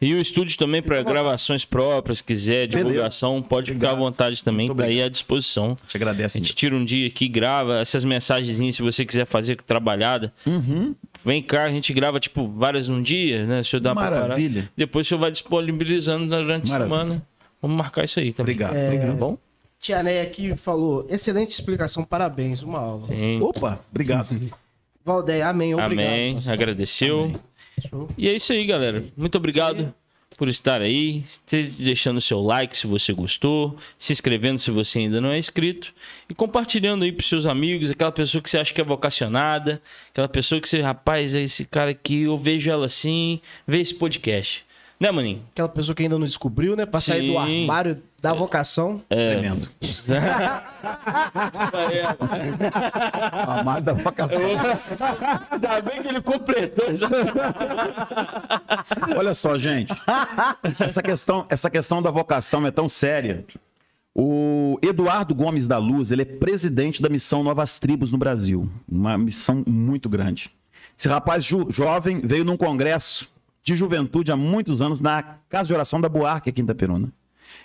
E 0.00 0.14
o 0.14 0.20
estúdio 0.20 0.56
também 0.56 0.80
para 0.80 1.02
gravações 1.02 1.64
próprias, 1.64 2.22
quiser, 2.22 2.66
divulgação, 2.66 3.42
pode 3.42 3.72
ficar 3.72 3.90
à 3.90 3.94
vontade 3.94 4.42
também, 4.42 4.66
Muito 4.66 4.78
tá 4.78 4.84
aí 4.84 5.02
à 5.02 5.08
disposição. 5.08 5.76
Te 5.86 5.96
agradeço. 5.98 6.38
A 6.38 6.40
gente 6.40 6.54
tira 6.54 6.74
um 6.74 6.82
dia 6.82 7.06
aqui, 7.06 7.28
grava 7.28 7.80
essas 7.80 8.02
mensagenzinhas, 8.02 8.76
se 8.76 8.82
você 8.82 9.04
quiser 9.04 9.26
fazer 9.26 9.60
trabalhada. 9.60 10.32
Uhum. 10.46 10.94
Vem 11.22 11.42
cá, 11.42 11.64
a 11.64 11.70
gente 11.70 11.92
grava, 11.92 12.18
tipo, 12.18 12.48
várias 12.48 12.88
num 12.88 13.02
dia, 13.02 13.44
né? 13.44 13.60
O 13.60 13.64
senhor 13.64 13.82
dá. 13.82 13.94
Maravilha. 13.94 14.70
Depois 14.74 15.06
o 15.06 15.08
senhor 15.08 15.20
vai 15.20 15.30
disponibilizando 15.30 16.26
durante 16.26 16.72
a 16.72 16.78
semana. 16.78 17.22
Vamos 17.60 17.76
marcar 17.76 18.04
isso 18.04 18.18
aí 18.18 18.32
também. 18.32 18.54
Obrigado. 18.54 18.74
É, 18.74 18.86
obrigado. 18.86 19.10
Tá 19.10 19.26
bom? 19.26 19.38
Tia 19.78 20.02
Neia 20.02 20.22
aqui 20.22 20.56
falou, 20.56 21.06
excelente 21.10 21.50
explicação, 21.50 22.04
parabéns, 22.04 22.62
uma 22.62 22.78
aula. 22.78 23.06
Sim. 23.06 23.40
Opa, 23.40 23.80
obrigado. 23.90 24.38
Valdeia, 25.04 25.48
amém, 25.48 25.74
obrigado. 25.74 26.06
Amém. 26.06 26.38
Agradeceu. 26.46 27.30
Show. 27.32 27.40
E 28.16 28.28
é 28.28 28.34
isso 28.34 28.52
aí, 28.52 28.64
galera. 28.64 29.04
Muito 29.16 29.36
obrigado 29.36 29.94
por 30.36 30.48
estar 30.48 30.80
aí. 30.80 31.22
Deixando 31.78 32.16
o 32.16 32.20
seu 32.20 32.40
like 32.40 32.76
se 32.76 32.86
você 32.86 33.12
gostou, 33.12 33.76
se 33.98 34.12
inscrevendo 34.12 34.58
se 34.58 34.70
você 34.70 35.00
ainda 35.00 35.20
não 35.20 35.30
é 35.30 35.38
inscrito 35.38 35.92
e 36.30 36.34
compartilhando 36.34 37.04
aí 37.04 37.12
pros 37.12 37.28
seus 37.28 37.44
amigos, 37.44 37.90
aquela 37.90 38.10
pessoa 38.10 38.40
que 38.40 38.48
você 38.48 38.58
acha 38.58 38.72
que 38.72 38.80
é 38.80 38.84
vocacionada, 38.84 39.82
aquela 40.10 40.28
pessoa 40.28 40.58
que 40.58 40.68
você, 40.68 40.80
rapaz, 40.80 41.34
é 41.34 41.42
esse 41.42 41.66
cara 41.66 41.90
aqui, 41.90 42.22
eu 42.22 42.38
vejo 42.38 42.70
ela 42.70 42.86
assim, 42.86 43.40
vê 43.66 43.80
esse 43.80 43.94
podcast. 43.94 44.64
Né, 45.00 45.10
maninho? 45.10 45.42
Aquela 45.50 45.68
pessoa 45.68 45.94
que 45.94 46.02
ainda 46.02 46.18
não 46.18 46.26
descobriu, 46.26 46.76
né? 46.76 46.84
Pra 46.84 47.00
sair 47.00 47.22
do 47.22 47.32
Sim. 47.46 47.62
armário 47.62 48.02
da 48.20 48.34
vocação. 48.34 49.00
Tremendo. 49.08 49.66
A 53.48 53.62
mais 53.64 53.82
da 53.82 53.92
vocação. 53.94 54.38
Ainda 55.50 55.80
bem 55.80 56.02
que 56.02 56.08
ele 56.08 56.20
completou. 56.20 56.84
Olha 59.16 59.32
só, 59.34 59.56
gente. 59.56 59.92
Essa 60.78 61.02
questão, 61.02 61.46
essa 61.48 61.70
questão 61.70 62.02
da 62.02 62.10
vocação 62.10 62.66
é 62.66 62.70
tão 62.70 62.88
séria. 62.88 63.44
O 64.14 64.78
Eduardo 64.82 65.34
Gomes 65.34 65.66
da 65.66 65.78
Luz, 65.78 66.10
ele 66.10 66.22
é 66.22 66.26
presidente 66.26 67.00
da 67.00 67.08
missão 67.08 67.42
Novas 67.42 67.78
Tribos 67.78 68.12
no 68.12 68.18
Brasil. 68.18 68.68
Uma 68.90 69.16
missão 69.16 69.62
muito 69.66 70.08
grande. 70.08 70.50
Esse 70.98 71.08
rapaz 71.08 71.44
jo- 71.44 71.68
jovem 71.70 72.20
veio 72.20 72.44
num 72.44 72.56
congresso 72.56 73.30
de 73.62 73.74
juventude 73.74 74.32
há 74.32 74.36
muitos 74.36 74.82
anos 74.82 75.00
na 75.00 75.22
Casa 75.48 75.68
de 75.68 75.74
Oração 75.74 76.00
da 76.00 76.08
Buarque, 76.08 76.50
aqui 76.50 76.60
em 76.60 76.64
Itaperuna. 76.64 77.12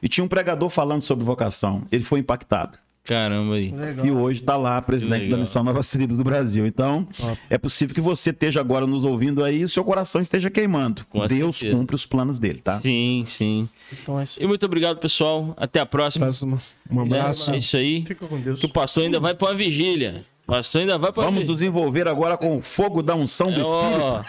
E 0.02 0.08
tinha 0.08 0.24
um 0.24 0.28
pregador 0.28 0.70
falando 0.70 1.02
sobre 1.02 1.24
vocação. 1.24 1.84
Ele 1.91 2.04
foi 2.04 2.20
impactado. 2.20 2.78
Caramba 3.06 3.54
aí. 3.54 3.72
Legal. 3.72 4.04
E 4.04 4.12
hoje 4.12 4.41
está 4.41 4.58
lá, 4.58 4.82
presidente 4.82 5.30
da 5.30 5.38
Missão 5.38 5.64
Novas 5.64 5.91
Tribos 5.91 6.18
do 6.18 6.24
Brasil. 6.24 6.66
Então, 6.66 7.08
é 7.52 7.58
possível 7.58 7.93
que 7.93 8.02
você 8.02 8.32
esteja 8.32 8.60
agora 8.60 8.88
nos 8.88 9.06
ouvindo 9.06 9.43
aí 9.43 9.60
e 9.60 9.64
o 9.64 9.70
seu 9.70 9.84
coração 9.84 10.22
esteja 10.22 10.50
queimando. 10.50 11.06
Com 11.06 11.26
Deus 11.28 11.58
certeza. 11.58 11.78
cumpre 11.78 11.96
os 11.96 12.06
planos 12.06 12.39
dele, 12.39 12.62
tá? 12.62 12.82
Sim, 12.82 13.24
sim. 13.28 13.70
Então 13.93 14.20
é 14.20 14.24
isso. 14.24 14.41
E 14.41 14.48
muito 14.48 14.66
obrigado, 14.66 14.98
pessoal. 14.98 15.54
Até 15.56 15.80
a 15.80 15.86
próxima. 15.86 16.26
Próximo. 16.26 16.60
Um 16.90 16.99
abraço. 17.02 17.52
É 17.52 17.57
isso 17.57 17.78
aí. 17.78 18.03
Fica 18.07 18.28
com 18.28 18.41
Deus. 18.41 18.60
Que 18.60 18.65
o 18.65 18.69
pastor 18.69 19.03
ainda 19.03 19.19
vai 19.19 19.36
pra 19.36 19.49
uma 19.49 19.56
vigília. 19.56 20.26
Pastor 20.45 20.81
ainda 20.81 20.97
vai 20.97 21.11
pra 21.11 21.23
Vamos 21.23 21.47
nos 21.47 21.61
envolver 21.61 22.07
agora 22.07 22.38
com 22.38 22.55
o 22.55 22.61
fogo 22.61 23.01
da 23.01 23.15
unção 23.15 23.47
do 23.51 23.61
Espírito. 23.61 24.01
Ó, 24.01 24.22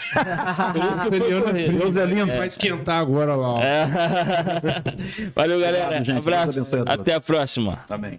por 0.72 0.82
isso 0.82 0.98
que 0.98 1.06
eu 1.06 1.22
fui 1.22 1.42
correr. 1.42 1.72
Deus 1.72 1.96
é 1.96 2.06
lindo. 2.06 2.26
Vai 2.26 2.46
esquentar 2.46 3.00
agora 3.00 3.34
lá, 3.34 3.48
ó. 3.48 3.60
É. 3.60 3.86
Valeu, 5.36 5.60
galera. 5.60 5.98
Obrigado, 5.98 6.18
Abraço. 6.18 6.76
a. 6.76 6.92
Até 6.94 7.14
a 7.14 7.20
próxima. 7.20 7.80
Amém. 7.90 8.18